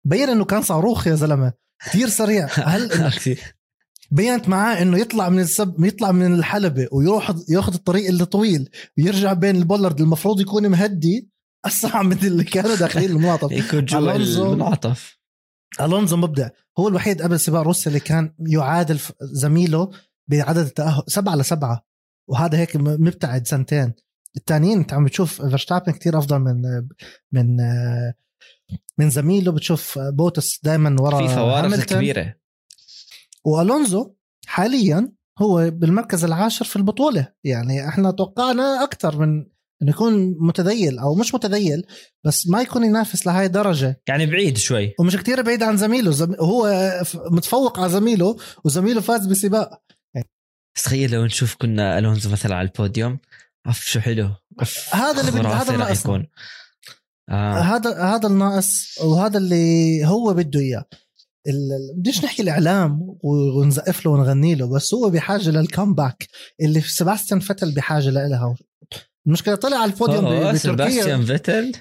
بين 0.05 0.29
إنه 0.29 0.45
كان 0.45 0.61
صاروخ 0.61 1.07
يا 1.07 1.15
زلمة 1.15 1.53
كثير 1.85 2.09
سريع. 2.09 2.47
هل 2.73 2.91
بينت 4.11 4.49
معاه 4.49 4.81
إنه 4.81 4.97
يطلع 4.97 5.29
من 5.29 5.39
السب 5.39 5.83
يطلع 5.83 6.11
من 6.11 6.33
الحلبة 6.33 6.87
ويروح 6.91 7.35
ياخذ 7.49 7.73
الطريق 7.73 8.07
اللي 8.07 8.25
طويل 8.25 8.69
ويرجع 8.97 9.33
بين 9.33 9.55
البولرد 9.55 10.01
المفروض 10.01 10.41
يكون 10.41 10.67
مهدي؟ 10.67 11.29
اسرع 11.65 12.01
من 12.01 12.17
اللي 12.17 12.43
كانوا 12.43 12.75
داخلين 12.75 13.09
المنعطف 13.09 13.51
يكون 13.51 13.85
جوا 13.85 14.15
المنعطف. 14.15 15.17
ألونزو 15.81 16.17
مبدع. 16.17 16.49
هو 16.79 16.88
الوحيد 16.88 17.21
قبل 17.21 17.39
سباق 17.39 17.62
روسيا 17.62 17.88
اللي 17.88 17.99
كان 17.99 18.33
يعادل 18.39 18.99
زميله 19.21 19.91
بعدد 20.27 20.57
التأهل 20.57 21.03
سبعة 21.07 21.36
لسبعة. 21.36 21.86
وهذا 22.29 22.57
هيك 22.57 22.75
مبتعد 22.75 23.47
سنتين. 23.47 23.93
الثانيين 24.38 24.77
انت 24.77 24.93
عم 24.93 25.05
بتشوف 25.05 25.41
فيرستابن 25.41 25.91
كثير 25.91 26.17
أفضل 26.17 26.39
من 26.39 26.62
من 27.31 27.57
من 28.97 29.09
زميله. 29.09 29.51
بتشوف 29.51 29.99
بوتس 29.99 30.59
دائما 30.63 31.01
ورا 31.01 31.27
في 31.27 31.36
فوارق 31.36 31.79
كبيرة. 31.79 32.36
وألونزو 33.45 34.13
حاليا 34.45 35.12
هو 35.39 35.69
بالمركز 35.69 36.23
العاشر 36.23 36.65
في 36.65 36.75
البطولة. 36.75 37.27
يعني 37.43 37.88
إحنا 37.88 38.12
توقعنا 38.12 38.83
أكثر 38.83 39.17
من 39.19 39.45
إنه 39.81 39.91
يكون 39.91 40.36
متذيل 40.39 40.99
أو 40.99 41.15
مش 41.15 41.33
متذيل 41.33 41.86
بس 42.25 42.47
ما 42.47 42.62
يكون 42.62 42.83
ينافس 42.83 43.25
لهي 43.25 43.45
الدرجه 43.45 44.01
يعني 44.07 44.25
بعيد 44.25 44.57
شوي. 44.57 44.95
ومش 44.99 45.15
كتير 45.15 45.41
بعيد 45.41 45.63
عن 45.63 45.77
زميله. 45.77 46.12
زم... 46.12 46.36
هو 46.39 46.91
متفوق 47.15 47.79
على 47.79 47.89
زميله 47.89 48.38
وزميله 48.63 49.01
فاز 49.01 49.25
بسباق. 49.25 49.81
تخيل 50.77 51.12
لو 51.12 51.25
نشوف 51.25 51.55
كنا 51.55 51.99
ألونزو 51.99 52.29
مثلا 52.29 52.55
على 52.55 52.67
البوديوم. 52.67 53.19
اف 53.67 53.83
شو 53.83 53.99
حلو. 53.99 54.29
أف 54.59 54.95
هذا 54.95 55.21
اللي 55.21 55.31
بد... 55.31 55.45
هذا 55.45 55.73
الناقص 55.73 56.07
آه. 57.29 57.59
هذا 57.59 58.03
هذا 58.03 58.27
الناقص 58.27 58.97
وهذا 59.01 59.38
اللي 59.38 60.05
هو 60.05 60.33
بده 60.33 60.59
إياه. 60.59 60.86
بديش 61.97 62.23
نحكي 62.23 62.41
الإعلام 62.41 63.17
ونزقف 63.23 64.05
له 64.05 64.12
ونغني 64.12 64.55
له 64.55 64.75
بس 64.75 64.93
هو 64.93 65.09
بحاجة 65.09 65.49
لل 65.49 65.65
comeback 65.65 66.27
اللي 66.62 66.81
سباستيان 66.81 67.39
فتل 67.39 67.71
بحاجة 67.71 68.09
لها 68.09 68.55
المشكلة 69.27 69.55
طلع 69.55 69.77
على 69.77 69.91
البوديوم 69.91 70.25
بتركيا. 70.53 70.57
سباستيان 70.57 71.71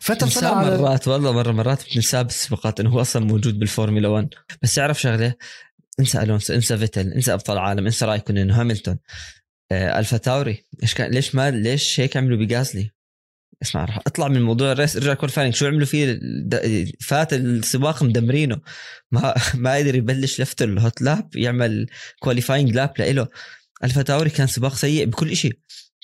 فتل 0.00 0.30
طلع 0.32 0.56
على 0.56 0.78
مرات 0.78 1.08
والله 1.08 1.32
مرة 1.32 1.52
مرات 1.52 1.94
بنساه 1.94 2.22
بالسباقات 2.22 2.80
إنه 2.80 2.90
هو 2.90 3.00
أصلا 3.00 3.24
موجود 3.24 3.58
بالفورمولا 3.58 4.08
1 4.08 4.28
بس 4.62 4.78
اعرف 4.78 5.00
شغلة؟ 5.00 5.34
انسى 6.00 6.22
ألونسو 6.22 6.54
انسى 6.54 6.78
فيتل 6.78 7.12
انسى 7.12 7.32
أبطال 7.32 7.58
عالم 7.58 7.86
انسى 7.86 8.04
رايكون 8.04 8.38
إنه 8.38 8.60
هاملتون. 8.60 8.98
آه 9.72 9.98
ألفا 9.98 10.16
تاوري 10.16 10.64
إيش 10.82 10.94
كان 10.94 11.10
ليش 11.10 11.34
ما 11.34 11.50
ليش 11.50 12.00
هيك 12.00 12.16
عملوا 12.16 12.38
بجازلي؟ 12.38 12.90
اسمع 13.62 13.84
رح 13.84 13.98
أطلع 14.06 14.28
من 14.28 14.42
موضوع 14.42 14.72
ال 14.72 14.77
race 14.77 14.96
ارجع 14.96 15.14
qualifying 15.14 15.54
شو 15.54 15.66
عملوا 15.66 15.86
فيه؟ 15.86 16.20
فات 17.00 17.32
السباق 17.32 18.02
مدمرينه. 18.02 18.60
ما 19.12 19.34
ما 19.54 19.74
قدر 19.74 19.94
يبلش 19.94 20.40
لفته 20.40 20.64
ال 20.64 20.73
hot 20.73 21.02
lap 21.02 21.36
يعمل 21.36 21.86
qualifying 22.18 22.74
lap 22.74 22.92
لإله. 22.98 23.28
ألفا 23.84 24.02
تاوري 24.02 24.30
كان 24.30 24.46
سباق 24.46 24.74
سيء 24.74 25.06
بكل 25.06 25.36
شيء 25.36 25.58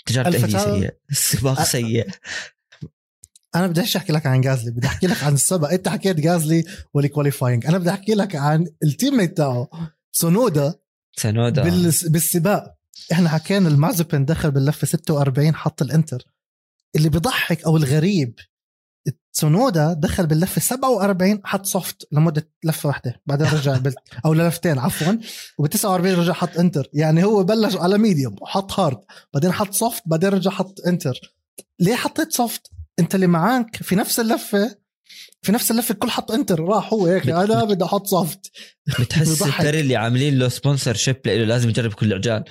تجارب 0.06 0.30
تأهيلية 0.32 0.58
سيئة. 0.58 0.90
السباق 1.10 1.60
أ... 1.60 1.64
سيء. 1.64 2.08
أنا 3.54 3.66
بدي 3.66 3.80
أحكي 3.80 4.12
لك 4.12 4.26
عن 4.26 4.40
جازلي 4.40 4.70
بدي 4.70 4.86
أحكي 4.86 5.06
لك 5.06 5.22
عن 5.24 5.34
السبق. 5.34 5.70
أنت 5.70 5.88
حكيت 5.88 6.16
جازلي 6.16 6.64
وال 6.94 7.06
qualifying 7.06 7.66
أنا 7.66 7.78
بدي 7.78 7.90
أحكي 7.90 8.14
لك 8.14 8.36
عن 8.36 8.66
ال 8.82 9.16
teammate 9.16 9.36
تاعه 9.36 9.68
تسونودا. 10.12 10.74
تسونودا 11.16 11.62
بالس- 11.62 12.06
بالسباق. 12.08 12.74
إحنا 13.12 13.28
حكينا 13.28 13.68
المازبن 13.68 14.24
دخل 14.24 14.50
باللفة 14.50 14.86
46 14.86 15.54
حط 15.54 15.82
ال 15.82 15.88
inter. 15.88 16.22
اللي 16.96 17.08
بيضحك 17.08 17.64
أو 17.64 17.76
الغريب 17.76 18.34
تسونودا 19.34 19.92
دخل 19.92 20.26
باللفة 20.26 20.60
47 20.60 21.40
حط 21.44 21.66
soft 21.66 22.06
لمدة 22.12 22.48
لفة 22.64 22.86
واحدة 22.86 23.20
بعدين 23.26 23.46
رجع 23.46 23.76
بال... 23.84 23.94
أو 24.24 24.34
للفتين 24.34 24.78
عفوا. 24.78 25.12
وب 25.58 25.66
49 25.66 26.14
رجع 26.20 26.32
حط 26.32 26.58
inter. 26.58 26.88
يعني 26.92 27.24
هو 27.24 27.42
بلش 27.42 27.76
على 27.76 27.98
medium 27.98 28.36
وحط 28.40 28.72
hard 28.80 28.98
بعدين 29.34 29.52
حط 29.52 29.72
soft 29.74 30.02
بعدين 30.06 30.30
رجع 30.30 30.50
حط 30.50 30.80
inter. 30.86 31.20
ليه 31.80 31.94
حطيت 31.94 32.32
soft 32.32 32.70
أنت 32.98 33.14
اللي 33.14 33.26
معاك 33.26 33.76
في 33.76 33.96
نفس 33.96 34.20
اللفة 34.20 34.76
في 35.42 35.52
نفس 35.52 35.70
اللفة 35.70 35.92
الكل 35.92 36.10
حط 36.10 36.30
inter 36.32 36.60
راح 36.60 36.92
هو 36.92 37.06
هيك 37.06 37.22
بت- 37.26 37.32
أنا 37.32 37.64
بدي 37.64 37.84
أحط 37.84 38.06
soft 38.06 38.50
بتحس. 39.00 39.42
التري 39.46 39.80
اللي 39.80 39.96
عاملين 39.96 40.38
له 40.38 40.48
sponsorship 40.48 41.16
له 41.26 41.34
لازم 41.44 41.68
يجرب 41.68 41.92
كل 41.92 42.06
العجال 42.06 42.44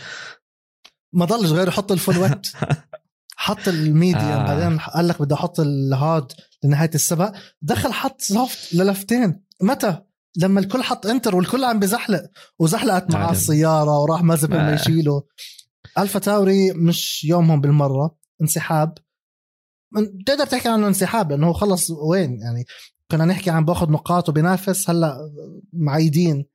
ما 1.13 1.25
ضلش 1.25 1.51
غير 1.51 1.67
يحط 1.67 1.91
ال 1.91 1.97
full 1.97 2.17
wet 2.17 2.47
حط 3.35 3.67
ال 3.67 3.75
medium 3.75 4.23
آه. 4.25 4.43
آه. 4.43 4.47
بعدين 4.59 4.79
قال 4.79 5.07
لك 5.07 5.21
بدي 5.21 5.33
أحط 5.33 5.59
ال 5.59 5.74
hard 5.74 6.31
لنهاية 6.63 6.91
السباق 6.95 7.34
دخل 7.62 7.93
حط 7.93 8.21
soft 8.21 8.73
للفتين 8.73 9.43
متى؟ 9.62 10.02
لما 10.38 10.60
الكل 10.60 10.84
حط 10.84 11.06
inter 11.05 11.36
والكل 11.36 11.63
عم 11.63 11.80
بزحلق 11.80 12.23
وزحلقت 12.60 13.12
معاه 13.12 13.23
معلم. 13.23 13.36
السيارة 13.36 13.99
وراح 13.99 14.23
مازبن 14.23 14.56
آه. 14.56 14.65
ما 14.65 14.73
يشيله. 14.73 15.23
ألفا 15.97 16.19
تاوري 16.19 16.71
مش 16.71 17.23
يومهم 17.23 17.62
بالمرة 17.62 18.17
انسحاب. 18.41 18.97
بتقدر 20.19 20.45
تحكي 20.45 20.69
عنه 20.69 20.88
انسحاب 20.88 21.32
لأنه 21.32 21.47
هو 21.47 21.54
خلص 21.54 21.91
وين؟ 21.91 22.39
يعني 22.39 22.65
كنا 23.12 23.26
نحكي 23.26 23.49
عن 23.49 23.65
بأخذ 23.65 23.91
نقاط 23.91 24.30
وبينافس 24.30 24.89
هلأ 24.89 25.17
معيدين. 25.73 26.45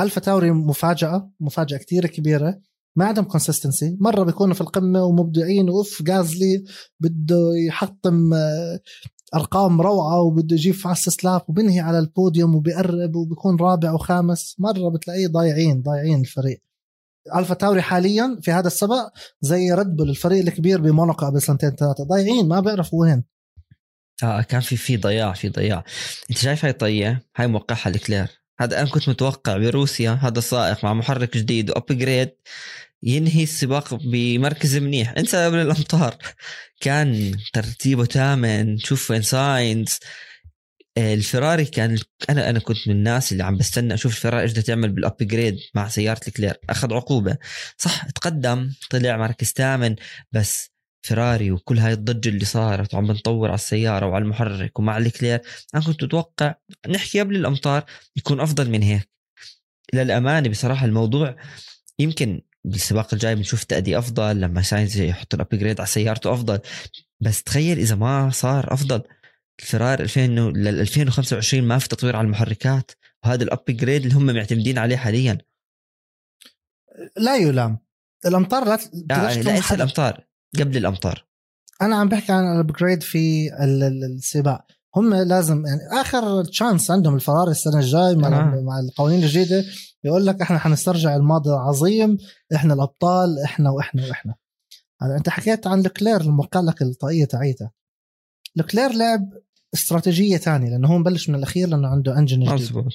ألفا 0.00 0.20
تاوري 0.20 0.50
مفاجأة 0.50 1.30
مفاجأة 1.40 1.78
كتير 1.78 2.06
كبيرة. 2.06 2.60
ما 2.96 3.04
عندهم 3.04 3.24
consistency 3.24 3.96
مرة 4.00 4.22
بيكونوا 4.22 4.54
في 4.54 4.60
القمة 4.60 5.04
ومبدعين 5.04 5.70
وأوف 5.70 6.02
جازلي 6.02 6.64
بده 7.00 7.52
يحطم 7.68 8.34
آه، 8.34 8.80
أرقام 9.34 9.80
روعة 9.80 10.20
وبده 10.20 10.56
يجيب 10.56 10.74
fast 10.74 11.24
lap 11.24 11.42
وبنهي 11.48 11.80
على 11.80 11.98
البوديوم 11.98 12.54
وبيقرب 12.54 13.16
وبيكون 13.16 13.56
رابع 13.56 13.92
وخامس. 13.92 14.56
مرة 14.58 14.88
بتلاقيه 14.88 15.26
ضايعين 15.26 15.82
ضايعين 15.82 16.20
الفريق. 16.20 16.62
ألفا 17.36 17.54
تاوري 17.54 17.82
حاليا 17.82 18.38
في 18.42 18.52
هذا 18.52 18.66
السبق 18.66 19.12
زي 19.40 19.72
ريد 19.72 19.96
بول 19.96 20.10
الفريق 20.10 20.46
الكبير 20.46 20.80
بموناكو 20.80 21.26
قبل 21.26 21.42
سنتين 21.42 21.70
ثلاثة. 21.70 22.04
ضايعين 22.04 22.48
ما 22.48 22.60
بيعرفوا 22.60 23.00
وين. 23.00 23.24
آه 24.22 24.42
كان 24.42 24.60
في 24.60 24.76
في 24.76 24.96
ضياع 24.96 25.32
في 25.32 25.48
ضياع. 25.48 25.84
أنت 26.30 26.38
شايف 26.38 26.64
هاي 26.64 26.72
طية؟ 26.72 27.26
هاي 27.36 27.46
موقعها 27.46 27.90
لوكلير. 27.90 28.44
هذا 28.60 28.80
أنا 28.80 28.90
كنت 28.90 29.08
متوقع 29.08 29.56
بروسيا 29.56 30.10
هذا 30.10 30.40
سائق 30.40 30.84
مع 30.84 30.94
محرك 30.94 31.36
جديد 31.36 31.70
و 31.70 31.78
upgrade 31.78 32.30
ينهي 33.04 33.42
السباق 33.42 33.94
بمركز 33.94 34.76
منيح. 34.76 35.14
انسى 35.18 35.44
قبل 35.46 35.56
الامطار. 35.58 36.16
كان 36.80 37.36
ترتيبه 37.52 38.04
ثامن 38.04 38.78
شوف 38.78 39.10
وين 39.10 39.22
ساينز. 39.22 39.98
آه، 40.98 41.14
الفراري 41.14 41.64
كان 41.64 41.98
أنا 42.30 42.50
أنا 42.50 42.58
كنت 42.58 42.88
من 42.88 42.94
الناس 42.94 43.32
اللي 43.32 43.44
عم 43.44 43.56
بستنى 43.56 43.94
أشوف 43.94 44.12
الفراري 44.12 44.42
إيش 44.42 44.52
بدها 44.52 44.62
تعمل 44.62 44.88
بال 44.92 45.07
upgrade 45.07 45.58
مع 45.74 45.88
سيارة 45.88 46.20
لوكلير. 46.28 46.54
أخذ 46.70 46.92
عقوبة. 46.94 47.36
صح 47.78 48.04
تقدم 48.10 48.72
طلع 48.90 49.16
مركز 49.16 49.52
ثامن 49.56 49.96
بس 50.32 50.74
فيراري 51.04 51.50
وكل 51.50 51.78
هاي 51.78 51.92
الضجة 51.92 52.28
اللي 52.28 52.44
صارت 52.44 52.94
وعم 52.94 53.06
بنطور 53.06 53.48
على 53.48 53.54
السيارة 53.54 54.06
وعلى 54.06 54.22
المحرك 54.22 54.78
ومع 54.78 54.98
لوكلير 54.98 55.40
أنا 55.74 55.82
كنت 55.84 56.04
متوقع 56.04 56.54
نحكي 56.88 57.20
قبل 57.20 57.36
الأمطار 57.36 57.84
يكون 58.16 58.40
أفضل 58.40 58.70
من 58.70 58.82
هيك. 58.82 59.08
للأمانة 59.94 60.48
بصراحة 60.48 60.86
الموضوع 60.86 61.36
يمكن 61.98 62.42
بالسباق 62.64 63.14
الجاي 63.14 63.34
بنشوف 63.34 63.64
تأدي 63.64 63.98
أفضل 63.98 64.40
لما 64.40 64.62
ساينز 64.62 64.96
يحط 65.00 65.34
ال 65.34 65.40
upgrade 65.40 65.80
على 65.80 65.86
سيارته 65.86 66.32
أفضل. 66.32 66.58
بس 67.20 67.42
تخيل 67.42 67.78
إذا 67.78 67.94
ما 67.94 68.30
صار 68.30 68.72
أفضل. 68.72 69.02
الفراري 69.60 70.00
2000 70.00 70.20
لل 70.20 70.80
2025 70.80 71.64
ما 71.64 71.78
في 71.78 71.88
تطوير 71.88 72.16
على 72.16 72.24
المحركات 72.24 72.90
وهذا 73.24 73.44
ال 73.44 73.51
upgrade 73.51 74.02
اللي 74.02 74.14
هم 74.14 74.26
معتمدين 74.26 74.78
عليه 74.78 74.96
حاليا. 74.96 75.38
لا 77.16 77.36
يلام. 77.36 77.78
الأمطار 78.26 78.64
لا 78.64 78.70
لا, 78.70 79.18
بلاش 79.18 79.36
لا 79.36 79.42
تلوم 79.42 79.54
انسى. 79.56 79.74
الأمطار. 79.74 80.24
قبل 80.58 80.76
الأمطار. 80.76 81.26
أنا 81.82 81.96
عم 81.96 82.08
بحكي 82.08 82.32
عن 82.32 82.54
ال 82.54 82.60
upgrade 82.60 83.02
في 83.02 83.48
ال- 83.64 83.82
ال- 83.82 84.04
السباق. 84.16 84.66
هم 84.96 85.14
لازم 85.14 85.66
يعني 85.66 86.00
آخر 86.00 86.44
chance 86.44 86.90
عندهم 86.90 87.14
الفراري 87.14 87.50
السنة 87.50 87.78
الجاي 87.78 88.14
مع, 88.16 88.28
آه. 88.28 88.60
مع 88.60 88.80
القوانين 88.80 89.22
الجديدة. 89.22 89.64
يقول 90.04 90.26
لك 90.26 90.42
إحنا 90.42 90.58
حنسترجع 90.58 91.16
الماضي 91.16 91.50
العظيم 91.50 92.18
إحنا 92.54 92.74
الأبطال 92.74 93.38
إحنا 93.44 93.70
وإحنا 93.70 94.06
وإحنا. 94.06 94.34
هلا 95.00 95.16
أنت 95.16 95.28
حكيت 95.28 95.66
عن 95.66 95.82
لوكلير 95.82 96.20
الموقع 96.20 96.60
لك 96.60 96.82
الطاقية 96.82 97.24
تاعيته. 97.24 97.70
لوكلير 98.56 98.92
لعب 98.92 99.32
استراتيجية 99.74 100.36
ثانية 100.36 100.70
لأنه 100.70 100.88
هو 100.88 100.98
مبلش 100.98 101.28
من 101.28 101.34
الأخير 101.34 101.68
لأنه 101.68 101.88
عنده 101.88 102.18
engine 102.18 102.44
جديد. 102.44 102.88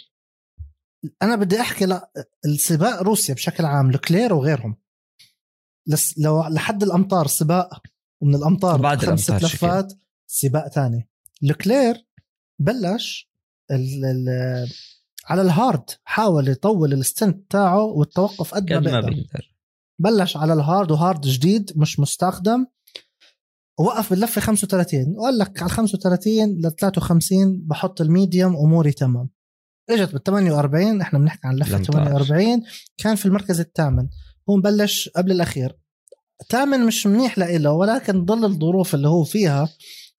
أنا 1.21 1.35
بدي 1.35 1.61
أحكي 1.61 1.85
لا 1.85 2.11
السباق 2.45 3.01
روسيا 3.01 3.33
بشكل 3.33 3.65
عام 3.65 3.91
لوكلير 3.91 4.33
وغيرهم. 4.33 4.75
لسه 5.87 6.19
لو 6.19 6.47
لحد 6.47 6.83
الأمطار 6.83 7.27
سباق 7.27 7.81
ومن 8.21 8.35
الأمطار 8.35 8.81
بعد 8.81 9.05
خمس 9.05 9.31
لفات 9.31 9.93
سباق 10.27 10.67
ثاني. 10.67 11.09
لوكلير 11.41 12.07
بلش 12.59 13.31
ال 13.71 14.05
ال 14.05 14.29
على 15.29 15.41
ال 15.41 15.48
hard. 15.48 15.83
حاول 16.03 16.47
يطول 16.47 16.93
ال 16.93 17.03
stint 17.03 17.51
تاعه 17.51 17.83
والتوقف 17.83 18.53
قد 18.53 18.73
ما 18.73 18.77
قد 18.77 18.87
ما 18.87 19.01
بيقدر. 19.01 19.55
بلش 19.99 20.37
على 20.37 20.53
ال 20.53 20.61
hard 20.61 20.91
و 20.91 20.97
hard 20.97 21.21
جديد 21.21 21.71
مش 21.75 21.99
مستخدم. 21.99 22.65
ووقف 23.79 24.09
باللفة 24.09 24.41
35 24.41 25.15
وقال 25.17 25.37
لك 25.37 25.61
على 25.61 25.69
35 25.69 26.61
ل 26.61 26.71
53 26.79 27.61
بحط 27.67 28.01
ال 28.01 28.09
medium 28.09 28.55
أموري 28.55 28.91
تمام. 28.91 29.29
إجت 29.89 30.11
بال 30.13 30.23
48 30.23 31.01
إحنا 31.01 31.19
بنحكي 31.19 31.47
عن 31.47 31.55
لفة 31.55 31.77
الأمطار. 31.77 31.93
48 31.93 32.63
كان 32.97 33.15
في 33.15 33.25
المركز 33.25 33.59
الثامن. 33.59 34.07
هو 34.49 34.55
مبلش 34.55 35.09
قبل 35.09 35.31
الأخير. 35.31 35.77
ثامن 36.49 36.85
مش 36.85 37.07
منيح 37.07 37.37
لإله 37.37 37.71
ولكن 37.71 38.25
ضل 38.25 38.45
الظروف 38.45 38.95
اللي 38.95 39.07
هو 39.07 39.23
فيها. 39.23 39.69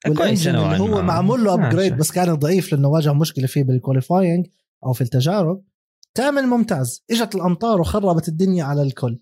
كويس 0.06 0.18
وال 0.18 0.28
engine 0.28 0.56
اللي 0.56 0.78
هو. 0.78 1.02
معمول 1.02 1.44
له. 1.44 1.54
upgrade 1.54 1.96
بس 1.96 2.10
كان 2.10 2.34
ضعيف 2.34 2.72
لأنه 2.72 2.88
واجه 2.88 3.12
مشكلة 3.12 3.46
فيه 3.46 3.62
بال 3.62 3.76
qualifying 3.76 4.46
أو 4.86 4.92
في 4.92 5.00
التجارب 5.00 5.62
ثامن 6.14 6.42
ممتاز 6.42 7.04
إجت 7.10 7.34
الأمطار 7.34 7.80
وخربت 7.80 8.28
الدنيا 8.28 8.64
على 8.64 8.82
الكل 8.82 9.18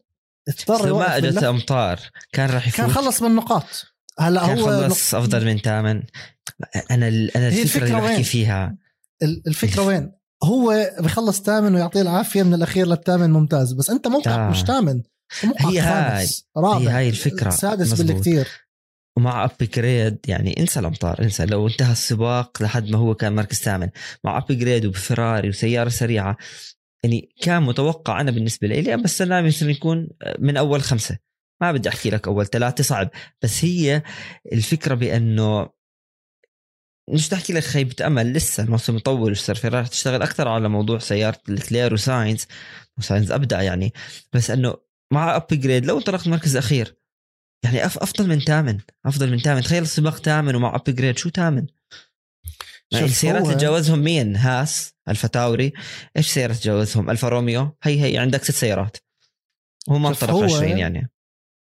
اضطر 0.49 0.95
ما 0.95 1.17
إجت. 1.17 1.43
امطار 1.43 2.01
كان 2.33 2.51
راح 2.51 2.69
يفوت 2.69 2.77
كان 2.81 2.91
خلص 2.91 3.23
من 3.23 3.35
نقاط 3.35 3.65
هلأ 4.19 4.47
كان 4.47 4.59
هو 4.59 4.67
خلص 4.67 5.15
أفضل 5.15 5.47
من 5.47 5.59
ثامن 5.59 6.03
أنا 6.91 7.09
ال- 7.09 7.37
أنا 7.37 7.49
الفكرة 7.49 7.85
اللي 7.85 7.97
الفكرة 7.99 8.01
بحكي 8.01 8.15
وين؟ 8.15 8.23
فيها 8.23 8.77
ال- 9.23 9.43
الفكرة 9.47 9.83
وين؟ 9.83 10.13
هو 10.45 10.91
بخلص 11.01 11.41
ثامن 11.43 11.75
ويعطيه 11.75 12.01
العافية 12.03 12.43
من 12.43 12.55
الأخير 12.55 12.87
للثامن 12.87 13.31
ممتاز 13.31 13.73
بس 13.73 13.91
أنت 13.91 14.07
موقع 14.09 14.47
آه. 14.47 14.51
مش 14.51 14.63
ثامن 14.63 15.03
هي 15.59 15.81
هاي. 15.81 16.27
رابع 16.57 16.79
هي 16.79 16.89
هاي 16.89 17.09
الفكرة. 17.09 17.51
سادس. 17.51 18.01
بالكثير 18.03 18.49
ومع 19.19 19.45
upgrade 19.45 20.19
يعني 20.29 20.61
انسى 20.61 20.81
الأمطار 20.81 21.23
انسى. 21.23 21.47
لو 21.47 21.67
انتهى 21.69 21.93
السباق 21.93 22.63
لحد 22.63 22.91
ما 22.91 22.99
هو 22.99 23.15
كان 23.15 23.35
مركز 23.35 23.57
ثامن. 23.57 23.89
مع 24.25 24.39
upgrade 24.39 24.87
وبفراري 24.87 25.49
وسيارة 25.49 25.89
سريعة. 25.89 26.37
يعني 27.03 27.35
كان 27.43 27.63
متوقع 27.63 28.21
أنا 28.21 28.31
بالنسبة 28.31 28.69
لي 28.69 28.97
بس 28.97 29.19
سلام 29.19 29.47
يصير 29.47 29.71
يكون 29.71 30.09
من 30.39 30.57
أول 30.57 30.83
خمسة. 30.83 31.19
ما 31.61 31.73
بدي 31.73 31.89
أحكي 31.89 32.11
لك 32.11 32.29
أول 32.29 32.47
ثلاثة 32.47 32.85
صعب. 32.85 33.11
بس 33.43 33.65
هي 33.65 34.03
الفكرة 34.53 34.95
بأنه 34.95 35.69
مش 37.09 37.29
تحكي 37.29 37.53
لك 37.53 37.63
خيبة 37.63 38.07
أمل. 38.07 38.33
لسه 38.33 38.63
الموسم 38.63 38.95
مطول 38.95 39.31
وصار 39.33 39.57
فيراري 39.57 39.89
تشتغل 39.89 40.23
أكثر 40.23 40.49
على 40.49 40.69
موضوع 40.69 40.99
سيارة 40.99 41.41
لوكلير 41.49 41.95
وساينز. 41.95 42.47
وساينز 42.99 43.33
أبدع 43.33 43.63
يعني. 43.63 43.93
بس 44.33 44.51
أنه 44.51 44.75
مع 45.13 45.37
upgrade 45.37 45.87
لو 45.87 45.99
انطلقت 45.99 46.29
مركز 46.29 46.57
أخير 46.57 46.98
يعني 47.65 47.87
أف 47.87 47.99
أفضل 47.99 48.29
من 48.29 48.41
ثامن 48.41 48.79
أفضل 49.07 49.31
من 49.31 49.39
ثامن 49.39 49.63
تخيل 49.63 49.83
السباق 49.83 50.17
ثامن 50.17 50.55
ومع 50.55 50.75
upgrade 50.75 51.19
شو 51.19 51.31
ثامن 51.31 51.67
يعني 52.91 53.07
السيارات 53.07 53.43
اللي 53.43 53.55
تجاوزهم 53.55 53.99
مين؟ 53.99 54.37
هاس 54.37 54.93
ألفا 55.09 55.29
تاوري. 55.29 55.73
إيش 56.17 56.31
سيارة 56.33 56.53
تجاوزهم 56.53 57.11
ألفا 57.11 57.29
روميو. 57.29 57.77
هي 57.83 58.03
هي. 58.03 58.19
عندك 58.19 58.45
ست 58.45 58.51
سيارات. 58.51 58.97
هو 59.91 59.99
ما 59.99 60.09
انطلق 60.09 60.31
هو- 60.31 60.45
20 60.45 60.79
يعني. 60.79 61.11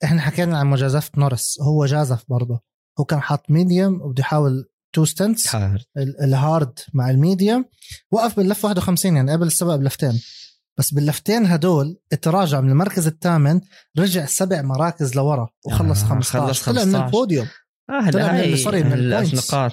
إحنا 0.05 0.21
حكينا 0.21 0.59
عن 0.59 0.67
مجازفة 0.67 1.11
نورس. 1.17 1.61
هو 1.61 1.87
جازف 1.87 2.25
برضه. 2.29 2.61
هو 3.01 3.05
كان 3.05 3.21
حاط 3.21 3.51
medium 3.51 4.03
وبده 4.03 4.21
يحاول 4.21 4.69
two 4.93 5.05
stints 5.05 5.55
ال 5.97 6.13
hard 6.13 6.79
مع 6.95 7.11
ال 7.11 7.17
medium. 7.18 7.65
وقف 8.11 8.37
باللفه 8.37 8.69
51 8.69 9.17
يعني 9.17 9.33
قبل 9.33 9.47
السبق 9.47 9.75
بلفتين. 9.75 10.21
بس 10.79 10.95
باللفتين 10.95 11.47
هدول 11.47 11.97
تراجع 12.23 12.61
من 12.61 12.71
المركز 12.71 13.07
الثامن 13.07 13.61
رجع 13.99 14.27
سبع 14.27 14.63
مراكز 14.63 15.17
لورا 15.17 15.49
وخلص 15.67 16.03
آه، 16.03 16.07
15 16.09 16.47
خلص 16.47 16.65
طلع 16.65 16.85
من 16.85 16.93
15. 16.93 17.07
البوديوم. 17.07 17.47
هلا 17.91 18.11
طلع 18.11 18.33
من 18.33 18.57
sorry، 18.57 18.83
من. 18.83 18.93
النقاط. 18.93 19.73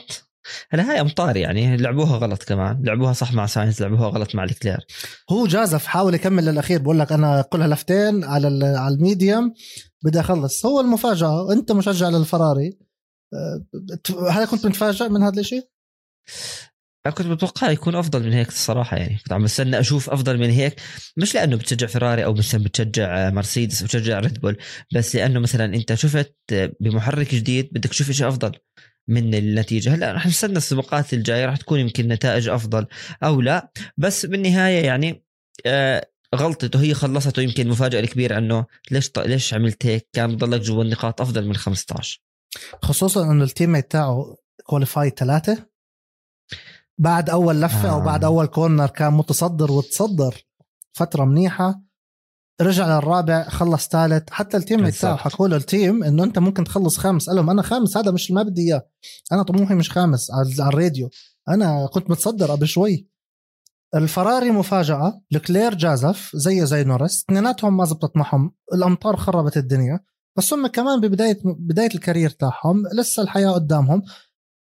هلا 0.70 0.91
هاي 0.91 1.01
أمطار 1.01 1.38
يعني 1.38 1.78
لعبوها 1.78 2.18
غلط 2.18 2.43
كمان. 2.43 2.84
لعبوها 2.84 3.14
صح 3.14 3.34
مع 3.34 3.45
ساينز 3.45 3.82
لعبوها 3.82 4.08
غلط 4.10 4.36
مع 4.36 4.43
لوكلير. 4.43 4.86
هو 5.30 5.47
جازف 5.47 5.86
حاول 5.86 6.14
يكمل 6.14 6.45
للأخير. 6.45 6.82
بقول 6.82 6.99
لك 6.99 7.12
أنا 7.12 7.41
كلها 7.41 7.68
لفتين 7.68 8.24
على 8.24 8.66
على 8.78 8.95
ال 8.95 9.04
medium 9.04 9.53
بدي 10.03 10.20
أخلص. 10.20 10.66
هو 10.66 10.80
المفاجأة. 10.82 11.51
أنت 11.53 11.72
مشجع 11.72 12.10
للفراري. 12.10 12.78
بت- 13.74 14.12
هل 14.12 14.45
كنت 14.45 14.66
متفاجئ 14.66 15.10
من 15.10 15.24
هذا 15.24 15.39
الشيء؟ 15.39 15.70
أنا 17.06 17.14
كنت 17.14 17.28
متوقع 17.28 17.72
يكون 17.72 17.95
أفضل 17.95 18.24
من 18.24 18.34
هيك 18.34 18.47
الصراحة 18.47 18.97
يعني. 18.97 19.18
كنت 19.18 19.34
عم 19.34 19.43
بستنى 19.43 19.80
أشوف 19.80 20.10
أفضل 20.10 20.38
من 20.38 20.49
هيك. 20.49 20.82
مش 21.18 21.36
لأنه 21.36 21.56
بتشجع 21.56 21.88
فيراري 21.88 22.26
أو 22.26 22.34
مثلا 22.34 22.64
بتشجع 22.64 23.30
مرسيدس 23.30 23.82
أو 23.82 23.88
بتشجع 23.88 24.20
ريد 24.20 24.41
بول 24.41 24.58
بس 24.93 25.16
لأنه 25.16 25.39
مثلا 25.39 25.66
أنت 25.66 25.93
شفت 25.93 26.36
بمحرك 26.80 27.36
جديد 27.36 27.70
بدك 27.72 27.89
تشوف 27.89 28.12
شيء 28.12 28.28
أفضل 28.28 28.51
من 29.08 29.36
النتيجة. 29.36 29.95
هلأ 29.95 30.12
رح 30.12 30.28
نستنى 30.28 30.58
السباقات 30.58 31.14
الجاية 31.14 31.45
رح 31.45 31.58
تكون 31.58 31.80
يمكن 31.80 32.08
نتائج 32.08 32.49
أفضل 32.49 32.88
أو 33.24 33.41
لا. 33.41 33.72
بس 33.97 34.26
بالنهاية 34.26 34.86
يعني 34.86 35.24
آه 35.66 36.10
غلطته 36.36 36.82
هي 36.82 36.93
خلصته 36.93 37.41
يمكن 37.41 37.66
المفاجاه 37.66 37.99
الكبيرة 37.99 38.38
أنه 38.38 38.66
ليش 38.91 39.10
ط... 39.10 39.20
ليش 39.20 39.53
عملت 39.53 39.86
هيك؟ 39.86 40.10
كان 40.14 40.38
ضلك 40.38 40.62
جوا 40.62 40.84
النقاط 40.84 41.22
أفضل 41.22 41.47
من 41.47 41.56
15 41.56 42.22
خصوصا 42.82 43.32
إنه 43.32 43.43
ال 43.43 43.51
team 43.51 43.80
تاعه 43.80 44.36
qualify 44.64 45.10
ثلاثة. 45.10 45.74
بعد 46.98 47.30
أول 47.30 47.62
لفة 47.62 47.89
آه. 47.89 47.91
أو 47.91 48.02
بعد 48.02 48.24
أول 48.24 48.46
corner 48.45 48.88
كان 48.88 49.14
متصدر 49.14 49.72
وتصدر 49.72 50.46
فترة 50.93 51.26
منيحة 51.26 51.82
رجع 52.62 52.88
للرابع 52.88 53.50
خلص 53.50 53.88
ثالث 53.88 54.30
حتى 54.32 54.58
ال 54.58 54.64
team 54.64 54.89
تاعه. 54.89 55.16
حكوا 55.16 55.48
له 55.48 55.56
ال 55.56 55.65
team 55.65 56.03
إنه 56.04 56.24
أنت 56.24 56.39
ممكن 56.39 56.64
تخلص 56.64 56.98
خامس. 56.98 57.28
قال 57.28 57.36
لهم 57.36 57.50
أنا 57.50 57.62
خامس 57.62 57.98
هذا 57.98 58.12
مش 58.12 58.32
ما 58.32 58.43
بدي 58.43 58.62
إياه. 58.62 58.88
أنا 59.32 59.43
طموحي 59.43 59.76
مش 59.76 59.91
خامس 59.91 60.32
على 60.32 60.56
على 60.60 60.70
الراديو. 60.70 61.10
أنا 61.50 61.88
كنت 61.93 62.10
متصدر 62.10 62.52
قبل 62.52 62.68
شوي. 62.68 63.10
الفراري 63.96 64.52
مفاجأة 64.52 65.22
لوكلير 65.32 65.76
جازف 65.76 66.32
زيه 66.36 66.64
زي 66.64 66.84
نورس 66.84 67.24
اثنيناتهم 67.24 67.78
ما 67.78 67.86
زبطت 67.86 68.18
معهم 68.18 68.56
الأمطار 68.74 69.16
خربت 69.16 69.58
الدنيا. 69.58 70.00
بس 70.38 70.54
هم 70.54 70.68
كمان 70.68 71.02
ببداية 71.02 71.39
بداية 71.43 71.89
ال 71.95 72.00
career 72.00 72.30
تاعهم 72.30 72.84
لسه 72.93 73.24
الحياة 73.24 73.52
قدامهم. 73.52 74.02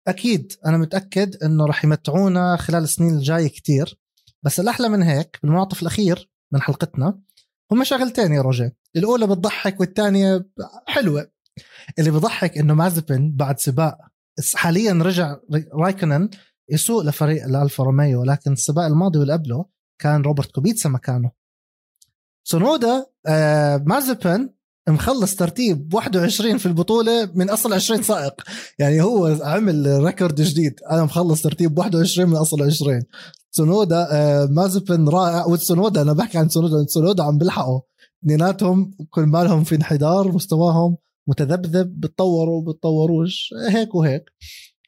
أكيد 0.09 0.53
أنا 0.67 0.77
متأكد 0.77 1.37
إنه 1.45 1.67
رح 1.67 1.85
يمتعونا 1.85 2.57
خلال 2.57 2.83
السنين 2.83 3.15
الجاية 3.15 3.49
كتير. 3.49 3.99
بس 4.43 4.61
الأحلى 4.61 4.89
من 4.89 5.03
هيك 5.03 5.39
بالمعطف 5.43 5.83
الأخير 5.83 6.31
من 6.53 6.63
حلقتنا 6.63 7.21
هم 7.73 7.85
شغلتين 7.85 8.33
يا 8.33 8.43
روجي. 8.43 8.71
الأولى 8.97 9.27
بتضحك 9.27 9.81
والثانية 9.81 10.47
حلوة. 10.87 11.31
اللي 11.99 12.11
بضحك 12.11 12.59
إنه 12.59 12.75
مازيبين 12.75 13.33
بعد 13.37 13.59
سباق 13.59 13.99
حاليا 14.55 14.93
رجع 14.93 15.37
رايكونن 15.75 16.31
يسوق 16.71 17.03
لفريق 17.03 17.45
الألفا 17.45 17.85
روميو 17.85 18.21
ولكن 18.21 18.53
السباق 18.53 18.85
الماضي 18.85 19.19
واللي 19.19 19.33
قبله 19.33 19.67
كان 19.99 20.23
روبرت 20.23 20.51
كوبيتسا 20.51 20.89
مكانه. 20.89 21.31
سونودا 22.45 23.07
آه 23.27 23.77
مازيبين 23.77 24.51
مخلص 24.89 25.37
ترتيب 25.37 25.95
21 25.95 26.59
في 26.59 26.67
البطولة 26.67 27.31
من 27.35 27.51
أصل 27.51 27.73
20 27.73 28.03
سائق. 28.03 28.43
يعني 28.79 29.03
هو 29.03 29.39
عمل 29.43 30.05
record 30.05 30.41
جديد. 30.41 30.81
أنا 30.91 31.05
مخلص 31.05 31.43
ترتيب 31.43 31.79
21 31.79 32.29
من 32.31 32.37
أصل 32.37 32.63
20 32.63 33.03
سونودا 33.51 34.09
آه 34.13 34.47
مازيبين 34.47 35.09
رائع. 35.09 35.47
وسونودا 35.47 36.03
أنا 36.03 36.13
بحكي 36.13 36.39
عن 36.39 36.49
سونودا 36.49 36.87
سونودا 36.87 37.23
عم 37.25 37.39
بيلحقوا 37.39 37.81
اثنيناتهم 38.25 38.95
كل 39.11 39.23
مالهم 39.23 39.65
في 39.65 39.75
انحدار 39.75 40.33
مستواهم 40.33 40.97
متذبذب 41.29 42.01
بتطوروا 42.01 42.63
بتطوروش. 42.63 43.55
هيك 43.69 43.95
وهيك. 43.95 44.25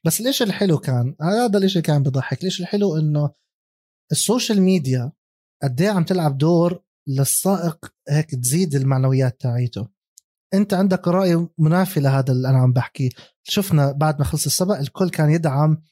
بس 0.04 0.20
ليش 0.20 0.42
الحلو 0.42 0.78
كان 0.78 1.14
هذا 1.22 1.58
ليش 1.58 1.78
كان 1.78 2.02
بضحك. 2.02 2.44
ليش 2.44 2.60
الحلو 2.60 2.96
إنه 2.96 3.30
ال 4.12 4.20
social 4.20 4.62
media 4.62 5.12
قد 5.62 5.80
إيه 5.80 5.90
عم 5.90 6.04
تلعب 6.04 6.38
دور 6.38 6.83
للسائق 7.08 7.92
هيك 8.08 8.30
تزيد 8.30 8.74
المعنويات 8.74 9.40
تاعيته. 9.40 9.88
انت 10.54 10.74
عندك 10.74 11.08
رأي 11.08 11.48
منافي 11.58 12.00
لهذا 12.00 12.32
اللي 12.32 12.48
أنا 12.48 12.58
عم 12.58 12.72
بحكيه. 12.72 13.10
شفنا 13.42 13.92
بعد 13.92 14.18
ما 14.18 14.24
خلص 14.24 14.46
السبق 14.46 14.78
الكل 14.78 15.10
كان 15.10 15.30
يدعم 15.30 15.82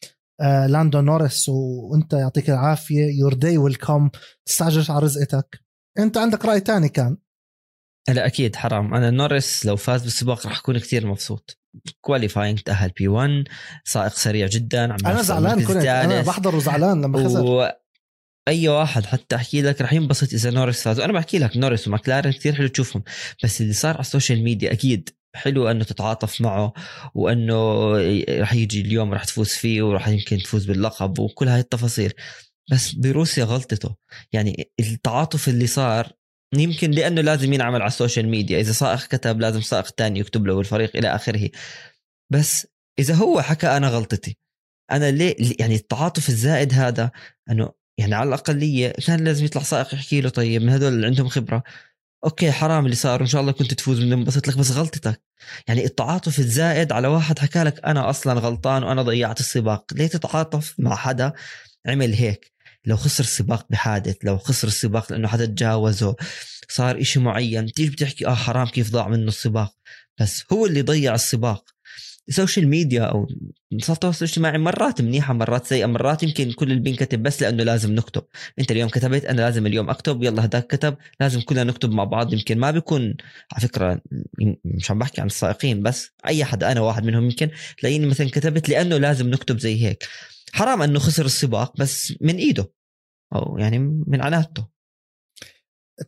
آه 0.40 0.66
لاندو 0.66 1.00
نورس 1.00 1.48
وانت 1.48 2.12
يعطيك 2.12 2.50
العافية. 2.50 3.18
your 3.18 3.34
day 3.34 3.58
will 3.58 3.74
come 3.74 4.10
تستعجلش 4.46 4.90
على 4.90 5.00
رزقتك. 5.00 5.60
انت 5.98 6.16
عندك 6.16 6.44
رأي 6.44 6.60
تاني 6.60 6.88
كان؟ 6.88 7.16
لا 8.08 8.26
أكيد 8.26 8.56
حرام. 8.56 8.94
أنا 8.94 9.10
نورس 9.10 9.66
لو 9.66 9.76
فاز 9.76 10.02
بالسباق 10.02 10.46
راح 10.46 10.58
أكون 10.58 10.78
كثير 10.78 11.06
مبسوط. 11.06 11.58
qualifying 12.00 12.60
تأهل 12.60 12.90
P 12.90 13.08
1 13.08 13.30
سائق 13.84 14.12
سريع 14.12 14.46
جدا. 14.46 14.92
عم 14.92 14.98
أنا 15.06 15.22
زعلان 15.22 15.64
كنت. 15.64 15.76
أنا. 15.76 16.22
بحضر 16.22 16.56
وزعلان 16.56 17.02
لما 17.02 17.24
خسر. 17.24 17.44
و... 17.44 17.81
أي 18.48 18.68
واحد 18.68 19.06
حتى 19.06 19.36
أحكي 19.36 19.62
لك 19.62 19.80
رح 19.80 19.92
ينبسط 19.92 20.32
إذا 20.32 20.50
نورس 20.50 20.82
فاز 20.82 21.00
وأنا 21.00 21.12
بحكي 21.12 21.38
لك 21.38 21.56
نورس 21.56 21.88
وماكلارن 21.88 22.32
كثير 22.32 22.54
حلو 22.54 22.66
تشوفهم. 22.66 23.02
بس 23.44 23.60
اللي 23.60 23.72
صار 23.72 23.94
على 23.94 24.00
ال 24.00 24.06
social 24.06 24.42
media 24.44 24.72
أكيد 24.72 25.10
حلو 25.36 25.68
إنه 25.68 25.84
تتعاطف 25.84 26.40
معه 26.40 26.72
وإنه 27.14 27.92
رح 28.40 28.52
يجي 28.52 28.80
اليوم 28.80 29.14
رح 29.14 29.24
تفوز 29.24 29.48
فيه 29.48 29.82
ورح 29.82 30.08
يمكن 30.08 30.38
تفوز 30.38 30.64
باللقب 30.64 31.18
وكل 31.18 31.48
هاي 31.48 31.60
التفاصيل. 31.60 32.12
بس 32.70 32.92
برضه 32.92 33.27
هي 33.27 33.44
غلطته. 33.44 33.96
يعني 34.32 34.70
التعاطف 34.80 35.48
اللي 35.48 35.66
صار 35.66 36.12
يمكن 36.54 36.90
لأنه 36.90 37.20
لازم 37.20 37.52
ينعمل 37.52 37.80
على 37.82 37.88
ال 37.88 37.94
social 37.94 38.28
media. 38.28 38.60
إذا 38.60 38.72
سائق 38.72 39.06
كتب 39.06 39.40
لازم 39.40 39.60
سائق 39.60 39.90
تاني 39.90 40.20
يكتب 40.20 40.46
له 40.46 40.54
والفريق 40.54 40.96
إلى 40.96 41.14
آخره. 41.14 41.50
بس 42.32 42.66
إذا 42.98 43.14
هو 43.14 43.42
حكى 43.42 43.66
أنا 43.66 43.88
غلطتي 43.88 44.38
أنا 44.92 45.10
ليه؟ 45.10 45.36
يعني 45.60 45.74
التعاطف 45.74 46.28
الزائد 46.28 46.72
هذا 46.74 47.10
إنه 47.50 47.72
يعني 47.98 48.14
على 48.14 48.28
القليلة 48.28 48.92
كان 49.06 49.24
لازم 49.24 49.44
يطلع 49.44 49.62
سائق 49.62 49.94
يحكي 49.94 50.20
له 50.20 50.28
طيب 50.28 50.62
من 50.62 50.68
هدول 50.68 50.92
اللي 50.92 51.06
عندهم 51.06 51.28
خبرة. 51.28 51.62
okay 52.24 52.52
حرام 52.52 52.84
اللي 52.84 52.96
صار 52.96 53.20
وإن 53.20 53.26
شاء 53.28 53.40
الله 53.40 53.52
كنت 53.52 53.74
تفوز 53.74 54.00
بننبسط 54.00 54.48
لك 54.48 54.58
بس 54.58 54.70
غلطتك. 54.70 55.22
يعني 55.68 55.84
التعاطف 55.84 56.38
الزائد 56.38 56.92
على 56.92 57.08
واحد 57.08 57.38
حكى 57.38 57.62
لك 57.62 57.84
أنا 57.84 58.10
أصلا 58.10 58.40
غلطان 58.40 58.82
وأنا 58.84 59.02
ضيعت 59.02 59.40
السباق. 59.40 59.84
ليه 59.94 60.06
تتعاطف 60.06 60.74
مع 60.78 60.96
حدا 60.96 61.32
عمل 61.86 62.12
هيك؟ 62.14 62.52
لو 62.86 62.96
خسر 62.96 63.24
السباق 63.24 63.66
بحادث 63.70 64.16
لو 64.24 64.38
خسر 64.38 64.68
السباق 64.68 65.12
لأنه 65.12 65.28
حدا 65.28 65.46
تجاوزه 65.46 66.16
صار 66.68 67.00
إشي 67.00 67.20
معين 67.20 67.72
تيجي 67.72 67.90
بتحكي 67.90 68.26
آه 68.26 68.34
حرام 68.34 68.66
كيف 68.66 68.90
ضاع 68.90 69.08
منه 69.08 69.28
السباق. 69.28 69.74
بس 70.20 70.44
هو 70.52 70.66
اللي 70.66 70.82
ضيع 70.82 71.14
السباق. 71.14 71.64
ال 72.28 72.34
social 72.34 72.68
media 72.68 73.02
أو 73.02 73.28
منصات 73.72 73.96
التواصل 73.96 74.24
الاجتماعي 74.24 74.58
مرات 74.58 75.00
منيحة 75.02 75.34
مرات 75.34 75.66
سيئة 75.66 75.86
مرات 75.86 76.22
يمكن 76.22 76.52
كل 76.52 76.70
اللي 76.70 76.82
بينكتب 76.82 77.22
بس 77.22 77.42
لأنه 77.42 77.62
لازم 77.64 77.94
نكتب. 77.94 78.22
أنت 78.58 78.70
اليوم 78.70 78.88
كتبت 78.88 79.24
أنا 79.24 79.40
لازم 79.40 79.66
اليوم 79.66 79.90
أكتب 79.90 80.22
يلا 80.22 80.44
هداك 80.44 80.66
كتب 80.66 80.96
لازم 81.20 81.40
كلنا 81.40 81.64
نكتب 81.64 81.90
مع 81.90 82.04
بعض. 82.04 82.32
يمكن 82.32 82.58
ما 82.58 82.70
بيكون 82.70 83.14
على 83.52 83.68
فكرة 83.68 84.00
مش 84.64 84.90
عم 84.90 84.98
بحكي 84.98 85.20
عن 85.20 85.26
السائقين 85.26 85.82
بس 85.82 86.10
أي 86.26 86.44
حدا 86.44 86.72
أنا 86.72 86.80
واحد 86.80 87.04
منهم 87.04 87.24
يمكن 87.24 87.50
تلاقيني 87.78 88.06
مثلا 88.06 88.28
كتبت 88.28 88.68
لأنه 88.68 88.96
لازم 88.96 89.28
نكتب 89.30 89.58
زي 89.58 89.84
هيك. 89.84 90.08
حرام 90.52 90.82
أنه 90.82 90.98
خسر 90.98 91.24
السباق 91.24 91.76
بس 91.76 92.14
من 92.20 92.36
إيده 92.36 92.72
أو 93.34 93.58
يعني 93.58 93.78
من 94.06 94.22
عناته 94.22 94.71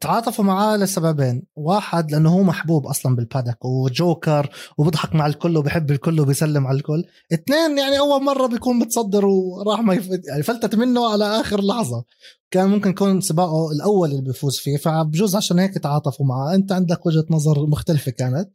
تعاطفوا 0.00 0.44
معاه 0.44 0.76
لسببين. 0.76 1.42
واحد 1.56 2.10
لأنه 2.10 2.30
هو 2.30 2.42
محبوب 2.42 2.86
أصلا 2.86 3.16
بالبادك 3.16 3.64
وجوكر 3.64 4.50
وبضحك 4.78 5.14
مع 5.14 5.26
الكل 5.26 5.56
وبحب 5.56 5.90
الكل 5.90 6.20
وبيسلم 6.20 6.66
على 6.66 6.76
الكل. 6.76 7.04
اثنين 7.32 7.78
يعني 7.78 7.98
أول 7.98 8.24
مرة 8.24 8.46
بيكون 8.46 8.78
متصدر 8.78 9.26
وراح 9.26 9.80
ما 9.80 9.94
يف... 9.94 10.08
يعني 10.28 10.42
فلتت 10.42 10.74
منه 10.74 11.12
على 11.12 11.40
آخر 11.40 11.60
لحظة. 11.60 12.04
كان 12.50 12.68
ممكن 12.68 12.90
يكون 12.90 13.20
سباقه 13.20 13.72
الأول 13.72 14.10
اللي 14.10 14.22
بيفوز 14.22 14.58
فيه 14.58 14.76
فبجوز 14.76 15.36
عشان 15.36 15.58
هيك 15.58 15.74
تعاطفوا 15.78 16.26
معه. 16.26 16.54
أنت 16.54 16.72
عندك 16.72 17.06
وجهة 17.06 17.24
نظر 17.30 17.66
مختلفة 17.66 18.10
كانت؟ 18.10 18.50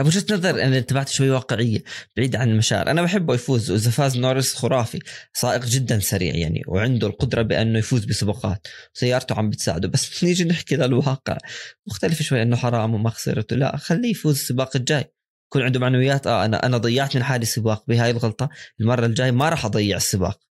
وجهة 0.00 0.24
نظر 0.30 0.62
أنا 0.62 0.78
انتبهت 0.78 1.08
شوي 1.08 1.30
واقعية 1.30 1.82
بعيد 2.16 2.36
عن 2.36 2.50
المشاعر. 2.50 2.90
أنا 2.90 3.02
بحبه 3.02 3.34
يفوز 3.34 3.70
وإذا 3.70 3.90
فاز 3.90 4.18
نورس 4.18 4.54
خرافي 4.54 4.98
سائق 5.32 5.64
جدا 5.64 5.98
سريع 5.98 6.34
يعني 6.34 6.62
وعنده 6.68 7.06
القدرة 7.06 7.42
بأنه 7.42 7.78
يفوز 7.78 8.04
بسباقات. 8.04 8.66
سيارته 8.94 9.34
عم 9.34 9.50
بتساعده 9.50 9.88
بس 9.88 10.10
نيجي 10.24 10.44
نحكي 10.44 10.76
للواقع. 10.76 11.38
مختلف 11.86 12.22
شوي 12.22 12.42
أنه 12.42 12.56
حرام 12.56 12.94
وما 12.94 13.10
خسرته. 13.10 13.56
لا 13.56 13.76
خليه 13.76 14.10
يفوز 14.10 14.34
السباق 14.34 14.76
الجاي. 14.76 15.04
يكون 15.46 15.62
عنده 15.62 15.80
معنويات. 15.80 16.26
آه 16.26 16.44
أنا 16.44 16.66
أنا 16.66 16.78
ضيعت 16.78 17.16
من 17.16 17.22
حالي 17.22 17.46
سباق 17.46 17.84
بهاي 17.88 18.10
الغلطة. 18.10 18.48
المرة 18.80 19.06
الجاي 19.06 19.32
ما 19.32 19.48
راح 19.48 19.64
أضيع 19.64 19.96
السباق. 19.96 20.49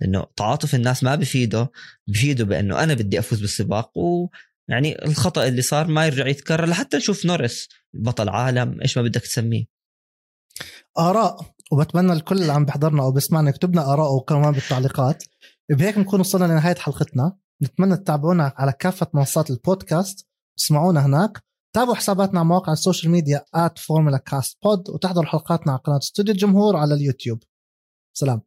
لأنه 0.00 0.26
تعاطف 0.36 0.74
الناس 0.74 1.02
ما 1.02 1.14
بفيده 1.14 1.70
بفيده 2.06 2.44
بإنه 2.44 2.82
أنا 2.82 2.94
بدي 2.94 3.18
أفوز 3.18 3.40
بالسباق 3.40 3.98
و 3.98 4.28
يعني 4.68 5.04
الخطأ 5.04 5.46
اللي 5.46 5.62
صار 5.62 5.86
ما 5.86 6.06
يرجع 6.06 6.26
يتكرر 6.26 6.66
لحتى 6.66 6.96
نشوف 6.96 7.26
نوريس 7.26 7.68
بطل 7.94 8.28
عالم 8.28 8.80
إيش 8.82 8.98
ما 8.98 9.04
بدك 9.04 9.20
تسميه. 9.20 9.64
آراء 10.98 11.36
وبتمنى 11.72 12.12
الكل 12.12 12.42
اللي 12.42 12.52
عم 12.52 12.64
بيحضرنا 12.64 13.02
أو 13.02 13.12
بيسمعنا 13.12 13.50
يكتب 13.50 13.72
لنا 13.72 13.92
اراءه 13.92 14.20
كمان 14.20 14.52
بالتعليقات. 14.52 15.24
بهيك 15.70 15.96
بنكون 15.96 16.20
وصلنا 16.20 16.44
لنهاية 16.44 16.74
حلقتنا. 16.74 17.36
نتمنى 17.62 17.96
تتابعونا 17.96 18.52
على 18.56 18.72
كافة 18.72 19.06
منصات 19.14 19.50
البودكاست. 19.50 20.26
اسمعونا 20.58 21.06
هناك. 21.06 21.42
تابعوا 21.74 21.94
حساباتنا 21.94 22.40
على 22.40 22.48
مواقع 22.48 22.72
ال 22.72 22.78
social 22.78 23.12
media 23.12 23.44
بود 24.64 24.90
وتحضروا 24.90 25.26
حلقاتنا 25.26 25.72
على 25.72 25.80
قناة 25.84 25.98
استوديو 25.98 26.34
الجمهور 26.34 26.76
على 26.76 26.94
اليوتيوب. 26.94 27.42
سلام. 28.16 28.42